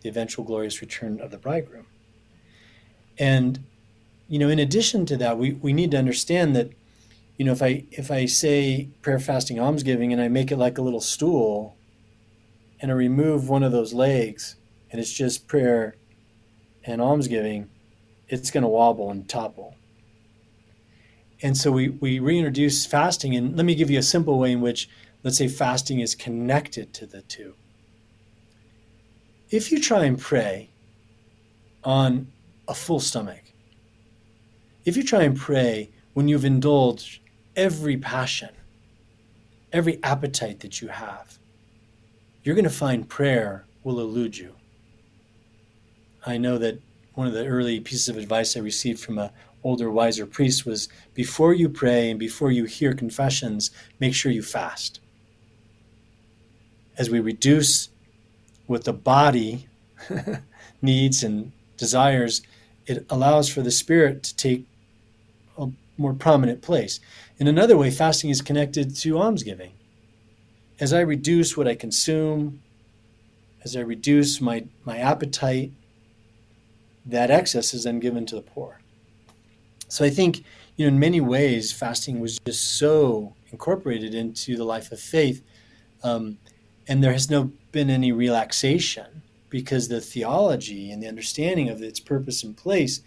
the 0.00 0.08
eventual 0.08 0.44
glorious 0.44 0.80
return 0.80 1.20
of 1.20 1.30
the 1.30 1.38
bridegroom. 1.38 1.86
And, 3.18 3.64
you 4.28 4.38
know, 4.38 4.48
in 4.48 4.58
addition 4.58 5.06
to 5.06 5.16
that, 5.18 5.38
we, 5.38 5.52
we 5.52 5.72
need 5.72 5.90
to 5.90 5.98
understand 5.98 6.56
that, 6.56 6.70
you 7.36 7.44
know, 7.44 7.52
if 7.52 7.62
I 7.62 7.84
if 7.90 8.10
I 8.10 8.26
say 8.26 8.88
prayer, 9.02 9.18
fasting, 9.18 9.58
almsgiving, 9.58 10.12
and 10.12 10.20
I 10.20 10.28
make 10.28 10.50
it 10.50 10.56
like 10.56 10.78
a 10.78 10.82
little 10.82 11.00
stool, 11.00 11.76
and 12.80 12.90
I 12.90 12.94
remove 12.94 13.48
one 13.48 13.62
of 13.62 13.72
those 13.72 13.92
legs, 13.92 14.56
and 14.90 15.00
it's 15.00 15.12
just 15.12 15.46
prayer 15.46 15.96
and 16.84 17.00
almsgiving, 17.00 17.68
it's 18.28 18.50
going 18.50 18.62
to 18.62 18.68
wobble 18.68 19.10
and 19.10 19.28
topple. 19.28 19.74
And 21.42 21.56
so 21.56 21.72
we, 21.72 21.88
we 21.88 22.18
reintroduce 22.18 22.86
fasting. 22.86 23.34
And 23.34 23.56
let 23.56 23.64
me 23.64 23.74
give 23.74 23.90
you 23.90 23.98
a 23.98 24.02
simple 24.02 24.38
way 24.38 24.52
in 24.52 24.60
which, 24.60 24.88
let's 25.22 25.38
say, 25.38 25.48
fasting 25.48 26.00
is 26.00 26.14
connected 26.14 26.92
to 26.94 27.06
the 27.06 27.22
two. 27.22 27.54
If 29.50 29.72
you 29.72 29.80
try 29.80 30.04
and 30.04 30.16
pray 30.16 30.70
on 31.82 32.28
a 32.68 32.74
full 32.74 33.00
stomach, 33.00 33.52
if 34.84 34.96
you 34.96 35.02
try 35.02 35.24
and 35.24 35.36
pray 35.36 35.90
when 36.14 36.28
you've 36.28 36.44
indulged 36.44 37.20
every 37.56 37.96
passion, 37.96 38.50
every 39.72 40.02
appetite 40.04 40.60
that 40.60 40.80
you 40.80 40.88
have, 40.88 41.38
you're 42.44 42.54
going 42.54 42.64
to 42.64 42.70
find 42.70 43.08
prayer 43.08 43.66
will 43.82 43.98
elude 43.98 44.38
you. 44.38 44.54
I 46.24 46.38
know 46.38 46.56
that 46.58 46.80
one 47.14 47.26
of 47.26 47.32
the 47.32 47.46
early 47.46 47.80
pieces 47.80 48.08
of 48.08 48.16
advice 48.16 48.56
I 48.56 48.60
received 48.60 49.00
from 49.00 49.18
a 49.18 49.32
older, 49.64 49.90
wiser 49.90 50.26
priest 50.26 50.64
was 50.64 50.88
before 51.12 51.54
you 51.54 51.68
pray 51.68 52.10
and 52.10 52.18
before 52.18 52.52
you 52.52 52.64
hear 52.64 52.94
confessions, 52.94 53.70
make 53.98 54.14
sure 54.14 54.32
you 54.32 54.42
fast. 54.42 55.00
As 56.96 57.10
we 57.10 57.20
reduce 57.20 57.89
what 58.70 58.84
the 58.84 58.92
body 58.92 59.66
needs 60.82 61.24
and 61.24 61.50
desires, 61.76 62.40
it 62.86 63.04
allows 63.10 63.48
for 63.48 63.62
the 63.62 63.70
spirit 63.70 64.22
to 64.22 64.36
take 64.36 64.64
a 65.58 65.66
more 65.98 66.14
prominent 66.14 66.62
place. 66.62 67.00
In 67.38 67.48
another 67.48 67.76
way, 67.76 67.90
fasting 67.90 68.30
is 68.30 68.40
connected 68.40 68.94
to 68.94 69.18
almsgiving. 69.18 69.72
As 70.78 70.92
I 70.92 71.00
reduce 71.00 71.56
what 71.56 71.66
I 71.66 71.74
consume, 71.74 72.62
as 73.64 73.74
I 73.74 73.80
reduce 73.80 74.40
my, 74.40 74.66
my 74.84 74.98
appetite, 74.98 75.72
that 77.04 77.28
excess 77.28 77.74
is 77.74 77.82
then 77.82 77.98
given 77.98 78.24
to 78.26 78.36
the 78.36 78.42
poor. 78.42 78.78
So 79.88 80.04
I 80.04 80.10
think, 80.10 80.44
you 80.76 80.86
know, 80.86 80.94
in 80.94 81.00
many 81.00 81.20
ways, 81.20 81.72
fasting 81.72 82.20
was 82.20 82.38
just 82.46 82.78
so 82.78 83.34
incorporated 83.50 84.14
into 84.14 84.56
the 84.56 84.64
life 84.64 84.92
of 84.92 85.00
faith, 85.00 85.42
um, 86.04 86.38
and 86.88 87.02
there 87.02 87.12
has 87.12 87.30
no 87.30 87.52
been 87.72 87.90
any 87.90 88.12
relaxation 88.12 89.22
because 89.48 89.88
the 89.88 90.00
theology 90.00 90.90
and 90.90 91.02
the 91.02 91.08
understanding 91.08 91.68
of 91.68 91.82
its 91.82 92.00
purpose 92.00 92.42
and 92.42 92.56
place 92.56 93.00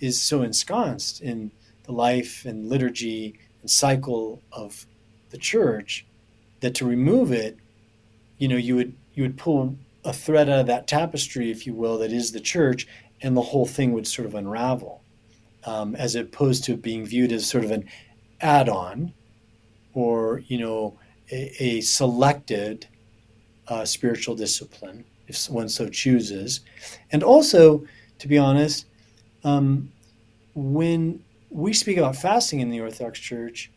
is 0.00 0.20
so 0.20 0.42
ensconced 0.42 1.20
in 1.20 1.50
the 1.84 1.92
life 1.92 2.44
and 2.44 2.68
liturgy 2.68 3.38
and 3.60 3.70
cycle 3.70 4.42
of 4.52 4.86
the 5.30 5.38
church 5.38 6.06
that 6.60 6.74
to 6.74 6.86
remove 6.86 7.32
it, 7.32 7.56
you 8.38 8.48
know, 8.48 8.56
you 8.56 8.76
would 8.76 8.94
you 9.14 9.22
would 9.22 9.36
pull 9.36 9.76
a 10.04 10.12
thread 10.12 10.48
out 10.48 10.60
of 10.60 10.66
that 10.66 10.86
tapestry, 10.86 11.50
if 11.50 11.66
you 11.66 11.74
will, 11.74 11.98
that 11.98 12.12
is 12.12 12.32
the 12.32 12.40
church, 12.40 12.86
and 13.20 13.36
the 13.36 13.42
whole 13.42 13.66
thing 13.66 13.92
would 13.92 14.06
sort 14.06 14.26
of 14.26 14.34
unravel 14.34 15.02
um, 15.64 15.94
as 15.96 16.14
opposed 16.14 16.64
to 16.64 16.76
being 16.76 17.04
viewed 17.04 17.32
as 17.32 17.46
sort 17.46 17.64
of 17.64 17.70
an 17.70 17.84
add-on 18.40 19.12
or 19.94 20.42
you 20.46 20.58
know 20.58 20.98
a, 21.32 21.52
a 21.62 21.80
selected 21.80 22.86
uh, 23.68 23.84
spiritual 23.84 24.34
discipline 24.34 25.04
if 25.26 25.48
one 25.50 25.68
so 25.68 25.88
chooses. 25.88 26.60
And 27.12 27.22
also 27.22 27.84
to 28.18 28.28
be 28.28 28.38
honest 28.38 28.86
um, 29.44 29.92
when 30.54 31.22
we 31.50 31.72
speak 31.72 31.96
about 31.96 32.16
fasting 32.16 32.60
in 32.60 32.70
the 32.70 32.80
orthodox 32.80 33.18
church 33.18 33.70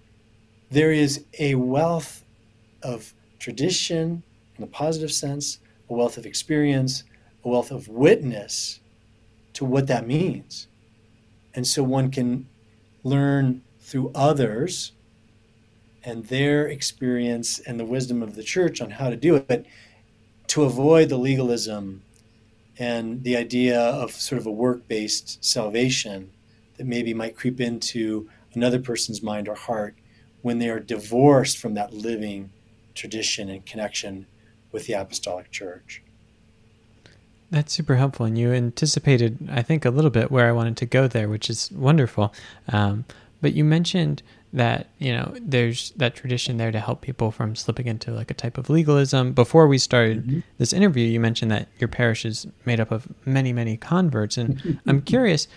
there 0.70 0.92
is 0.92 1.26
a 1.40 1.56
wealth 1.56 2.24
of 2.82 3.14
tradition 3.40 4.24
in 4.58 4.64
a 4.64 4.68
positive 4.68 5.12
sense 5.12 5.60
a 5.90 5.94
wealth 5.94 6.18
of 6.18 6.26
experience 6.26 7.04
a 7.44 7.50
wealth 7.50 7.72
of 7.72 7.88
witness 7.88 8.80
to 9.54 9.66
what 9.66 9.88
that 9.88 10.08
means. 10.08 10.68
And 11.54 11.68
so 11.68 11.84
one 11.84 12.12
can 12.12 12.48
learn 13.04 13.62
through 13.80 14.12
others 14.16 14.94
and 16.04 16.26
their 16.26 16.68
experience 16.68 17.60
and 17.60 17.80
the 17.80 17.86
wisdom 17.86 18.24
of 18.24 18.36
the 18.36 18.44
church 18.44 18.82
on 18.82 18.92
how 18.92 19.10
to 19.10 19.16
do 19.16 19.36
it 19.36 19.48
but 19.48 19.66
to 20.48 20.64
avoid 20.64 21.10
the 21.10 21.18
legalism 21.18 22.02
and 22.78 23.24
the 23.24 23.36
idea 23.36 23.80
of 23.80 24.12
sort 24.12 24.40
of 24.40 24.48
a 24.48 24.52
work 24.52 24.88
based 24.88 25.44
salvation 25.44 26.32
that 26.78 26.86
maybe 26.86 27.14
might 27.14 27.36
creep 27.36 27.62
into 27.62 28.30
another 28.54 28.80
person's 28.80 29.22
mind 29.22 29.48
or 29.48 29.56
heart 29.56 29.96
when 30.42 30.60
they 30.60 30.70
are 30.70 30.80
divorced 30.80 31.58
from 31.58 31.76
that 31.76 31.94
living 31.94 32.50
tradition 32.96 33.50
and 33.50 33.66
connection 33.66 34.26
with 34.72 34.88
the 34.88 34.94
apostolic 34.94 35.52
church. 35.52 36.02
That's 37.52 37.74
super 37.74 37.98
helpful, 37.98 38.26
and 38.26 38.38
you 38.38 38.54
anticipated, 38.54 39.50
I 39.52 39.62
think, 39.62 39.84
a 39.84 39.90
little 39.90 40.10
bit 40.10 40.32
where 40.32 40.48
I 40.48 40.54
wanted 40.54 40.78
to 40.78 40.86
go 40.86 41.08
there, 41.08 41.28
which 41.28 41.50
is 41.50 41.70
wonderful. 41.72 42.34
Um, 42.70 43.04
but 43.42 43.54
you 43.54 43.64
mentioned 43.64 44.24
that 44.54 44.88
you 45.00 45.14
know 45.14 45.34
there's 45.42 45.92
that 45.92 46.16
tradition 46.16 46.58
there 46.58 46.72
to 46.72 46.80
help 46.80 47.02
people 47.02 47.32
from 47.32 47.56
slipping 47.56 47.88
into 47.88 48.12
like 48.12 48.30
a 48.30 48.34
type 48.34 48.58
of 48.58 48.70
legalism. 48.70 49.34
Before 49.34 49.68
we 49.68 49.78
started 49.78 50.26
mm-hmm. 50.26 50.40
this 50.58 50.74
interview, 50.74 51.08
you 51.08 51.20
mentioned 51.20 51.52
that 51.52 51.68
your 51.80 51.88
parish 51.88 52.26
is 52.26 52.48
made 52.66 52.80
up 52.80 52.92
of 52.92 53.08
many, 53.26 53.54
many 53.54 53.78
converts, 53.78 54.38
and 54.38 54.80
I'm 54.88 55.02
curious. 55.02 55.48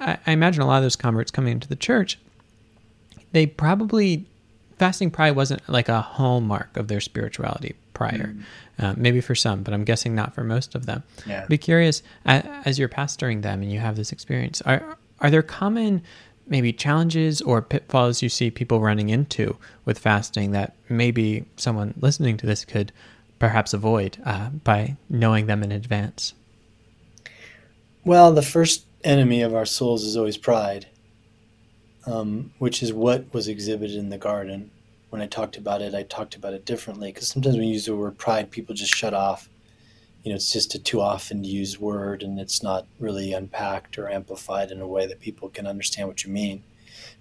I, 0.00 0.18
I 0.26 0.32
imagine 0.32 0.62
a 0.62 0.66
lot 0.66 0.78
of 0.78 0.82
those 0.82 0.96
converts 0.96 1.30
coming 1.30 1.52
into 1.52 1.68
the 1.68 1.76
church, 1.76 2.18
they 3.32 3.46
probably 3.46 4.26
fasting 4.78 5.10
probably 5.10 5.32
wasn't 5.32 5.68
like 5.68 5.88
a 5.88 6.00
hallmark 6.00 6.76
of 6.76 6.88
their 6.88 7.00
spirituality 7.00 7.74
prior. 7.94 8.28
Mm. 8.28 8.42
Uh, 8.78 8.94
maybe 8.96 9.20
for 9.20 9.34
some, 9.34 9.64
but 9.64 9.74
I'm 9.74 9.82
guessing 9.82 10.14
not 10.14 10.34
for 10.34 10.44
most 10.44 10.76
of 10.76 10.86
them. 10.86 11.02
Yeah. 11.26 11.46
Be 11.46 11.58
curious 11.58 12.00
as 12.24 12.78
you're 12.78 12.88
pastoring 12.88 13.42
them 13.42 13.60
and 13.60 13.72
you 13.72 13.80
have 13.80 13.96
this 13.96 14.12
experience. 14.12 14.62
Are 14.62 14.96
are 15.20 15.30
there 15.30 15.42
common 15.42 16.02
maybe 16.48 16.72
challenges 16.72 17.40
or 17.40 17.62
pitfalls 17.62 18.22
you 18.22 18.28
see 18.28 18.50
people 18.50 18.80
running 18.80 19.08
into 19.08 19.56
with 19.84 19.98
fasting 19.98 20.52
that 20.52 20.74
maybe 20.88 21.44
someone 21.56 21.94
listening 22.00 22.36
to 22.38 22.46
this 22.46 22.64
could 22.64 22.92
perhaps 23.38 23.72
avoid 23.72 24.18
uh, 24.24 24.50
by 24.50 24.96
knowing 25.08 25.46
them 25.46 25.62
in 25.62 25.72
advance? 25.72 26.34
Well, 28.04 28.32
the 28.32 28.42
first 28.42 28.84
enemy 29.04 29.42
of 29.42 29.54
our 29.54 29.66
souls 29.66 30.04
is 30.04 30.16
always 30.16 30.36
pride, 30.36 30.86
um, 32.06 32.52
which 32.58 32.82
is 32.82 32.92
what 32.92 33.32
was 33.32 33.48
exhibited 33.48 33.96
in 33.96 34.10
the 34.10 34.18
garden. 34.18 34.70
When 35.10 35.22
I 35.22 35.26
talked 35.26 35.56
about 35.56 35.82
it, 35.82 35.94
I 35.94 36.02
talked 36.02 36.34
about 36.34 36.52
it 36.52 36.64
differently 36.64 37.12
because 37.12 37.28
sometimes 37.28 37.56
when 37.56 37.64
you 37.64 37.72
use 37.72 37.86
the 37.86 37.96
word 37.96 38.18
pride, 38.18 38.50
people 38.50 38.74
just 38.74 38.94
shut 38.94 39.14
off. 39.14 39.48
You 40.22 40.30
know, 40.32 40.36
it's 40.36 40.52
just 40.52 40.74
a 40.74 40.78
too 40.78 41.00
often 41.00 41.44
used 41.44 41.78
word 41.78 42.22
and 42.22 42.38
it's 42.38 42.62
not 42.62 42.86
really 42.98 43.32
unpacked 43.32 43.98
or 43.98 44.10
amplified 44.10 44.70
in 44.70 44.80
a 44.80 44.86
way 44.86 45.06
that 45.06 45.20
people 45.20 45.48
can 45.48 45.66
understand 45.66 46.08
what 46.08 46.24
you 46.24 46.30
mean. 46.30 46.62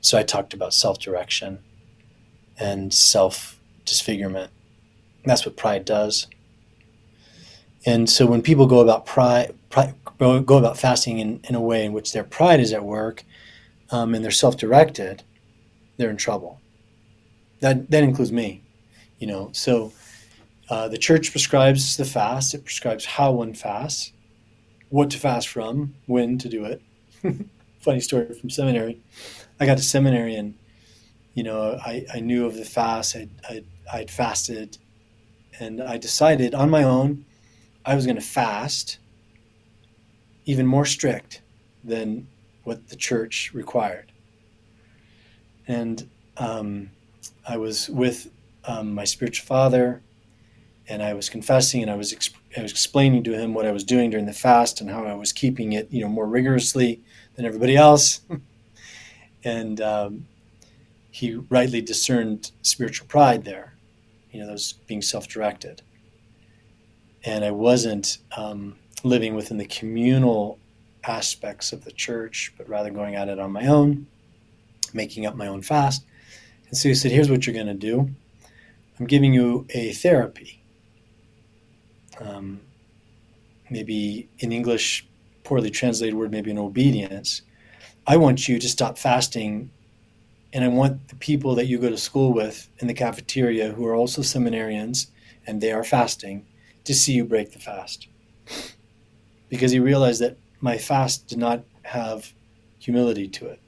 So 0.02 0.18
I 0.18 0.24
talked 0.24 0.54
about 0.54 0.74
self 0.74 1.00
direction 1.00 1.60
and 2.60 2.94
self 2.94 3.60
disfigurement. 3.86 4.52
That's 5.26 5.46
what 5.46 5.58
pride 5.58 5.86
does. 5.86 6.28
And 7.86 8.10
so 8.10 8.26
when 8.26 8.42
people 8.42 8.66
go 8.68 8.80
about 8.80 9.06
pride, 9.06 9.54
pride 9.70 9.94
go 10.18 10.58
about 10.58 10.78
fasting 10.78 11.20
in, 11.20 11.40
in 11.44 11.56
a 11.56 11.62
way 11.62 11.86
in 11.86 11.94
which 11.94 12.12
their 12.12 12.24
pride 12.24 12.60
is 12.60 12.74
at 12.74 12.84
work 12.84 13.24
um, 13.92 14.16
and 14.16 14.24
they're 14.24 14.32
self-directed, 14.32 15.24
they're 15.98 16.10
in 16.10 16.18
trouble. 16.18 16.60
That 17.60 17.90
that 17.92 18.04
includes 18.04 18.32
me, 18.32 18.62
you 19.20 19.28
know. 19.28 19.50
So 19.54 19.92
uh, 20.70 20.88
the 20.88 20.98
church 20.98 21.32
prescribes 21.32 21.98
the 21.98 22.06
fast. 22.06 22.54
It 22.54 22.66
prescribes 22.66 23.06
how 23.06 23.32
one 23.32 23.54
fasts, 23.54 24.12
what 24.90 25.10
to 25.12 25.18
fast 25.18 25.48
from, 25.48 25.96
when 26.06 26.38
to 26.40 26.50
do 26.50 26.66
it. 26.66 26.82
Funny 27.80 28.00
story 28.00 28.34
from 28.34 28.50
seminary. 28.50 29.00
I 29.60 29.66
got 29.66 29.78
to 29.78 29.84
seminary 29.84 30.36
and 30.36 30.56
you 31.34 31.44
know 31.44 31.80
I, 31.86 32.06
I 32.14 32.20
knew 32.20 32.46
of 32.46 32.56
the 32.56 32.66
fast. 32.66 33.16
I 33.16 33.30
I 33.48 33.64
I'd 33.92 34.12
fasted, 34.12 34.78
and 35.60 35.82
I 35.82 35.98
decided 35.98 36.54
on 36.54 36.70
my 36.70 36.84
own 36.84 37.26
I 37.86 37.96
was 37.96 38.06
going 38.06 38.18
to 38.18 38.22
fast 38.22 38.98
even 40.46 40.66
more 40.66 40.86
strict 40.86 41.42
than 41.84 42.28
what 42.64 42.90
the 42.90 42.96
church 42.96 43.52
required. 43.54 44.12
And 45.68 46.10
um, 46.36 46.92
I 47.48 47.58
was 47.58 47.90
with 47.90 48.30
um, 48.66 48.94
my 48.94 49.06
spiritual 49.06 49.46
father, 49.46 50.02
and 50.90 51.04
I 51.04 51.14
was 51.14 51.30
confessing, 51.30 51.82
and 51.82 51.92
I 51.92 51.96
was 51.96 52.14
exp- 52.14 52.36
I 52.56 52.62
was 52.62 52.72
explaining 52.72 53.24
to 53.26 53.34
him 53.34 53.54
what 53.54 53.66
I 53.66 53.72
was 53.72 53.84
doing 53.84 54.10
during 54.10 54.26
the 54.26 54.34
fast 54.34 54.82
and 54.82 54.90
how 54.90 55.06
I 55.06 55.14
was 55.14 55.34
keeping 55.34 55.74
it, 55.74 55.92
you 55.92 56.02
know, 56.02 56.10
more 56.10 56.28
rigorously 56.28 57.02
than 57.36 57.46
everybody 57.46 57.76
else. 57.76 58.22
and 59.44 59.82
um, 59.82 60.28
he 61.12 61.36
rightly 61.50 61.82
discerned 61.82 62.52
spiritual 62.62 63.08
pride 63.08 63.44
there, 63.44 63.74
you 64.32 64.40
know, 64.40 64.48
those 64.48 64.74
being 64.74 65.02
self-directed. 65.02 65.82
And 67.24 67.44
I 67.44 67.52
wasn't 67.52 68.20
um, 68.38 68.78
living 69.04 69.36
within 69.36 69.58
the 69.58 69.66
communal 69.66 70.60
aspects 71.04 71.74
of 71.74 71.84
the 71.84 71.92
church, 71.92 72.54
but 72.58 72.70
rather 72.70 72.92
going 72.92 73.16
at 73.16 73.30
it 73.30 73.40
on 73.40 73.52
my 73.52 73.68
own, 73.68 74.08
making 74.94 75.26
up 75.26 75.36
my 75.36 75.48
own 75.48 75.62
fast. 75.62 76.06
And 76.70 76.78
so 76.78 76.90
he 76.90 76.96
said, 76.96 77.12
Here's 77.12 77.30
what 77.30 77.46
you're 77.46 77.54
going 77.54 77.68
to 77.68 77.74
do 77.74 78.10
I'm 79.00 79.06
giving 79.06 79.34
you 79.34 79.66
a 79.70 79.94
therapy. 79.94 80.64
Um, 82.20 82.62
maybe 83.70 84.30
in 84.40 84.52
English, 84.52 85.08
poorly 85.44 85.70
translated 85.70 86.16
word, 86.16 86.32
maybe 86.32 86.52
an 86.52 86.58
obedience. 86.58 87.42
I 88.06 88.18
want 88.18 88.48
you 88.48 88.60
to 88.60 88.70
stop 88.70 88.98
fasting, 88.98 89.70
and 90.54 90.64
I 90.64 90.70
want 90.70 91.10
the 91.10 91.16
people 91.16 91.56
that 91.56 91.66
you 91.66 91.78
go 91.78 91.90
to 91.90 91.98
school 91.98 92.34
with 92.34 92.70
in 92.80 92.88
the 92.88 92.94
cafeteria 92.94 93.72
who 93.72 93.86
are 93.86 93.96
also 93.96 94.22
seminarians 94.22 95.08
and 95.46 95.62
they 95.62 95.72
are 95.72 95.84
fasting 95.84 96.46
to 96.84 96.94
see 96.94 97.14
you 97.14 97.26
break 97.26 97.52
the 97.52 97.60
fast 97.60 98.08
because 99.50 99.72
he 99.72 99.80
realized 99.80 100.22
that 100.22 100.38
my 100.60 100.78
fast 100.78 101.28
did 101.28 101.38
not 101.38 101.64
have 101.84 102.34
humility 102.80 103.28
to 103.28 103.48
it, 103.48 103.60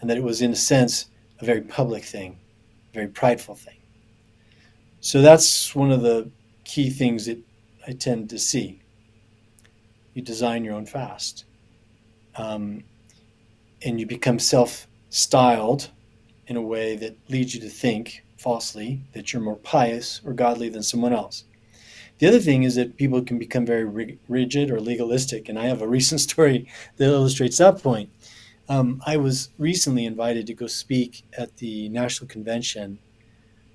and 0.00 0.08
that 0.08 0.16
it 0.16 0.22
was, 0.22 0.42
in 0.42 0.52
a 0.52 0.56
sense, 0.56 1.06
a 1.40 1.44
very 1.44 1.60
public 1.60 2.04
thing, 2.04 2.38
a 2.92 2.94
very 2.94 3.08
prideful 3.08 3.54
thing. 3.54 3.76
So 5.00 5.22
that's 5.22 5.74
one 5.74 5.90
of 5.90 6.02
the 6.02 6.30
key 6.64 6.90
things 6.90 7.26
that 7.26 7.38
I 7.90 7.94
tend 7.94 8.30
to 8.30 8.38
see. 8.38 8.80
You 10.14 10.22
design 10.22 10.62
your 10.62 10.74
own 10.74 10.86
fast, 10.86 11.44
um, 12.36 12.84
and 13.82 13.98
you 13.98 14.06
become 14.06 14.38
self 14.38 14.86
styled 15.08 15.90
in 16.46 16.56
a 16.56 16.62
way 16.62 16.94
that 16.94 17.18
leads 17.28 17.52
you 17.52 17.60
to 17.62 17.68
think 17.68 18.24
falsely 18.36 19.02
that 19.12 19.32
you're 19.32 19.42
more 19.42 19.56
pious 19.56 20.20
or 20.24 20.32
godly 20.32 20.68
than 20.68 20.84
someone 20.84 21.12
else. 21.12 21.42
The 22.18 22.28
other 22.28 22.38
thing 22.38 22.62
is 22.62 22.76
that 22.76 22.96
people 22.96 23.22
can 23.22 23.40
become 23.40 23.66
very 23.66 24.18
rigid 24.28 24.70
or 24.70 24.78
legalistic, 24.78 25.48
and 25.48 25.58
I 25.58 25.66
have 25.66 25.82
a 25.82 25.88
recent 25.88 26.20
story 26.28 26.68
that 26.96 27.06
illustrates 27.06 27.58
that 27.58 27.82
point. 27.82 28.10
Um, 28.68 29.02
I 29.04 29.16
was 29.16 29.48
recently 29.58 30.04
invited 30.04 30.46
to 30.46 30.54
go 30.54 30.68
speak 30.68 31.24
at 31.36 31.56
the 31.56 31.88
National 31.88 32.28
Convention 32.28 33.00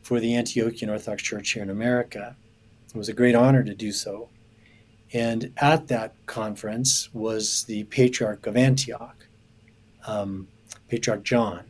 for 0.04 0.22
the 0.22 0.32
Antiochian 0.32 0.90
Orthodox 0.90 1.22
Church 1.22 1.52
here 1.52 1.64
in 1.64 1.70
America. 1.70 2.38
It 2.96 2.98
was 2.98 3.10
a 3.10 3.14
great 3.14 3.36
honor 3.36 3.62
to 3.62 3.76
do 3.76 3.92
so. 3.92 4.30
And 5.12 5.52
at 5.58 5.90
that 5.90 6.14
conference 6.28 7.14
was 7.14 7.66
the 7.66 7.84
Patriarch 7.86 8.48
of 8.48 8.56
Antioch, 8.56 9.28
um, 10.08 10.48
Patriarch 10.88 11.24
John. 11.24 11.66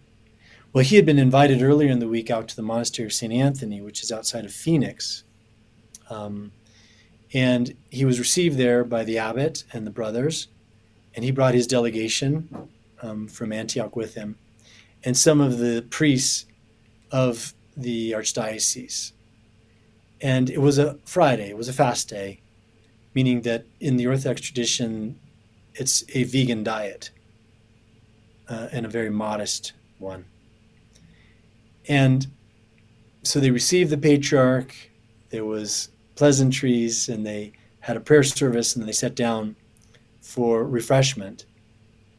Well, 0.71 0.83
he 0.83 0.97
had 0.97 1.05
been 1.05 1.17
invited 1.17 1.63
earlier 1.63 1.89
in 1.89 1.97
the 1.97 2.07
week 2.07 2.29
out 2.29 2.47
to 2.49 2.55
the 2.55 2.61
Monastery 2.61 3.07
of 3.07 3.13
St. 3.13 3.33
Anthony, 3.33 3.81
which 3.81 4.03
is 4.03 4.11
outside 4.11 4.45
of 4.45 4.53
Phoenix. 4.53 5.23
Um, 6.11 6.51
and 7.33 7.75
he 7.89 8.05
was 8.05 8.19
received 8.19 8.59
there 8.59 8.83
by 8.83 9.03
the 9.03 9.17
abbot 9.17 9.63
and 9.73 9.87
the 9.87 9.91
brothers, 9.91 10.47
and 11.15 11.25
he 11.25 11.31
brought 11.31 11.55
his 11.55 11.65
delegation 11.65 12.69
um, 13.01 13.27
from 13.27 13.51
Antioch 13.51 13.95
with 13.95 14.13
him, 14.13 14.37
and 15.03 15.17
some 15.17 15.41
of 15.41 15.57
the 15.57 15.87
priests 15.89 16.45
of 17.11 17.55
the 17.75 18.11
archdiocese. 18.11 19.13
And 20.21 20.49
it 20.49 20.61
was 20.61 20.77
a 20.77 20.97
Friday, 21.05 21.49
it 21.49 21.57
was 21.57 21.67
a 21.67 21.73
fast 21.73 22.09
day, 22.09 22.41
meaning 23.13 23.41
that 23.41 23.65
in 23.79 23.97
the 23.97 24.07
Orthodox 24.07 24.41
tradition, 24.41 25.19
it's 25.73 26.03
a 26.13 26.23
vegan 26.23 26.63
diet 26.63 27.11
uh, 28.47 28.69
and 28.71 28.85
a 28.85 28.89
very 28.89 29.09
modest 29.09 29.73
one. 29.99 30.25
And 31.87 32.27
so 33.23 33.39
they 33.39 33.51
received 33.51 33.89
the 33.89 33.97
patriarch. 33.97 34.73
There 35.29 35.45
was 35.45 35.89
pleasantries 36.15 37.09
and 37.09 37.25
they 37.25 37.51
had 37.81 37.97
a 37.97 37.99
prayer 37.99 38.23
service 38.23 38.75
and 38.75 38.87
they 38.87 38.93
sat 38.93 39.15
down 39.15 39.55
for 40.21 40.63
refreshment. 40.63 41.45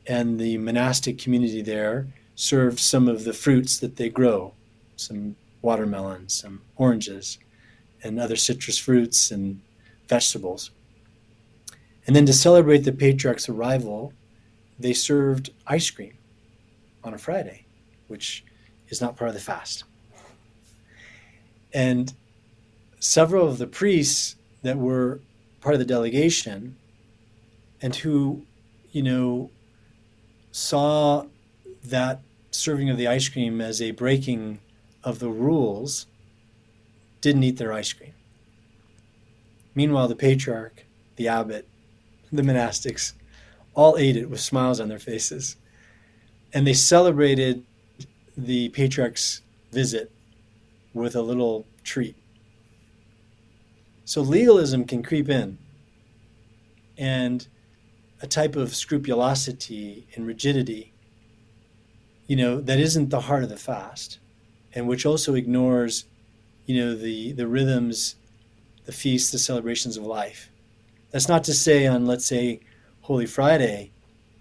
And 0.07 0.39
the 0.39 0.59
monastic 0.59 1.19
community 1.19 1.63
there 1.63 2.07
served 2.35 2.79
some 2.79 3.09
of 3.09 3.25
the 3.25 3.33
fruits 3.33 3.79
that 3.79 3.97
they 3.97 4.09
grow 4.09 4.53
some 4.97 5.37
watermelons, 5.63 6.35
some 6.35 6.63
oranges, 6.77 7.39
and 8.07 8.19
other 8.19 8.37
citrus 8.37 8.79
fruits 8.79 9.31
and 9.31 9.61
vegetables. 10.09 10.71
And 12.07 12.15
then 12.15 12.27
to 12.27 12.33
celebrate 12.33 12.79
the 12.79 12.93
patriarch's 12.93 13.49
arrival, 13.49 14.13
they 14.79 14.93
served 14.93 15.51
ice 15.67 15.91
cream 15.91 16.15
on 17.03 17.15
a 17.15 17.19
Friday, 17.19 17.67
which 18.09 18.45
is 18.89 19.01
not 19.01 19.17
part 19.17 19.29
of 19.29 19.35
the 19.35 19.41
fast. 19.41 19.85
And 21.75 22.13
several 23.01 23.49
of 23.49 23.59
the 23.59 23.67
priests 23.67 24.37
that 24.63 24.79
were 24.79 25.21
part 25.61 25.75
of 25.75 25.79
the 25.79 25.85
delegation 25.85 26.77
and 27.83 27.95
who, 27.97 28.43
you 28.93 29.03
know, 29.03 29.51
saw 30.53 31.27
that 31.85 32.21
serving 32.51 32.89
of 32.89 32.97
the 32.97 33.07
ice 33.07 33.29
cream 33.29 33.61
as 33.61 33.83
a 33.83 33.91
breaking 33.91 34.61
of 35.05 35.19
the 35.19 35.29
rules 35.29 36.07
didn't 37.21 37.45
eat 37.45 37.59
their 37.59 37.73
ice 37.73 37.93
cream. 37.93 38.13
Meanwhile, 39.75 40.09
the 40.09 40.17
patriarch, 40.17 40.85
the 41.17 41.29
abbot, 41.29 41.69
the 42.33 42.43
monastics, 42.43 43.13
all 43.75 43.97
ate 43.99 44.17
it 44.17 44.31
with 44.31 44.41
smiles 44.41 44.81
on 44.81 44.89
their 44.89 44.99
faces. 44.99 45.57
And 46.53 46.67
they 46.67 46.73
celebrated 46.73 47.65
the 48.37 48.71
patriarch's 48.71 49.43
visit 49.73 50.11
with 50.95 51.15
a 51.15 51.23
little 51.23 51.67
treat. 51.85 52.17
So 54.05 54.23
legalism 54.23 54.85
can 54.85 55.03
creep 55.03 55.29
in. 55.29 55.59
And 56.97 57.47
a 58.23 58.27
type 58.27 58.57
of 58.57 58.75
scrupulosity 58.75 60.07
and 60.15 60.27
rigidity, 60.27 60.93
you 62.27 62.37
know, 62.37 62.61
that 62.61 62.79
isn't 62.79 63.11
the 63.11 63.21
heart 63.21 63.43
of 63.43 63.51
the 63.51 63.59
fast, 63.59 64.19
and 64.75 64.89
which 64.89 65.05
also 65.05 65.35
ignores, 65.35 66.05
you 66.67 66.79
know, 66.79 66.95
the, 66.95 67.33
the 67.33 67.47
rhythms, 67.47 68.17
the 68.85 68.93
feasts, 68.93 69.31
the 69.31 69.39
celebrations 69.39 69.97
of 69.97 70.05
life. 70.05 70.51
That's 71.11 71.29
not 71.29 71.45
to 71.45 71.55
say 71.55 71.87
on, 71.87 72.07
let's 72.07 72.27
say, 72.27 72.61
Holy 73.03 73.27
Friday, 73.27 73.93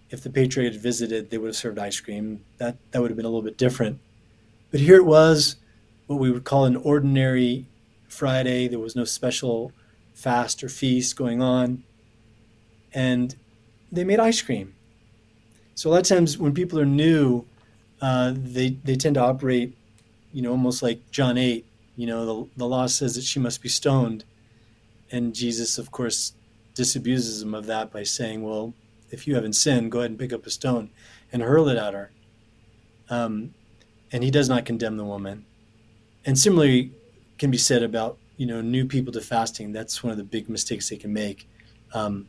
if 0.10 0.24
the 0.24 0.30
patriarch 0.30 0.74
had 0.74 0.82
visited, 0.82 1.30
they 1.30 1.38
would 1.38 1.48
have 1.48 1.56
served 1.56 1.80
ice 1.80 2.00
cream. 2.00 2.44
That 2.58 2.78
that 2.92 3.02
would 3.02 3.12
have 3.12 3.18
been 3.18 3.26
a 3.26 3.30
little 3.30 3.42
bit 3.44 3.58
different. 3.58 4.00
But 4.72 4.80
here 4.80 4.98
it 4.98 5.06
was, 5.06 5.56
what 6.08 6.20
we 6.20 6.32
would 6.32 6.44
call 6.44 6.66
an 6.66 6.76
ordinary 6.76 7.66
Friday. 8.08 8.68
There 8.68 8.80
was 8.80 8.96
no 8.96 9.04
special 9.04 9.72
fast 10.14 10.64
or 10.64 10.70
feast 10.70 11.16
going 11.16 11.42
on, 11.42 11.84
and 12.94 13.36
they 13.92 14.04
made 14.04 14.20
ice 14.20 14.42
cream. 14.42 14.74
So 15.76 15.90
a 15.90 15.92
lot 15.92 16.02
of 16.02 16.08
times 16.08 16.38
when 16.38 16.54
people 16.54 16.80
are 16.80 16.86
new, 16.86 17.46
uh, 18.02 18.34
they 18.36 18.70
they 18.84 18.96
tend 18.96 19.16
to 19.16 19.22
operate, 19.22 19.76
you 20.34 20.42
know, 20.42 20.52
almost 20.52 20.82
like 20.82 21.00
John 21.12 21.38
eight. 21.38 21.65
You 21.96 22.08
know, 22.08 22.26
the 22.26 22.50
the 22.58 22.68
law 22.68 22.88
says 22.88 23.16
that 23.16 23.24
she 23.24 23.40
must 23.40 23.62
be 23.62 23.70
stoned, 23.70 24.26
and 25.12 25.34
Jesus, 25.34 25.78
of 25.78 25.92
course, 25.92 26.34
disabuses 26.74 27.42
him 27.42 27.54
of 27.54 27.66
that 27.68 27.92
by 27.92 28.04
saying, 28.04 28.44
"Well, 28.44 28.74
if 29.12 29.28
you 29.28 29.36
haven't 29.36 29.54
sinned, 29.54 29.92
go 29.92 30.00
ahead 30.00 30.12
and 30.12 30.20
pick 30.20 30.34
up 30.34 30.46
a 30.46 30.50
stone 30.50 30.90
and 31.32 31.42
hurl 31.42 31.70
it 31.70 31.78
at 31.78 31.94
her." 31.94 32.12
Um, 33.10 33.54
and 34.12 34.24
he 34.24 34.32
does 34.32 34.50
not 34.50 34.66
condemn 34.66 34.98
the 34.98 35.06
woman. 35.06 35.46
And 36.26 36.38
similarly, 36.38 36.92
can 37.38 37.52
be 37.52 37.58
said 37.58 37.84
about 37.84 38.18
you 38.38 38.46
know 38.46 38.62
new 38.62 38.86
people 38.86 39.14
to 39.14 39.22
fasting. 39.22 39.72
That's 39.72 40.04
one 40.04 40.12
of 40.12 40.18
the 40.18 40.24
big 40.24 40.50
mistakes 40.50 40.90
they 40.90 40.98
can 40.98 41.14
make. 41.14 41.48
Um, 41.94 42.28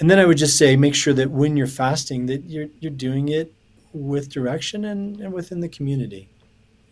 and 0.00 0.10
then 0.10 0.18
I 0.18 0.24
would 0.24 0.38
just 0.38 0.58
say, 0.58 0.76
make 0.76 0.94
sure 0.94 1.14
that 1.14 1.30
when 1.30 1.56
you're 1.56 1.66
fasting, 1.66 2.26
that 2.26 2.44
you're 2.44 2.68
you're 2.80 2.90
doing 2.90 3.28
it 3.28 3.52
with 3.92 4.28
direction 4.28 4.84
and, 4.84 5.20
and 5.20 5.32
within 5.32 5.60
the 5.60 5.68
community, 5.68 6.28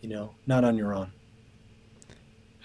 you 0.01 0.09
know, 0.09 0.35
not 0.47 0.63
on 0.63 0.77
your 0.77 0.93
own. 0.93 1.11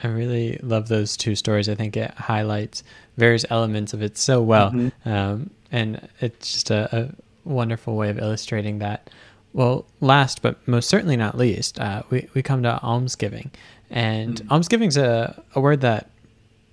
I 0.03 0.09
really 0.09 0.59
love 0.63 0.89
those 0.89 1.17
two 1.17 1.35
stories. 1.35 1.69
I 1.69 1.75
think 1.75 1.97
it 1.97 2.13
highlights 2.13 2.85
various 3.17 3.45
elements 3.51 3.93
of 3.93 4.03
it 4.03 4.17
so 4.17 4.41
well, 4.43 4.71
mm-hmm. 4.71 5.09
um, 5.09 5.51
and 5.73 6.09
it's 6.21 6.53
just 6.53 6.71
a, 6.71 6.97
a, 6.97 7.09
wonderful 7.45 7.97
way 7.97 8.11
of 8.11 8.19
illustrating 8.19 8.79
that. 8.79 9.11
Well, 9.55 9.87
last 10.01 10.43
but 10.43 10.67
most 10.69 10.89
certainly 10.89 11.17
not 11.17 11.37
least, 11.37 11.81
uh, 11.81 12.03
we 12.11 12.29
we 12.35 12.43
come 12.43 12.63
to 12.63 12.81
almsgiving, 12.83 13.51
and 13.91 14.37
mm-hmm. 14.37 14.53
almsgiving 14.53 14.89
is 14.89 14.97
a, 14.97 15.43
a 15.55 15.61
word 15.61 15.81
that 15.81 16.11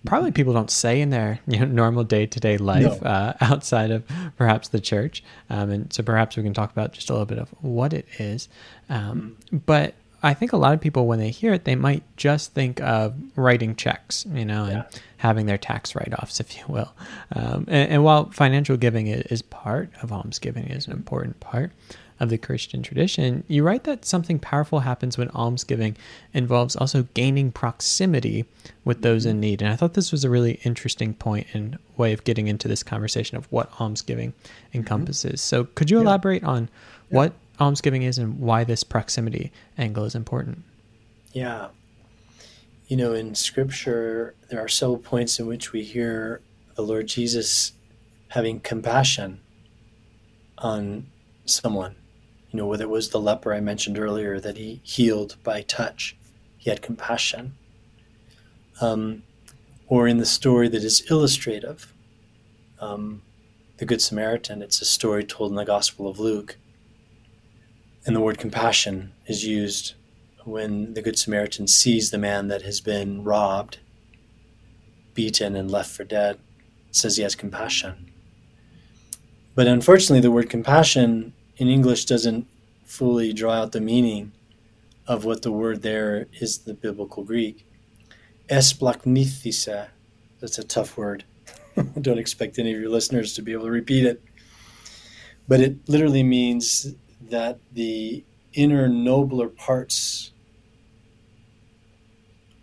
probably 0.05 0.31
people 0.31 0.53
don't 0.53 0.71
say 0.71 1.01
in 1.01 1.09
their 1.09 1.39
you 1.47 1.59
know, 1.59 1.65
normal 1.65 2.03
day 2.03 2.25
to 2.25 2.39
day 2.39 2.57
life 2.57 3.01
no. 3.01 3.09
uh, 3.09 3.33
outside 3.41 3.91
of 3.91 4.03
perhaps 4.37 4.69
the 4.69 4.79
church. 4.79 5.23
Um, 5.49 5.71
and 5.71 5.93
so 5.93 6.03
perhaps 6.03 6.37
we 6.37 6.43
can 6.43 6.53
talk 6.53 6.71
about 6.71 6.93
just 6.93 7.09
a 7.09 7.13
little 7.13 7.25
bit 7.25 7.39
of 7.39 7.49
what 7.61 7.93
it 7.93 8.07
is. 8.19 8.47
Um, 8.89 9.37
mm. 9.51 9.61
But 9.65 9.95
I 10.25 10.33
think 10.33 10.53
a 10.53 10.57
lot 10.57 10.73
of 10.73 10.81
people, 10.81 11.05
when 11.05 11.19
they 11.19 11.29
hear 11.29 11.53
it, 11.53 11.65
they 11.65 11.75
might 11.75 12.03
just 12.17 12.53
think 12.53 12.81
of 12.81 13.13
writing 13.35 13.75
checks, 13.75 14.25
you 14.33 14.43
know, 14.43 14.65
yeah. 14.65 14.71
and 14.71 15.01
having 15.17 15.45
their 15.45 15.57
tax 15.57 15.95
write 15.95 16.13
offs, 16.19 16.39
if 16.39 16.57
you 16.57 16.63
will. 16.67 16.93
Um, 17.31 17.65
and, 17.67 17.91
and, 17.91 18.03
while 18.03 18.31
financial 18.31 18.75
giving 18.75 19.07
is 19.07 19.41
part 19.41 19.89
of 20.01 20.11
almsgiving, 20.11 20.65
is 20.65 20.87
an 20.87 20.93
important 20.93 21.39
part 21.39 21.71
of 22.19 22.29
the 22.29 22.37
Christian 22.37 22.81
tradition, 22.81 23.43
you 23.47 23.61
write 23.63 23.83
that 23.83 24.05
something 24.05 24.39
powerful 24.39 24.79
happens 24.79 25.17
when 25.17 25.29
almsgiving 25.31 25.97
involves 26.33 26.75
also 26.75 27.03
gaining 27.13 27.51
proximity 27.51 28.45
with 28.85 29.01
those 29.01 29.25
in 29.25 29.33
mm-hmm. 29.33 29.41
need. 29.41 29.61
And 29.61 29.71
I 29.71 29.75
thought 29.75 29.95
this 29.95 30.11
was 30.11 30.23
a 30.23 30.29
really 30.29 30.59
interesting 30.63 31.13
point 31.13 31.47
and 31.53 31.77
way 31.97 32.13
of 32.13 32.23
getting 32.23 32.47
into 32.47 32.67
this 32.67 32.83
conversation 32.83 33.37
of 33.37 33.51
what 33.51 33.69
almsgiving 33.79 34.31
mm-hmm. 34.31 34.77
encompasses. 34.77 35.41
Mm-hmm. 35.41 35.65
So, 35.65 35.65
could 35.65 35.89
you 35.89 35.97
yeah. 35.97 36.03
elaborate 36.03 36.43
on 36.43 36.63
yeah. 36.63 37.17
what 37.17 37.33
almsgiving 37.59 38.03
is 38.03 38.17
and 38.17 38.39
why 38.39 38.63
this 38.63 38.83
proximity 38.83 39.51
angle 39.77 40.05
is 40.05 40.15
important? 40.15 40.63
Yeah. 41.33 41.69
You 42.87 42.97
know, 42.97 43.13
in 43.13 43.35
scripture, 43.35 44.35
there 44.49 44.59
are 44.59 44.67
several 44.67 44.99
points 44.99 45.39
in 45.39 45.47
which 45.47 45.71
we 45.71 45.83
hear 45.83 46.41
the 46.75 46.83
Lord 46.83 47.07
Jesus 47.07 47.71
having 48.29 48.59
compassion 48.59 49.39
on 50.57 51.07
someone 51.45 51.95
you 52.55 52.61
know, 52.61 52.67
whether 52.67 52.85
it 52.85 52.89
was 52.89 53.09
the 53.09 53.19
leper 53.19 53.53
I 53.53 53.59
mentioned 53.59 53.99
earlier 53.99 54.39
that 54.39 54.55
he 54.55 54.79
healed 54.81 55.35
by 55.43 55.61
touch, 55.63 56.15
he 56.57 56.69
had 56.69 56.81
compassion. 56.81 57.57
Um, 58.79 59.23
or 59.87 60.07
in 60.07 60.19
the 60.19 60.25
story 60.25 60.69
that 60.69 60.81
is 60.81 61.03
illustrative, 61.11 61.93
um, 62.79 63.23
the 63.75 63.83
Good 63.83 64.01
Samaritan, 64.01 64.61
it's 64.61 64.81
a 64.81 64.85
story 64.85 65.25
told 65.25 65.51
in 65.51 65.57
the 65.57 65.65
Gospel 65.65 66.07
of 66.07 66.17
Luke. 66.17 66.55
And 68.05 68.15
the 68.15 68.21
word 68.21 68.37
compassion 68.37 69.13
is 69.25 69.45
used 69.45 69.95
when 70.43 70.93
the 70.93 71.01
Good 71.01 71.17
Samaritan 71.17 71.67
sees 71.67 72.11
the 72.11 72.19
man 72.19 72.49
that 72.49 72.61
has 72.61 72.79
been 72.79 73.23
robbed, 73.23 73.79
beaten, 75.15 75.55
and 75.55 75.71
left 75.71 75.89
for 75.91 76.03
dead. 76.03 76.37
Says 76.91 77.17
he 77.17 77.23
has 77.23 77.35
compassion. 77.35 78.11
But 79.55 79.67
unfortunately, 79.67 80.21
the 80.21 80.31
word 80.31 80.49
compassion 80.49 81.33
in 81.57 81.67
English 81.67 82.05
doesn't 82.05 82.47
fully 82.83 83.33
draw 83.33 83.53
out 83.53 83.71
the 83.71 83.81
meaning 83.81 84.33
of 85.07 85.25
what 85.25 85.41
the 85.41 85.51
word 85.51 85.81
there 85.81 86.27
is 86.39 86.59
the 86.59 86.73
biblical 86.73 87.23
Greek. 87.23 87.65
Esplachnithisa, 88.49 89.87
that's 90.39 90.59
a 90.59 90.63
tough 90.63 90.95
word. 90.95 91.23
Don't 92.01 92.19
expect 92.19 92.59
any 92.59 92.73
of 92.73 92.79
your 92.79 92.89
listeners 92.89 93.33
to 93.33 93.41
be 93.41 93.51
able 93.51 93.65
to 93.65 93.71
repeat 93.71 94.05
it. 94.05 94.21
But 95.47 95.59
it 95.59 95.89
literally 95.89 96.23
means 96.23 96.93
that 97.29 97.59
the 97.73 98.23
inner 98.53 98.87
nobler 98.87 99.49
parts 99.49 100.31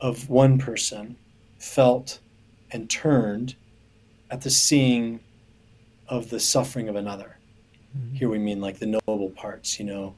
of 0.01 0.29
one 0.29 0.59
person 0.59 1.17
felt 1.59 2.19
and 2.71 2.89
turned 2.91 3.55
at 4.31 4.41
the 4.41 4.51
seeing 4.51 5.21
of 6.09 6.31
the 6.31 6.41
suffering 6.41 6.89
of 6.89 6.97
another. 6.97 7.39
Mm-hmm. 7.97 8.17
Here 8.17 8.29
we 8.29 8.39
mean 8.39 8.61
like 8.61 8.79
the 8.79 8.99
noble 9.07 9.31
parts, 9.31 9.79
you 9.79 9.85
know, 9.85 10.15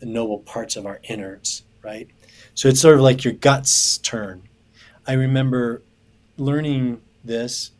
the 0.00 0.06
noble 0.06 0.38
parts 0.40 0.76
of 0.76 0.86
our 0.86 1.00
innards, 1.04 1.64
right? 1.82 2.08
So 2.54 2.68
it's 2.68 2.80
sort 2.80 2.96
of 2.96 3.00
like 3.00 3.24
your 3.24 3.32
guts 3.34 3.98
turn. 3.98 4.42
I 5.06 5.14
remember 5.14 5.82
learning 6.36 7.00
this 7.24 7.72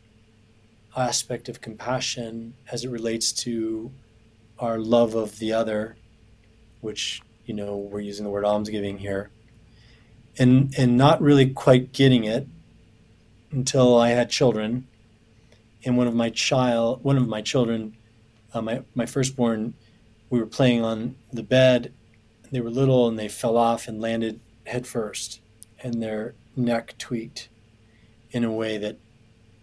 aspect 0.97 1.49
of 1.49 1.61
compassion 1.61 2.55
as 2.71 2.85
it 2.85 2.91
relates 2.91 3.33
to 3.33 3.91
our 4.59 4.79
love 4.79 5.15
of 5.15 5.39
the 5.39 5.53
other, 5.53 5.97
which, 6.85 7.22
you 7.47 7.55
know, 7.55 7.76
we're 7.76 8.01
using 8.01 8.24
the 8.24 8.30
word 8.30 8.45
almsgiving 8.45 8.99
here, 8.99 9.30
and, 10.39 10.74
and 10.78 10.97
not 10.97 11.20
really 11.20 11.51
quite 11.51 11.93
getting 11.93 12.24
it 12.24 12.47
until 13.51 13.99
I 13.99 14.11
had 14.11 14.30
children. 14.30 14.87
And 15.85 15.97
one 15.97 16.07
of 16.07 16.14
my 16.14 16.30
child, 16.30 17.03
one 17.03 17.16
of 17.16 17.28
my 17.28 17.43
children 17.43 17.97
uh, 18.55 18.62
my, 18.62 18.82
my 18.95 19.05
firstborn, 19.05 19.74
we 20.30 20.39
were 20.39 20.47
playing 20.47 20.85
on 20.85 21.16
the 21.32 21.43
bed. 21.43 21.93
They 22.51 22.61
were 22.61 22.70
little 22.70 23.09
and 23.09 23.18
they 23.18 23.28
fell 23.28 23.57
off 23.57 23.89
and 23.89 24.01
landed 24.01 24.41
head 24.66 24.87
first, 24.87 25.41
and 25.82 26.01
their 26.01 26.35
neck 26.57 26.95
tweaked 26.99 27.49
in 28.30 28.45
a 28.45 28.53
way 28.53 28.78
that 28.78 28.99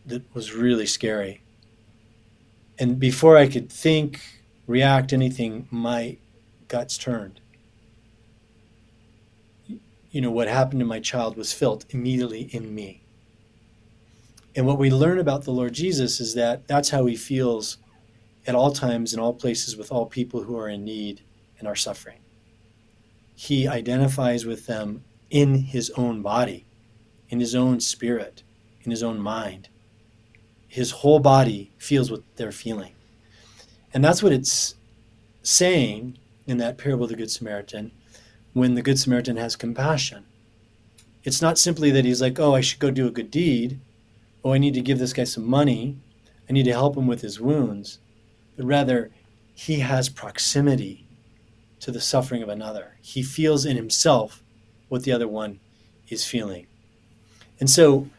that 0.05 0.23
was 0.35 0.53
really 0.53 0.85
scary. 0.85 1.41
And 2.77 2.99
before 2.99 3.37
I 3.37 3.47
could 3.47 3.71
think, 3.71 4.19
react, 4.67 5.13
anything, 5.13 5.67
my 5.71 6.17
guts 6.71 6.97
turned. 6.97 7.41
You 10.09 10.21
know, 10.21 10.31
what 10.31 10.47
happened 10.47 10.79
to 10.79 10.85
my 10.85 11.01
child 11.01 11.35
was 11.35 11.51
felt 11.51 11.85
immediately 11.89 12.43
in 12.43 12.73
me. 12.73 13.03
And 14.55 14.65
what 14.65 14.79
we 14.79 14.89
learn 14.89 15.19
about 15.19 15.43
the 15.43 15.51
Lord 15.51 15.73
Jesus 15.73 16.21
is 16.21 16.33
that 16.35 16.69
that's 16.69 16.89
how 16.89 17.05
he 17.07 17.17
feels 17.17 17.77
at 18.47 18.55
all 18.55 18.71
times, 18.71 19.13
in 19.13 19.19
all 19.19 19.33
places, 19.33 19.75
with 19.75 19.91
all 19.91 20.05
people 20.05 20.43
who 20.43 20.57
are 20.57 20.69
in 20.69 20.85
need 20.85 21.21
and 21.59 21.67
are 21.67 21.75
suffering. 21.75 22.19
He 23.35 23.67
identifies 23.67 24.45
with 24.45 24.65
them 24.65 25.03
in 25.29 25.55
his 25.55 25.89
own 25.97 26.21
body, 26.21 26.65
in 27.27 27.41
his 27.41 27.53
own 27.53 27.81
spirit, 27.81 28.43
in 28.83 28.91
his 28.91 29.03
own 29.03 29.19
mind. 29.19 29.67
His 30.69 30.91
whole 30.91 31.19
body 31.19 31.73
feels 31.77 32.09
what 32.09 32.23
they're 32.37 32.53
feeling. 32.53 32.93
And 33.93 34.05
that's 34.05 34.23
what 34.23 34.31
it's 34.31 34.75
saying 35.43 36.17
in 36.47 36.57
that 36.57 36.77
parable 36.77 37.03
of 37.03 37.09
the 37.09 37.15
Good 37.15 37.31
Samaritan 37.31 37.91
when 38.53 38.75
the 38.75 38.81
Good 38.81 38.99
Samaritan 38.99 39.37
has 39.37 39.55
compassion. 39.55 40.25
It's 41.23 41.41
not 41.41 41.57
simply 41.57 41.91
that 41.91 42.05
he's 42.05 42.21
like, 42.21 42.39
oh, 42.39 42.55
I 42.55 42.61
should 42.61 42.79
go 42.79 42.91
do 42.91 43.07
a 43.07 43.11
good 43.11 43.31
deed. 43.31 43.79
Oh, 44.43 44.53
I 44.53 44.57
need 44.57 44.73
to 44.73 44.81
give 44.81 44.99
this 44.99 45.13
guy 45.13 45.23
some 45.23 45.47
money. 45.47 45.97
I 46.49 46.53
need 46.53 46.65
to 46.65 46.71
help 46.71 46.97
him 46.97 47.07
with 47.07 47.21
his 47.21 47.39
wounds, 47.39 47.99
but 48.57 48.65
rather 48.65 49.11
he 49.53 49.79
has 49.79 50.09
proximity 50.09 51.05
to 51.79 51.91
the 51.91 52.01
suffering 52.01 52.41
of 52.41 52.49
another. 52.49 52.97
He 53.01 53.23
feels 53.23 53.65
in 53.65 53.75
himself 53.75 54.43
what 54.89 55.03
the 55.03 55.11
other 55.11 55.27
one 55.27 55.59
is 56.09 56.25
feeling. 56.25 56.67
And 57.59 57.69
so 57.69 58.09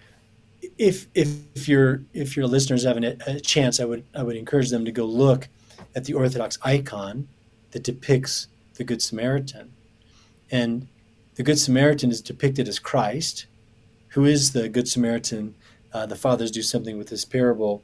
if 0.79 1.09
if, 1.15 1.29
if 1.55 1.69
your 1.69 2.03
if 2.15 2.37
your 2.37 2.47
listeners 2.47 2.85
have 2.85 2.97
a, 2.97 3.17
a 3.27 3.41
chance, 3.41 3.81
I 3.81 3.85
would 3.85 4.05
I 4.15 4.23
would 4.23 4.37
encourage 4.37 4.71
them 4.71 4.85
to 4.85 4.93
go 4.93 5.05
look 5.05 5.49
at 5.95 6.05
the 6.05 6.15
Orthodox 6.15 6.59
icon 6.63 7.29
that 7.73 7.83
depicts 7.83 8.49
the 8.75 8.85
Good 8.85 9.03
Samaritan. 9.03 9.73
And 10.51 10.89
the 11.35 11.43
Good 11.43 11.59
Samaritan 11.59 12.11
is 12.11 12.21
depicted 12.21 12.69
as 12.69 12.79
Christ, 12.79 13.47
who 14.09 14.25
is 14.25 14.53
the 14.53 14.69
Good 14.69 14.89
Samaritan. 14.89 15.55
Uh, 15.93 16.07
the 16.07 16.17
fathers 16.17 16.51
do 16.51 16.63
something 16.63 16.97
with 16.97 17.09
this 17.09 17.25
parable. 17.25 17.83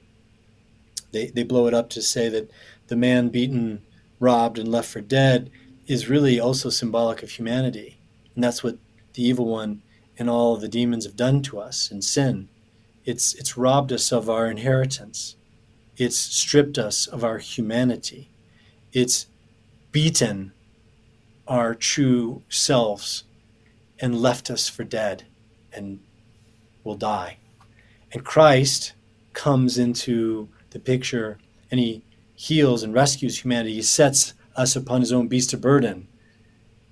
They, 1.13 1.29
they 1.29 1.43
blow 1.43 1.67
it 1.67 1.75
up 1.75 1.89
to 1.91 2.03
say 2.03 2.29
that 2.29 2.51
the 2.89 2.97
man 2.97 3.29
beaten, 3.29 3.83
robbed, 4.21 4.59
and 4.59 4.71
left 4.71 4.91
for 4.91 5.01
dead 5.01 5.51
is 5.87 6.09
really 6.09 6.39
also 6.39 6.69
symbolic 6.69 7.23
of 7.23 7.31
humanity. 7.31 7.99
And 8.35 8.45
that's 8.45 8.63
what 8.63 8.79
the 9.15 9.27
evil 9.27 9.47
one 9.47 9.83
and 10.19 10.29
all 10.29 10.57
the 10.57 10.69
demons 10.69 11.05
have 11.05 11.17
done 11.17 11.43
to 11.43 11.59
us 11.59 11.91
in 11.91 12.03
sin. 12.03 12.49
It's, 13.05 13.35
it's 13.35 13.57
robbed 13.57 13.93
us 13.93 14.13
of 14.13 14.29
our 14.29 14.51
inheritance. 14.51 15.37
It's 15.97 16.19
stripped 16.19 16.77
us 16.77 17.07
of 17.07 17.25
our 17.25 17.39
humanity. 17.39 18.31
It's 18.93 19.27
beaten 19.99 20.53
our 21.49 21.75
true 21.75 22.41
selves 22.49 23.25
and 23.99 24.23
left 24.23 24.49
us 24.49 24.69
for 24.69 24.85
dead 24.85 25.25
and 25.73 25.99
will 26.85 26.95
die. 26.95 27.37
And 28.13 28.25
Christ 28.25 28.93
comes 29.33 29.77
into 29.77 30.51
the 30.71 30.79
picture 30.79 31.39
and 31.69 31.81
he 31.81 32.05
heals 32.37 32.85
and 32.85 32.95
rescues 32.95 33.41
humanity. 33.41 33.75
He 33.75 33.83
sets 33.83 34.35
us 34.55 34.77
upon 34.77 35.01
his 35.01 35.13
own 35.13 35.27
beast 35.27 35.53
of 35.53 35.61
burden, 35.61 36.07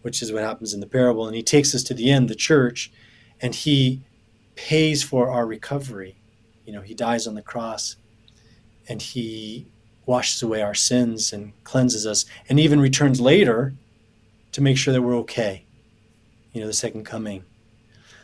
which 0.03 0.21
is 0.21 0.33
what 0.33 0.43
happens 0.43 0.75
in 0.75 0.81
the 0.81 0.89
parable. 0.89 1.29
And 1.29 1.37
he 1.37 1.45
takes 1.45 1.77
us 1.77 1.85
to 1.85 1.95
the 1.95 2.11
end, 2.11 2.29
the 2.29 2.35
church, 2.35 2.91
and 3.41 3.55
he 3.55 4.03
pays 4.57 5.05
for 5.05 5.31
our 5.31 5.47
recovery. 5.47 6.17
You 6.65 6.73
know, 6.73 6.83
he 6.83 6.93
dies 6.93 7.29
on 7.29 7.37
the 7.37 7.43
cross 7.43 7.95
and 8.89 9.01
he 9.01 9.69
washes 10.07 10.43
away 10.43 10.63
our 10.63 10.75
sins 10.75 11.33
and 11.33 11.53
cleanses 11.65 12.07
us 12.07 12.25
and 12.49 12.59
even 12.59 12.81
returns 12.81 13.21
later 13.21 13.75
to 14.53 14.63
make 14.63 14.79
sure 14.79 14.95
that 14.95 15.03
we're 15.03 15.17
okay. 15.17 15.65
You 16.53 16.61
know, 16.63 16.67
the 16.67 16.73
second 16.73 17.05
coming. 17.05 17.45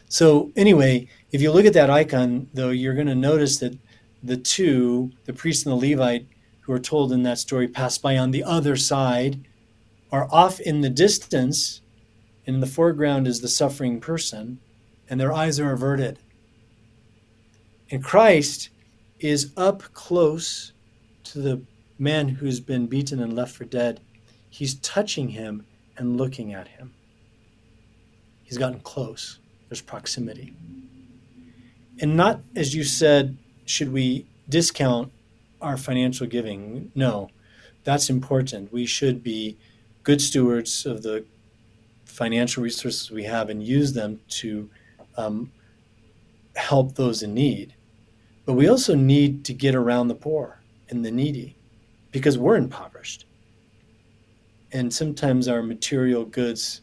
So, 0.08 0.52
anyway, 0.56 1.08
if 1.32 1.42
you 1.42 1.50
look 1.52 1.66
at 1.66 1.72
that 1.74 1.90
icon, 1.90 2.48
though, 2.54 2.70
you're 2.70 2.94
going 2.94 3.06
to 3.06 3.14
notice 3.14 3.58
that 3.58 3.76
the 4.22 4.36
two, 4.36 5.10
the 5.24 5.32
priest 5.32 5.66
and 5.66 5.72
the 5.72 5.90
Levite, 5.90 6.26
who 6.60 6.72
are 6.72 6.78
told 6.78 7.12
in 7.12 7.24
that 7.24 7.38
story, 7.38 7.66
pass 7.66 7.98
by 7.98 8.16
on 8.16 8.30
the 8.30 8.44
other 8.44 8.76
side, 8.76 9.44
are 10.10 10.28
off 10.30 10.60
in 10.60 10.80
the 10.80 10.90
distance. 10.90 11.80
And 12.46 12.56
in 12.56 12.60
the 12.60 12.66
foreground 12.66 13.26
is 13.26 13.40
the 13.40 13.48
suffering 13.48 14.00
person, 14.00 14.60
and 15.08 15.20
their 15.20 15.32
eyes 15.32 15.58
are 15.58 15.72
averted. 15.72 16.18
And 17.90 18.02
Christ 18.02 18.70
is 19.18 19.52
up 19.56 19.82
close 19.92 20.72
to 21.24 21.40
the 21.40 21.62
man 21.98 22.28
who's 22.28 22.60
been 22.60 22.86
beaten 22.86 23.20
and 23.20 23.34
left 23.34 23.54
for 23.54 23.64
dead. 23.64 24.00
He's 24.48 24.74
touching 24.74 25.30
him 25.30 25.66
and 25.96 26.16
looking 26.16 26.52
at 26.52 26.68
him. 26.68 26.92
He's 28.42 28.58
gotten 28.58 28.80
close. 28.80 29.38
There's 29.68 29.80
proximity. 29.80 30.54
And 32.00 32.16
not, 32.16 32.40
as 32.56 32.74
you 32.74 32.84
said, 32.84 33.36
should 33.64 33.92
we 33.92 34.26
discount 34.48 35.12
our 35.60 35.76
financial 35.76 36.26
giving? 36.26 36.90
No, 36.94 37.30
that's 37.84 38.10
important. 38.10 38.72
We 38.72 38.86
should 38.86 39.22
be 39.22 39.56
good 40.02 40.20
stewards 40.20 40.84
of 40.84 41.02
the 41.02 41.24
financial 42.04 42.62
resources 42.62 43.10
we 43.10 43.24
have 43.24 43.48
and 43.48 43.62
use 43.62 43.94
them 43.94 44.20
to 44.28 44.68
um, 45.16 45.52
help 46.56 46.94
those 46.96 47.22
in 47.22 47.34
need. 47.34 47.74
But 48.44 48.54
we 48.54 48.68
also 48.68 48.94
need 48.94 49.44
to 49.46 49.54
get 49.54 49.74
around 49.74 50.08
the 50.08 50.14
poor 50.14 50.60
and 50.88 51.04
the 51.04 51.10
needy 51.10 51.56
because 52.12 52.38
we're 52.38 52.56
impoverished. 52.56 53.26
And 54.72 54.92
sometimes 54.92 55.48
our 55.48 55.62
material 55.62 56.24
goods 56.24 56.80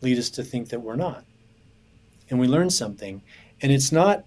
lead 0.00 0.18
us 0.18 0.30
to 0.30 0.44
think 0.44 0.68
that 0.68 0.80
we're 0.80 0.96
not. 0.96 1.24
And 2.30 2.38
we 2.38 2.46
learn 2.46 2.70
something. 2.70 3.22
And 3.62 3.72
it's 3.72 3.92
not 3.92 4.24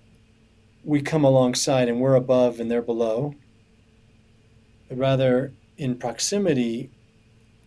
we 0.84 1.01
come 1.01 1.24
alongside 1.24 1.88
and 1.89 1.99
we're 1.99 2.16
above 2.16 2.60
and 2.60 2.70
they're 2.70 2.82
below, 2.82 3.34
but 4.88 4.97
rather 4.97 5.51
in 5.78 5.97
proximity, 5.97 6.89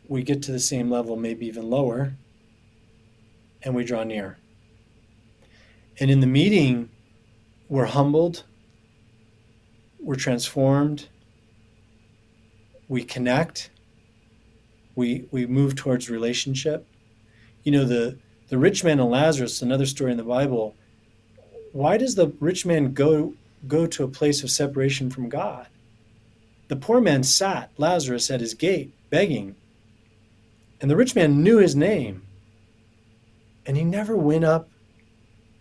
we 0.07 0.23
get 0.23 0.43
to 0.43 0.53
the 0.53 0.61
same 0.61 0.91
level, 0.91 1.17
maybe 1.17 1.47
even 1.47 1.69
lower, 1.69 2.15
and 3.63 3.75
we 3.75 3.85
draw 3.85 4.05
near. 4.05 4.39
And 6.01 6.11
in 6.11 6.21
the 6.21 6.27
meeting, 6.27 6.91
we're 7.69 7.87
humbled 7.87 8.45
we're 10.01 10.15
transformed, 10.15 11.09
we 12.89 13.05
connect, 13.05 13.71
we 14.95 15.27
we 15.31 15.47
move 15.47 15.77
towards 15.77 16.11
relationship. 16.11 16.87
You 17.63 17.73
know, 17.73 17.85
the 17.85 18.19
the 18.49 18.59
rich 18.59 18.83
man 18.83 18.99
and 18.99 19.11
Lazarus, 19.11 19.63
another 19.63 19.87
story 19.87 20.11
in 20.11 20.17
the 20.17 20.25
Bible, 20.25 20.75
why 21.73 21.99
does 21.99 22.15
the 22.15 22.29
rich 22.41 22.65
man 22.65 22.93
go 22.93 23.35
go 23.67 23.87
to 23.87 24.05
a 24.05 24.09
place 24.09 24.43
of 24.43 24.51
separation 24.51 25.11
from 25.11 25.29
God? 25.29 25.69
The 26.69 26.77
poor 26.77 27.01
man 27.01 27.23
sat, 27.23 27.71
Lazarus, 27.77 28.31
at 28.31 28.41
his 28.41 28.55
gate, 28.55 28.93
begging. 29.11 29.57
And 30.81 30.91
the 30.91 30.97
rich 30.97 31.15
man 31.15 31.43
knew 31.43 31.59
his 31.59 31.75
name. 31.75 32.23
And 33.67 33.77
he 33.77 33.85
never 33.85 34.17
went 34.17 34.45
up 34.45 34.69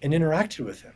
and 0.01 0.13
interacted 0.13 0.65
with 0.65 0.81
him. 0.81 0.93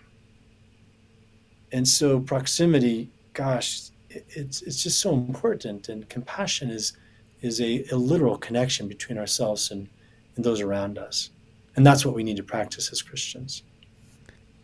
And 1.71 1.87
so 1.87 2.19
proximity 2.19 3.09
gosh, 3.33 3.90
it's 4.29 4.61
it's 4.61 4.83
just 4.83 4.99
so 4.99 5.13
important. 5.13 5.89
And 5.89 6.07
compassion 6.09 6.69
is 6.69 6.93
is 7.41 7.59
a, 7.59 7.83
a 7.91 7.95
literal 7.95 8.37
connection 8.37 8.87
between 8.87 9.17
ourselves 9.17 9.71
and, 9.71 9.87
and 10.35 10.45
those 10.45 10.61
around 10.61 10.97
us. 10.97 11.29
And 11.75 11.85
that's 11.85 12.05
what 12.05 12.13
we 12.13 12.23
need 12.23 12.37
to 12.37 12.43
practice 12.43 12.91
as 12.91 13.01
Christians. 13.01 13.63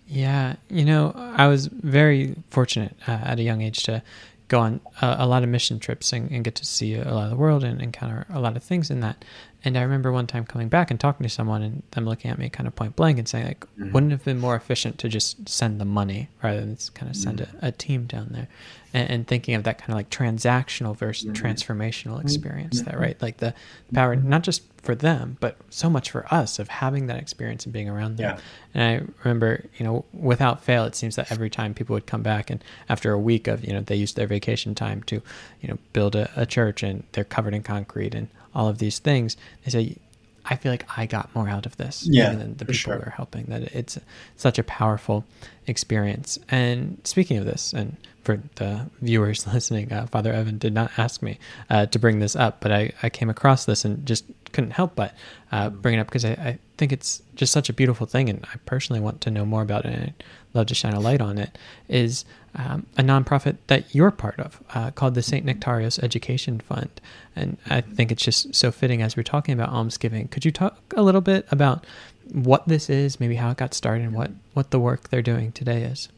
Yeah, 0.07 0.55
you 0.69 0.85
know, 0.85 1.11
I 1.15 1.47
was 1.47 1.67
very 1.67 2.35
fortunate 2.49 2.95
uh, 3.07 3.19
at 3.23 3.39
a 3.39 3.43
young 3.43 3.61
age 3.61 3.83
to 3.83 4.01
go 4.47 4.59
on 4.59 4.79
a, 5.01 5.17
a 5.19 5.27
lot 5.27 5.43
of 5.43 5.49
mission 5.49 5.79
trips 5.79 6.13
and, 6.13 6.31
and, 6.31 6.43
get 6.43 6.55
to 6.55 6.65
see 6.65 6.95
a 6.95 7.13
lot 7.13 7.25
of 7.25 7.29
the 7.31 7.35
world 7.35 7.63
and 7.63 7.81
encounter 7.81 8.25
a 8.29 8.39
lot 8.39 8.55
of 8.55 8.63
things 8.63 8.89
in 8.89 9.01
that. 9.01 9.25
And 9.63 9.77
I 9.77 9.81
remember 9.81 10.11
one 10.11 10.27
time 10.27 10.45
coming 10.45 10.69
back 10.69 10.91
and 10.91 10.99
talking 10.99 11.23
to 11.23 11.29
someone 11.29 11.61
and 11.63 11.83
them 11.91 12.05
looking 12.05 12.29
at 12.29 12.37
me 12.37 12.47
kind 12.47 12.67
of 12.67 12.75
point 12.75 12.95
blank 12.95 13.17
and 13.17 13.27
saying, 13.27 13.47
like, 13.47 13.59
mm-hmm. 13.61 13.91
wouldn't 13.91 14.11
it 14.11 14.15
have 14.15 14.23
been 14.23 14.39
more 14.39 14.55
efficient 14.55 14.99
to 14.99 15.09
just 15.09 15.49
send 15.49 15.81
the 15.81 15.85
money 15.85 16.29
rather 16.43 16.59
than 16.59 16.77
kind 16.93 17.09
of 17.09 17.15
send 17.15 17.39
mm-hmm. 17.39 17.65
a, 17.65 17.69
a, 17.69 17.71
team 17.71 18.05
down 18.05 18.29
there? 18.31 18.47
And, 18.93 19.09
and, 19.09 19.27
thinking 19.27 19.55
of 19.55 19.63
that 19.63 19.79
kind 19.79 19.89
of 19.89 19.95
like 19.95 20.09
transactional 20.09 20.95
versus 20.95 21.29
mm-hmm. 21.29 21.45
transformational 21.45 22.21
experience, 22.21 22.81
that 22.83 22.99
right? 22.99 23.19
Like 23.21 23.37
the 23.37 23.53
power, 23.93 24.15
mm-hmm. 24.15 24.29
not 24.29 24.43
just 24.43 24.61
for 24.87 24.95
them, 24.95 25.37
but 25.41 25.57
so 25.69 25.89
much 25.89 26.11
for 26.11 26.31
us 26.33 26.59
of 26.59 26.69
having 26.69 27.07
that 27.07 27.17
experience 27.17 27.65
and 27.65 27.73
being 27.73 27.89
around 27.89 28.17
them. 28.17 28.37
Yeah. 28.37 28.41
And 28.73 28.83
I 28.83 29.23
remember, 29.23 29.65
you 29.77 29.85
know, 29.85 30.05
without 30.13 30.63
fail, 30.63 30.85
it 30.85 30.95
seems 30.95 31.17
that 31.17 31.31
every 31.31 31.49
time 31.49 31.73
people 31.73 31.95
would 31.95 32.05
come 32.05 32.21
back 32.21 32.49
and 32.49 32.63
after 32.87 33.11
a 33.11 33.19
week 33.19 33.47
of, 33.47 33.65
you 33.65 33.73
know, 33.73 33.81
they 33.81 33.95
used 33.95 34.15
their 34.15 34.27
vacation 34.27 34.75
time 34.75 35.03
to, 35.03 35.21
you 35.61 35.67
know, 35.67 35.77
build 35.91 36.15
a, 36.15 36.29
a 36.37 36.45
church 36.45 36.83
and 36.83 37.03
they're 37.11 37.25
covered 37.25 37.53
in 37.53 37.63
concrete 37.63 38.15
and 38.15 38.29
all 38.57 38.67
of 38.67 38.79
these 38.79 38.97
things, 38.97 39.37
they 39.63 39.71
say, 39.71 39.95
I 40.43 40.55
feel 40.55 40.71
like 40.71 40.85
I 40.97 41.05
got 41.05 41.33
more 41.35 41.47
out 41.47 41.65
of 41.65 41.77
this 41.77 42.07
yeah, 42.09 42.33
than 42.33 42.57
the 42.57 42.65
people 42.65 42.73
sure. 42.73 42.95
are 42.95 43.13
helping. 43.15 43.45
That 43.45 43.63
it's 43.75 43.99
such 44.35 44.57
a 44.57 44.63
powerful 44.63 45.25
experience. 45.67 46.39
And 46.49 46.99
speaking 47.03 47.37
of 47.37 47.45
this, 47.45 47.73
and 47.73 47.97
for 48.23 48.41
the 48.55 48.89
viewers 49.01 49.45
listening, 49.53 49.91
uh, 49.91 50.07
Father 50.07 50.33
Evan 50.33 50.57
did 50.57 50.73
not 50.73 50.91
ask 50.97 51.21
me 51.21 51.39
uh, 51.69 51.85
to 51.87 51.99
bring 51.99 52.19
this 52.19 52.35
up, 52.35 52.59
but 52.61 52.71
I, 52.71 52.91
I 53.03 53.09
came 53.09 53.29
across 53.29 53.65
this 53.65 53.85
and 53.85 54.05
just 54.05 54.25
couldn't 54.53 54.71
help 54.71 54.95
but 54.95 55.13
uh, 55.51 55.69
bring 55.69 55.95
it 55.95 55.99
up 55.99 56.07
because 56.07 56.25
I, 56.25 56.31
I, 56.31 56.59
think 56.77 56.93
it's 56.93 57.23
just 57.35 57.51
such 57.51 57.69
a 57.69 57.73
beautiful 57.73 58.05
thing, 58.05 58.29
and 58.29 58.45
I 58.53 58.57
personally 58.67 58.99
want 58.99 59.21
to 59.21 59.31
know 59.31 59.45
more 59.47 59.63
about 59.63 59.85
it, 59.85 59.93
and 59.93 60.03
I'd 60.03 60.23
love 60.53 60.67
to 60.67 60.75
shine 60.75 60.93
a 60.93 60.99
light 60.99 61.21
on 61.21 61.39
it. 61.39 61.57
Is 61.89 62.23
um, 62.57 62.87
a 62.97 63.03
nonprofit 63.03 63.57
that 63.67 63.93
you're 63.93 64.11
part 64.11 64.39
of 64.39 64.61
uh, 64.73 64.91
called 64.91 65.13
the 65.13 65.21
St. 65.21 65.45
Nektarios 65.45 66.01
Education 66.03 66.59
Fund. 66.59 66.89
And 67.35 67.57
I 67.67 67.81
think 67.81 68.11
it's 68.11 68.23
just 68.23 68.55
so 68.55 68.71
fitting 68.71 69.01
as 69.01 69.15
we're 69.15 69.23
talking 69.23 69.53
about 69.53 69.69
almsgiving. 69.69 70.27
Could 70.27 70.43
you 70.43 70.51
talk 70.51 70.77
a 70.95 71.03
little 71.03 71.21
bit 71.21 71.45
about 71.51 71.85
what 72.31 72.67
this 72.67 72.89
is, 72.89 73.19
maybe 73.19 73.35
how 73.35 73.51
it 73.51 73.57
got 73.57 73.73
started, 73.73 74.03
and 74.03 74.13
what, 74.13 74.31
what 74.53 74.71
the 74.71 74.79
work 74.79 75.09
they're 75.09 75.21
doing 75.21 75.51
today 75.51 75.83
is? 75.83 76.09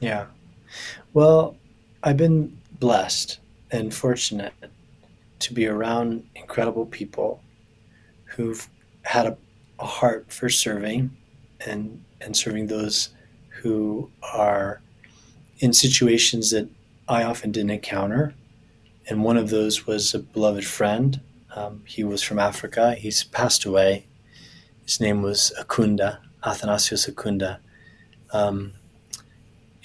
Yeah. 0.00 0.26
Well, 1.12 1.56
I've 2.02 2.16
been 2.16 2.58
blessed 2.78 3.38
and 3.70 3.94
fortunate 3.94 4.52
to 5.38 5.54
be 5.54 5.66
around 5.66 6.26
incredible 6.34 6.86
people 6.86 7.42
who've 8.24 8.68
had 9.02 9.26
a, 9.26 9.36
a 9.78 9.86
heart 9.86 10.32
for 10.32 10.48
serving 10.48 11.16
and, 11.64 12.02
and 12.20 12.36
serving 12.36 12.66
those 12.66 13.10
who 13.48 14.10
are 14.22 14.80
in 15.58 15.72
situations 15.72 16.50
that 16.50 16.68
I 17.08 17.22
often 17.22 17.52
didn't 17.52 17.70
encounter. 17.70 18.34
And 19.08 19.24
one 19.24 19.36
of 19.36 19.50
those 19.50 19.86
was 19.86 20.14
a 20.14 20.18
beloved 20.18 20.66
friend. 20.66 21.20
Um, 21.54 21.82
he 21.86 22.04
was 22.04 22.22
from 22.22 22.38
Africa. 22.38 22.94
He's 22.94 23.24
passed 23.24 23.64
away. 23.64 24.06
His 24.86 25.00
name 25.00 25.20
was 25.20 25.52
Akunda, 25.60 26.18
Athanasios 26.42 27.10
Akunda. 27.10 27.58
Um, 28.32 28.72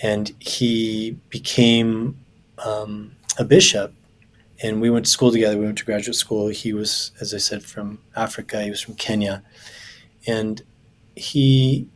and 0.01 0.31
he 0.39 1.17
became 1.29 2.17
um, 2.59 3.15
a 3.37 3.43
bishop. 3.43 3.93
And 4.63 4.79
we 4.79 4.89
went 4.89 5.05
to 5.05 5.11
school 5.11 5.31
together. 5.31 5.57
We 5.57 5.65
went 5.65 5.79
to 5.79 5.85
graduate 5.85 6.15
school. 6.15 6.47
He 6.47 6.71
was, 6.73 7.11
as 7.19 7.33
I 7.33 7.37
said, 7.37 7.63
from 7.63 7.99
Africa. 8.15 8.61
He 8.61 8.69
was 8.69 8.79
from 8.79 8.95
Kenya. 8.95 9.43
And 10.27 10.61
he 11.15 11.87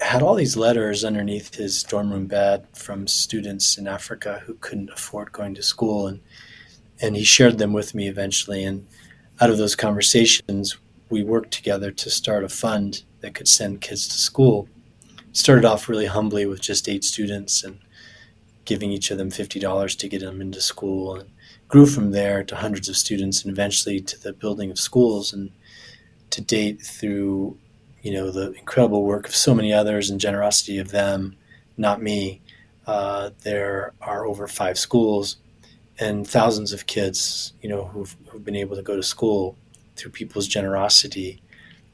had 0.00 0.22
all 0.22 0.34
these 0.34 0.56
letters 0.56 1.04
underneath 1.04 1.54
his 1.54 1.82
dorm 1.82 2.12
room 2.12 2.26
bed 2.26 2.66
from 2.74 3.06
students 3.06 3.78
in 3.78 3.86
Africa 3.86 4.42
who 4.44 4.54
couldn't 4.54 4.90
afford 4.90 5.32
going 5.32 5.54
to 5.54 5.62
school, 5.62 6.08
and 6.08 6.20
and 7.00 7.16
he 7.16 7.24
shared 7.24 7.58
them 7.58 7.72
with 7.72 7.94
me 7.94 8.08
eventually. 8.08 8.64
And 8.64 8.86
out 9.40 9.50
of 9.50 9.58
those 9.58 9.74
conversations, 9.74 10.76
we 11.10 11.22
worked 11.22 11.52
together 11.52 11.90
to 11.90 12.10
start 12.10 12.44
a 12.44 12.48
fund 12.48 13.02
that 13.20 13.34
could 13.34 13.48
send 13.48 13.80
kids 13.80 14.08
to 14.08 14.14
school. 14.14 14.68
Started 15.32 15.64
off 15.64 15.88
really 15.88 16.06
humbly 16.06 16.46
with 16.46 16.60
just 16.60 16.88
eight 16.88 17.04
students 17.04 17.64
and 17.64 17.78
giving 18.64 18.90
each 18.90 19.10
of 19.10 19.18
them 19.18 19.30
fifty 19.30 19.58
dollars 19.58 19.96
to 19.96 20.08
get 20.08 20.20
them 20.20 20.40
into 20.40 20.60
school, 20.60 21.16
and 21.16 21.30
grew 21.68 21.86
from 21.86 22.12
there 22.12 22.42
to 22.44 22.56
hundreds 22.56 22.88
of 22.88 22.96
students, 22.96 23.42
and 23.42 23.52
eventually 23.52 24.00
to 24.00 24.18
the 24.20 24.32
building 24.32 24.70
of 24.70 24.78
schools. 24.78 25.32
And 25.32 25.50
to 26.30 26.40
date, 26.40 26.80
through 26.80 27.58
you 28.02 28.12
know 28.12 28.30
the 28.30 28.52
incredible 28.52 29.02
work 29.02 29.26
of 29.26 29.34
so 29.34 29.54
many 29.54 29.72
others 29.72 30.10
and 30.10 30.20
generosity 30.20 30.78
of 30.78 30.90
them, 30.90 31.36
not 31.76 32.02
me. 32.02 32.40
Uh, 32.86 33.30
there 33.42 33.92
are 34.02 34.26
over 34.26 34.46
five 34.46 34.78
schools 34.78 35.38
and 35.98 36.26
thousands 36.28 36.72
of 36.72 36.86
kids, 36.86 37.52
you 37.62 37.68
know, 37.68 37.86
who've, 37.86 38.16
who've 38.28 38.44
been 38.44 38.56
able 38.56 38.76
to 38.76 38.82
go 38.82 38.96
to 38.96 39.02
school 39.02 39.56
through 39.96 40.12
people's 40.12 40.48
generosity. 40.48 41.42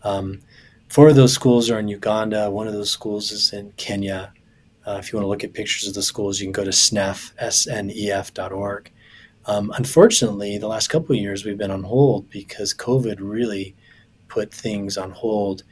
Um, 0.03 0.41
four 0.89 1.09
of 1.09 1.17
those 1.17 1.33
schools 1.33 1.71
are 1.71 1.79
in 1.79 1.89
Uganda. 1.89 2.51
One 2.51 2.67
of 2.67 2.73
those 2.73 2.91
schools 2.91 3.31
is 3.31 3.53
in 3.53 3.73
Kenya. 3.77 4.33
Uh, 4.87 4.97
if 5.01 5.13
you 5.13 5.19
want 5.19 5.25
to 5.25 5.29
look 5.29 5.45
at 5.45 5.53
pictures 5.53 5.87
of 5.87 5.95
the 5.95 6.03
schools, 6.03 6.41
you 6.41 6.47
can 6.47 6.53
go 6.53 6.65
to 6.65 6.71
snef. 6.71 7.33
Um, 9.47 9.73
unfortunately, 9.77 10.59
the 10.59 10.69
last 10.69 10.89
couple 10.89 11.15
of 11.15 11.21
years 11.21 11.45
we've 11.45 11.59
been 11.59 11.71
on 11.71 11.85
hold 11.85 12.31
because 12.31 12.75
COVID 12.75 13.17
really 13.21 13.75
put 14.29 14.53
things 14.53 14.97
on 14.97 15.11
hold 15.11 15.63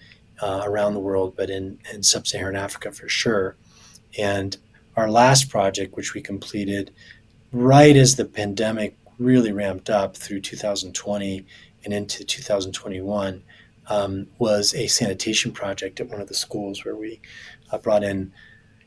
uh, 0.41 0.63
around 0.65 0.95
the 0.95 1.01
world, 1.01 1.35
but 1.37 1.51
in, 1.51 1.79
in 1.93 2.03
sub 2.03 2.27
Saharan 2.27 2.57
Africa 2.57 2.93
for 2.93 3.09
sure. 3.09 3.57
And 4.19 4.57
our 4.97 5.11
last 5.11 5.49
project, 5.49 5.97
which 5.97 6.15
we 6.15 6.21
completed 6.21 6.91
right 7.53 7.97
as 7.97 8.17
the 8.17 8.25
pandemic 8.25 8.97
really 9.19 9.53
ramped 9.53 9.91
up 9.91 10.17
through 10.17 10.41
2020 10.41 11.47
and 11.85 11.95
into 11.95 12.25
2021, 12.25 13.43
um, 13.89 14.27
was 14.39 14.75
a 14.75 14.87
sanitation 14.87 15.53
project 15.53 16.01
at 16.01 16.09
one 16.09 16.21
of 16.21 16.29
the 16.29 16.35
schools 16.35 16.85
where 16.85 16.97
we 16.97 17.21
uh, 17.71 17.79
brought 17.79 18.05
in 18.05 18.33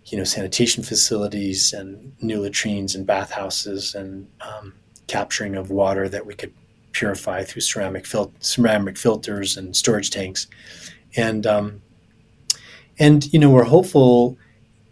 you 0.05 0.17
know 0.17 0.23
sanitation 0.23 0.83
facilities 0.83 1.73
and 1.73 2.13
new 2.21 2.39
latrines 2.39 2.95
and 2.95 3.05
bathhouses 3.05 3.95
and 3.95 4.27
um, 4.41 4.73
capturing 5.07 5.55
of 5.55 5.69
water 5.69 6.09
that 6.09 6.25
we 6.25 6.33
could 6.33 6.53
purify 6.91 7.43
through 7.43 7.61
ceramic, 7.61 8.05
fil- 8.05 8.33
ceramic 8.39 8.97
filters 8.97 9.57
and 9.57 9.75
storage 9.75 10.09
tanks. 10.09 10.47
And 11.15 11.45
um, 11.45 11.81
and 12.99 13.31
you 13.33 13.39
know 13.39 13.49
we're 13.49 13.63
hopeful, 13.63 14.37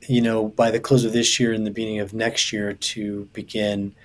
you 0.08 0.22
know, 0.22 0.50
by 0.50 0.72
the 0.72 0.80
close 0.80 1.06
of 1.06 1.14
this 1.14 1.40
year 1.40 1.54
and 1.54 1.66
the 1.66 1.72
beginning 1.72 2.00
of 2.00 2.14
next 2.14 2.52
year 2.52 2.74
to 2.74 3.26
begin 3.34 3.96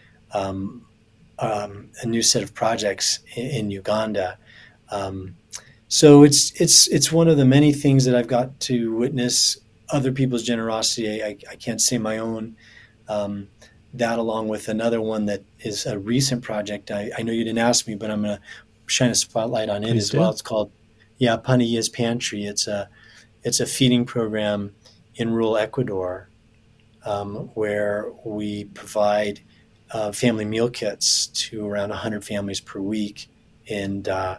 um, 1.38 1.90
a 2.02 2.06
new 2.06 2.22
set 2.22 2.42
of 2.42 2.54
projects 2.54 3.20
in, 3.36 3.46
in 3.46 3.70
Uganda. 3.70 4.38
Um, 4.90 5.36
so 5.88 6.22
it's 6.22 6.52
it's 6.60 6.86
it's 6.88 7.12
one 7.12 7.28
of 7.28 7.36
the 7.36 7.44
many 7.44 7.72
things 7.72 8.04
that 8.04 8.14
I've 8.14 8.28
got 8.28 8.58
to 8.60 8.94
witness 8.94 9.58
other 9.90 10.12
people's 10.12 10.42
generosity. 10.42 11.22
I, 11.22 11.36
I 11.50 11.56
can't 11.56 11.80
say 11.80 11.98
my 11.98 12.18
own. 12.18 12.56
Um, 13.08 13.48
that 13.94 14.18
along 14.18 14.48
with 14.48 14.68
another 14.68 15.00
one 15.00 15.26
that 15.26 15.44
is 15.60 15.86
a 15.86 15.98
recent 15.98 16.42
project. 16.42 16.90
I, 16.90 17.10
I 17.16 17.22
know 17.22 17.32
you 17.32 17.44
didn't 17.44 17.58
ask 17.58 17.86
me, 17.86 17.94
but 17.94 18.10
I'm 18.10 18.22
going 18.22 18.36
to 18.36 18.42
shine 18.86 19.10
a 19.10 19.14
spotlight 19.14 19.68
on 19.68 19.84
it 19.84 19.92
Please 19.92 20.04
as 20.04 20.10
do. 20.10 20.18
well. 20.18 20.30
It's 20.30 20.42
called 20.42 20.72
yeah, 21.18 21.36
Panaghia's 21.36 21.88
Pantry. 21.88 22.44
It's 22.44 22.66
a 22.66 22.88
it's 23.44 23.60
a 23.60 23.66
feeding 23.66 24.04
program 24.04 24.74
in 25.14 25.30
rural 25.30 25.56
Ecuador 25.56 26.28
um, 27.04 27.50
where 27.54 28.10
we 28.24 28.64
provide 28.64 29.40
uh, 29.92 30.12
family 30.12 30.44
meal 30.44 30.70
kits 30.70 31.26
to 31.28 31.66
around 31.66 31.90
100 31.90 32.24
families 32.24 32.60
per 32.60 32.80
week. 32.80 33.28
And 33.68 34.08
uh, 34.08 34.38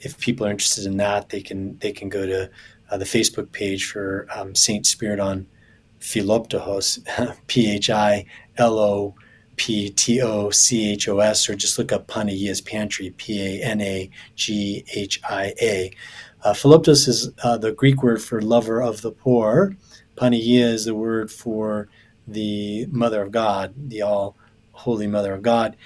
if 0.00 0.18
people 0.18 0.46
are 0.46 0.50
interested 0.50 0.86
in 0.86 0.96
that, 0.98 1.30
they 1.30 1.40
can 1.40 1.78
they 1.78 1.92
can 1.92 2.08
go 2.08 2.26
to 2.26 2.50
uh, 2.90 2.96
the 2.96 3.04
Facebook 3.04 3.52
page 3.52 3.86
for 3.90 4.26
um, 4.34 4.54
Saint 4.54 4.84
Spyridon 4.84 5.46
Philoptochos, 6.00 6.98
P 7.46 7.72
H 7.72 7.90
I 7.90 8.26
L 8.56 8.78
O 8.78 9.14
P 9.56 9.90
T 9.90 10.20
O 10.20 10.50
C 10.50 10.92
H 10.92 11.08
O 11.08 11.18
S, 11.18 11.48
or 11.48 11.54
just 11.54 11.78
look 11.78 11.92
up 11.92 12.06
Panaghia's 12.06 12.60
Pantry, 12.60 13.10
P 13.10 13.40
A 13.40 13.64
N 13.64 13.80
A 13.80 14.10
G 14.34 14.84
H 14.94 15.20
I 15.28 15.54
A. 15.60 15.92
Uh, 16.42 16.52
Philoptochos 16.52 17.08
is 17.08 17.30
uh, 17.42 17.56
the 17.56 17.72
Greek 17.72 18.02
word 18.02 18.22
for 18.22 18.42
lover 18.42 18.82
of 18.82 19.00
the 19.00 19.10
poor. 19.10 19.74
Panagia 20.16 20.60
is 20.60 20.84
the 20.84 20.94
word 20.94 21.30
for 21.30 21.88
the 22.28 22.86
Mother 22.90 23.22
of 23.22 23.32
God, 23.32 23.74
the 23.76 24.02
All 24.02 24.36
Holy 24.74 25.06
Mother 25.06 25.32
of 25.32 25.42
God. 25.42 25.76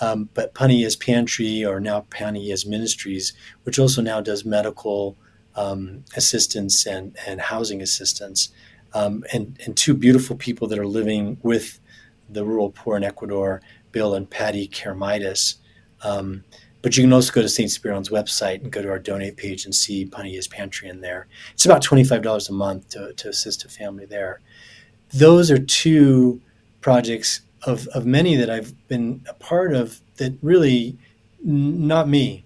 Um, 0.00 0.28
but 0.34 0.54
Panaghia's 0.54 0.96
Pantry, 0.96 1.64
or 1.64 1.80
now 1.80 2.06
Panaghia's 2.10 2.66
Ministries, 2.66 3.32
which 3.64 3.78
also 3.78 4.00
now 4.00 4.20
does 4.20 4.44
medical 4.44 5.16
um, 5.56 6.04
assistance 6.16 6.86
and, 6.86 7.16
and 7.26 7.40
housing 7.40 7.82
assistance, 7.82 8.50
um, 8.94 9.24
and, 9.32 9.58
and 9.64 9.76
two 9.76 9.94
beautiful 9.94 10.36
people 10.36 10.68
that 10.68 10.78
are 10.78 10.86
living 10.86 11.38
with 11.42 11.80
the 12.30 12.44
rural 12.44 12.70
poor 12.70 12.96
in 12.96 13.04
Ecuador, 13.04 13.60
Bill 13.90 14.14
and 14.14 14.28
Patty 14.30 14.68
Kermitis. 14.68 15.56
Um, 16.02 16.44
but 16.80 16.96
you 16.96 17.02
can 17.02 17.12
also 17.12 17.32
go 17.32 17.42
to 17.42 17.48
St. 17.48 17.70
Spyridon's 17.70 18.10
website 18.10 18.62
and 18.62 18.70
go 18.70 18.82
to 18.82 18.90
our 18.90 19.00
donate 19.00 19.36
page 19.36 19.64
and 19.64 19.74
see 19.74 20.06
Panaghia's 20.06 20.46
Pantry 20.46 20.88
in 20.88 21.00
there. 21.00 21.26
It's 21.52 21.64
about 21.64 21.82
$25 21.82 22.48
a 22.48 22.52
month 22.52 22.90
to, 22.90 23.12
to 23.14 23.28
assist 23.28 23.64
a 23.64 23.68
family 23.68 24.06
there. 24.06 24.40
Those 25.12 25.50
are 25.50 25.58
two 25.58 26.40
projects 26.80 27.40
of, 27.68 27.86
of 27.88 28.06
many 28.06 28.34
that 28.36 28.50
I've 28.50 28.72
been 28.88 29.22
a 29.28 29.34
part 29.34 29.74
of 29.74 30.00
that 30.16 30.34
really, 30.42 30.96
not 31.42 32.08
me, 32.08 32.44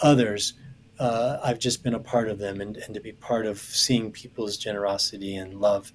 others, 0.00 0.54
uh, 0.98 1.38
I've 1.42 1.58
just 1.58 1.82
been 1.82 1.94
a 1.94 1.98
part 1.98 2.28
of 2.28 2.38
them 2.38 2.60
and, 2.60 2.76
and 2.78 2.94
to 2.94 3.00
be 3.00 3.12
part 3.12 3.46
of 3.46 3.58
seeing 3.58 4.10
people's 4.10 4.56
generosity 4.56 5.36
and 5.36 5.60
love 5.60 5.92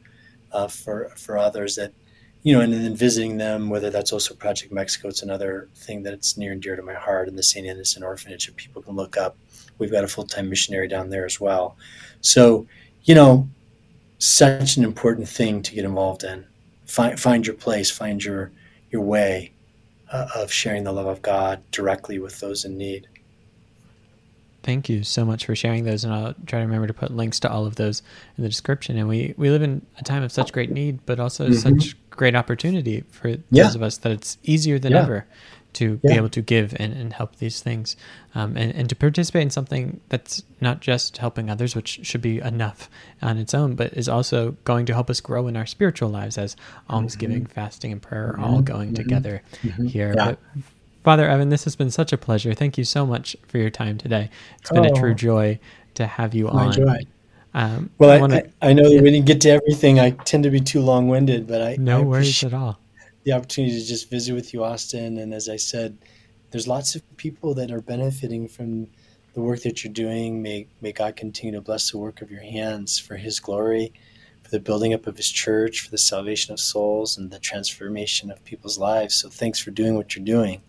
uh, 0.52 0.68
for, 0.68 1.10
for 1.16 1.38
others 1.38 1.76
that 1.76 1.94
you 2.44 2.54
know, 2.54 2.62
and 2.62 2.72
then 2.74 2.96
visiting 2.96 3.38
them, 3.38 3.70
whether 3.70 3.90
that's 3.90 4.14
also 4.14 4.34
Project 4.34 4.72
Mexico, 4.72 5.10
it's 5.10 5.24
another 5.24 5.68
thing 5.76 6.04
that's 6.04 6.38
near 6.38 6.54
and 6.54 6.62
dear 6.62 6.78
to 6.78 6.82
my 6.82 6.94
heart, 6.94 7.28
and 7.28 7.38
the 7.38 7.44
St. 7.44 7.68
Innocent 7.68 8.06
Orphanage 8.06 8.46
that 8.46 8.56
people 8.56 8.82
can 8.82 8.96
look 8.96 9.18
up. 9.18 9.36
We've 9.78 9.92
got 9.92 10.06
a 10.06 10.08
full 10.08 10.26
time 10.26 10.50
missionary 10.50 10.88
down 10.88 11.10
there 11.10 11.26
as 11.26 11.42
well. 11.42 11.76
So, 12.22 12.66
you 13.04 13.14
know, 13.14 13.50
such 14.20 14.78
an 14.78 14.86
important 14.86 15.28
thing 15.28 15.62
to 15.64 15.76
get 15.76 15.84
involved 15.84 16.24
in. 16.24 16.46
Find, 16.86 17.20
find 17.20 17.46
your 17.46 17.56
place, 17.58 17.92
find 17.92 18.24
your, 18.24 18.52
your 18.92 19.02
way 19.02 19.52
uh, 20.12 20.28
of 20.36 20.52
sharing 20.52 20.84
the 20.84 20.92
love 20.92 21.06
of 21.06 21.22
God 21.22 21.62
directly 21.72 22.20
with 22.20 22.40
those 22.40 22.66
in 22.66 22.78
need. 22.78 23.08
Thank 24.62 24.90
you 24.90 25.04
so 25.04 25.24
much 25.24 25.46
for 25.46 25.56
sharing 25.56 25.86
those, 25.86 26.04
and 26.04 26.14
I'll 26.14 26.34
try 26.46 26.60
to 26.60 26.66
remember 26.66 26.88
to 26.88 26.94
put 26.94 27.12
links 27.12 27.40
to 27.42 27.52
all 27.52 27.66
of 27.66 27.76
those 27.76 28.02
in 28.38 28.44
the 28.44 28.50
description. 28.50 28.98
And 28.98 29.08
we, 29.08 29.34
we 29.38 29.50
live 29.50 29.62
in 29.62 29.86
a 29.98 30.04
time 30.04 30.22
of 30.22 30.32
such 30.32 30.52
great 30.52 30.70
need, 30.70 31.00
but 31.06 31.20
also 31.20 31.48
mm-hmm. 31.48 31.80
such 31.80 31.96
great 32.10 32.36
opportunity 32.36 33.04
for 33.10 33.30
yeah. 33.30 33.64
those 33.64 33.76
of 33.76 33.82
us 33.82 33.98
that 33.98 34.12
it's 34.12 34.38
easier 34.44 34.78
than 34.78 34.92
yeah. 34.92 35.02
ever 35.02 35.26
to 35.74 36.00
yeah. 36.04 36.12
be 36.12 36.18
able 36.18 36.30
to 36.30 36.42
give 36.42 36.76
and, 36.80 36.94
and 36.94 37.14
help 37.14 37.36
these 37.38 37.62
things 37.62 37.96
um, 38.36 38.58
and, 38.58 38.74
and 38.74 38.90
to 38.90 38.96
participate 38.96 39.44
in 39.44 39.50
something 39.50 40.00
that's 40.10 40.44
not 40.62 40.80
just 40.80 41.18
helping 41.18 41.50
others 41.50 41.76
which 41.76 42.00
should 42.04 42.22
be 42.22 42.40
enough 42.40 42.90
on 43.22 43.38
its 43.38 43.54
own 43.54 43.76
but 43.76 43.94
is 43.94 44.10
also 44.10 44.56
going 44.64 44.86
to 44.86 44.94
help 44.94 45.10
us 45.10 45.22
grow 45.22 45.48
in 45.48 45.56
our 45.56 45.66
spiritual 45.66 46.10
lives 46.10 46.38
as 46.38 46.56
almsgiving 46.90 47.44
mm-hmm. 47.44 47.54
fasting 47.54 47.92
and 47.92 48.02
prayer 48.02 48.30
are 48.30 48.34
mm-hmm. 48.34 48.44
all 48.44 48.62
going 48.62 48.90
mm-hmm. 48.90 49.04
together 49.04 49.42
mm-hmm. 49.64 49.86
here 49.86 50.14
yeah. 50.18 50.26
but 50.26 50.40
father 51.04 51.30
evan 51.30 51.50
this 51.50 51.64
has 51.64 51.76
been 51.76 51.92
such 51.92 52.12
a 52.12 52.18
pleasure 52.18 52.54
thank 52.54 52.78
you 52.78 52.84
so 52.84 53.06
much 53.06 53.36
for 53.48 53.58
your 53.58 53.70
time 53.70 53.98
today 53.98 54.30
it's 54.60 54.72
been 54.72 54.86
oh, 54.86 54.92
a 54.92 55.00
true 55.00 55.12
oh. 55.12 55.16
joy 55.16 55.60
to 56.00 56.08
have 56.08 56.34
you 56.34 56.50
on 56.50 56.72
joy. 56.72 57.00
Um, 57.54 57.90
well, 57.98 58.12
I, 58.12 58.20
wanna, 58.20 58.44
I, 58.62 58.70
I, 58.70 58.74
know 58.74 58.84
that 58.84 59.02
we 59.02 59.12
didn't 59.12 59.26
get 59.26 59.42
to 59.42 59.50
everything. 59.50 60.00
I 60.00 60.12
tend 60.12 60.44
to 60.44 60.50
be 60.50 60.60
too 60.60 60.82
long 60.82 61.08
winded, 61.08 61.48
but 61.48 61.62
I 61.62 61.76
no 61.78 62.00
I 62.00 62.04
worries 62.04 62.44
at 62.44 62.54
all. 62.54 62.80
The 63.24 63.34
opportunity 63.34 63.80
to 63.80 63.86
just 63.86 64.10
visit 64.10 64.34
with 64.34 64.54
you, 64.54 64.64
Austin, 64.64 65.18
and 65.18 65.34
as 65.34 65.50
I 65.50 65.58
said, 65.58 65.98
there's 66.52 66.68
lots 66.68 66.96
of 66.96 67.18
people 67.18 67.54
that 67.56 67.72
are 67.72 67.82
benefiting 67.82 68.48
from 68.48 68.88
the 69.34 69.42
work 69.42 69.62
that 69.62 69.84
you're 69.84 69.94
doing. 69.94 70.42
May 70.42 70.68
may 70.82 70.92
God 70.92 71.16
continue 71.16 71.56
to 71.56 71.62
bless 71.62 71.92
the 71.92 71.98
work 71.98 72.22
of 72.22 72.32
your 72.32 72.42
hands 72.42 72.98
for 72.98 73.18
His 73.18 73.40
glory, 73.40 73.94
for 74.50 74.50
the 74.50 74.60
building 74.60 74.94
up 74.94 75.06
of 75.06 75.18
his 75.18 75.30
church, 75.30 75.82
for 75.82 75.92
the 75.92 75.98
salvation 75.98 76.54
of 76.54 76.60
souls, 76.60 77.18
and 77.18 77.30
the 77.30 77.40
transformation 77.40 78.32
of 78.32 78.44
people's 78.46 78.78
lives. 78.78 79.16
So 79.16 79.30
thanks 79.30 79.60
for 79.60 79.72
doing 79.72 79.96
what 79.96 80.16
you're 80.16 80.26
doing. 80.26 80.62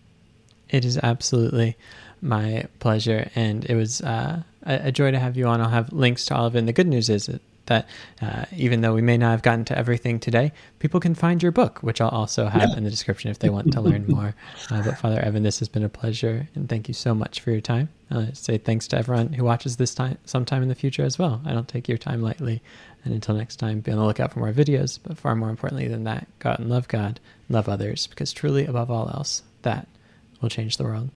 It 0.68 0.84
is 0.84 0.98
absolutely 1.03 1.76
my 2.20 2.66
pleasure, 2.78 3.30
and 3.34 3.64
it 3.64 3.74
was 3.74 4.03
uh, 4.03 4.42
a, 4.64 4.92
joy 4.92 5.11
to 5.11 5.18
have 5.18 5.36
you 5.36 5.46
on. 5.46 5.61
I'll 5.61 5.70
have 5.70 5.92
links 5.92 6.26
to 6.26 6.36
all 6.36 6.46
of 6.46 6.55
it. 6.55 6.59
And 6.59 6.68
the 6.68 6.72
good 6.72 6.86
news 6.86 7.09
is 7.09 7.28
that 7.71 7.89
uh, 8.21 8.45
even 8.55 8.81
though 8.81 8.93
we 8.93 9.01
may 9.01 9.16
not 9.16 9.31
have 9.31 9.43
gotten 9.43 9.64
to 9.64 9.79
everything 9.79 10.18
today, 10.18 10.53
people 10.81 10.99
can 10.99 11.14
find 11.14 11.41
your 11.41 11.53
book, 11.53 11.79
which 11.83 12.01
I'll 12.01 12.09
also 12.09 12.47
have 12.47 12.71
yeah. 12.71 12.77
in 12.77 12.85
the 12.85 12.91
description 12.91 13.31
if 13.31 13.39
they 13.39 13.49
want 13.49 13.73
to 13.73 13.81
learn 13.81 14.07
more. 14.09 14.35
Uh, 14.71 14.83
but 14.83 14.99
Father 14.99 15.21
Evan, 15.21 15.45
this 15.45 15.61
has 15.61 15.68
been 15.68 15.85
a 15.85 15.89
pleasure, 15.89 16.49
and 16.57 16.68
thank 16.68 16.89
you 16.89 16.95
so 16.95 17.14
much 17.14 17.41
for 17.41 17.53
your 17.53 17.61
time. 17.61 17.89
Uh, 18.11 18.27
say 18.33 18.59
thanks 18.59 18.89
to 18.89 18.99
everyone 18.99 19.33
who 19.33 19.45
watches 19.45 19.77
this 19.77 19.95
time 19.95 20.18
sometime 20.25 20.62
in 20.62 20.68
the 20.68 20.75
future 20.75 21.05
as 21.05 21.16
well. 21.16 21.41
I 21.47 21.53
don't 21.53 21.68
take 21.68 21.89
your 21.89 21.99
time 21.99 22.21
lightly. 22.21 22.61
And 23.05 23.14
until 23.14 23.37
next 23.37 23.57
time, 23.57 23.81
be 23.81 23.93
on 23.93 23.99
the 23.99 24.05
lookout 24.05 24.33
for 24.33 24.41
more 24.41 24.53
videos. 24.53 24.99
But 25.03 25.16
far 25.16 25.35
more 25.37 25.49
importantly 25.49 25.89
than 25.89 26.05
that, 26.05 26.27
go 26.41 26.51
out 26.51 26.59
and 26.59 26.68
love 26.68 26.89
God, 26.89 27.21
love 27.49 27.68
others, 27.68 28.09
because 28.09 28.33
truly, 28.33 28.66
above 28.66 28.91
all 28.91 29.09
else, 29.09 29.43
that 29.62 29.87
will 30.43 30.51
change 30.51 30.77
the 30.77 30.85
world. 30.85 31.09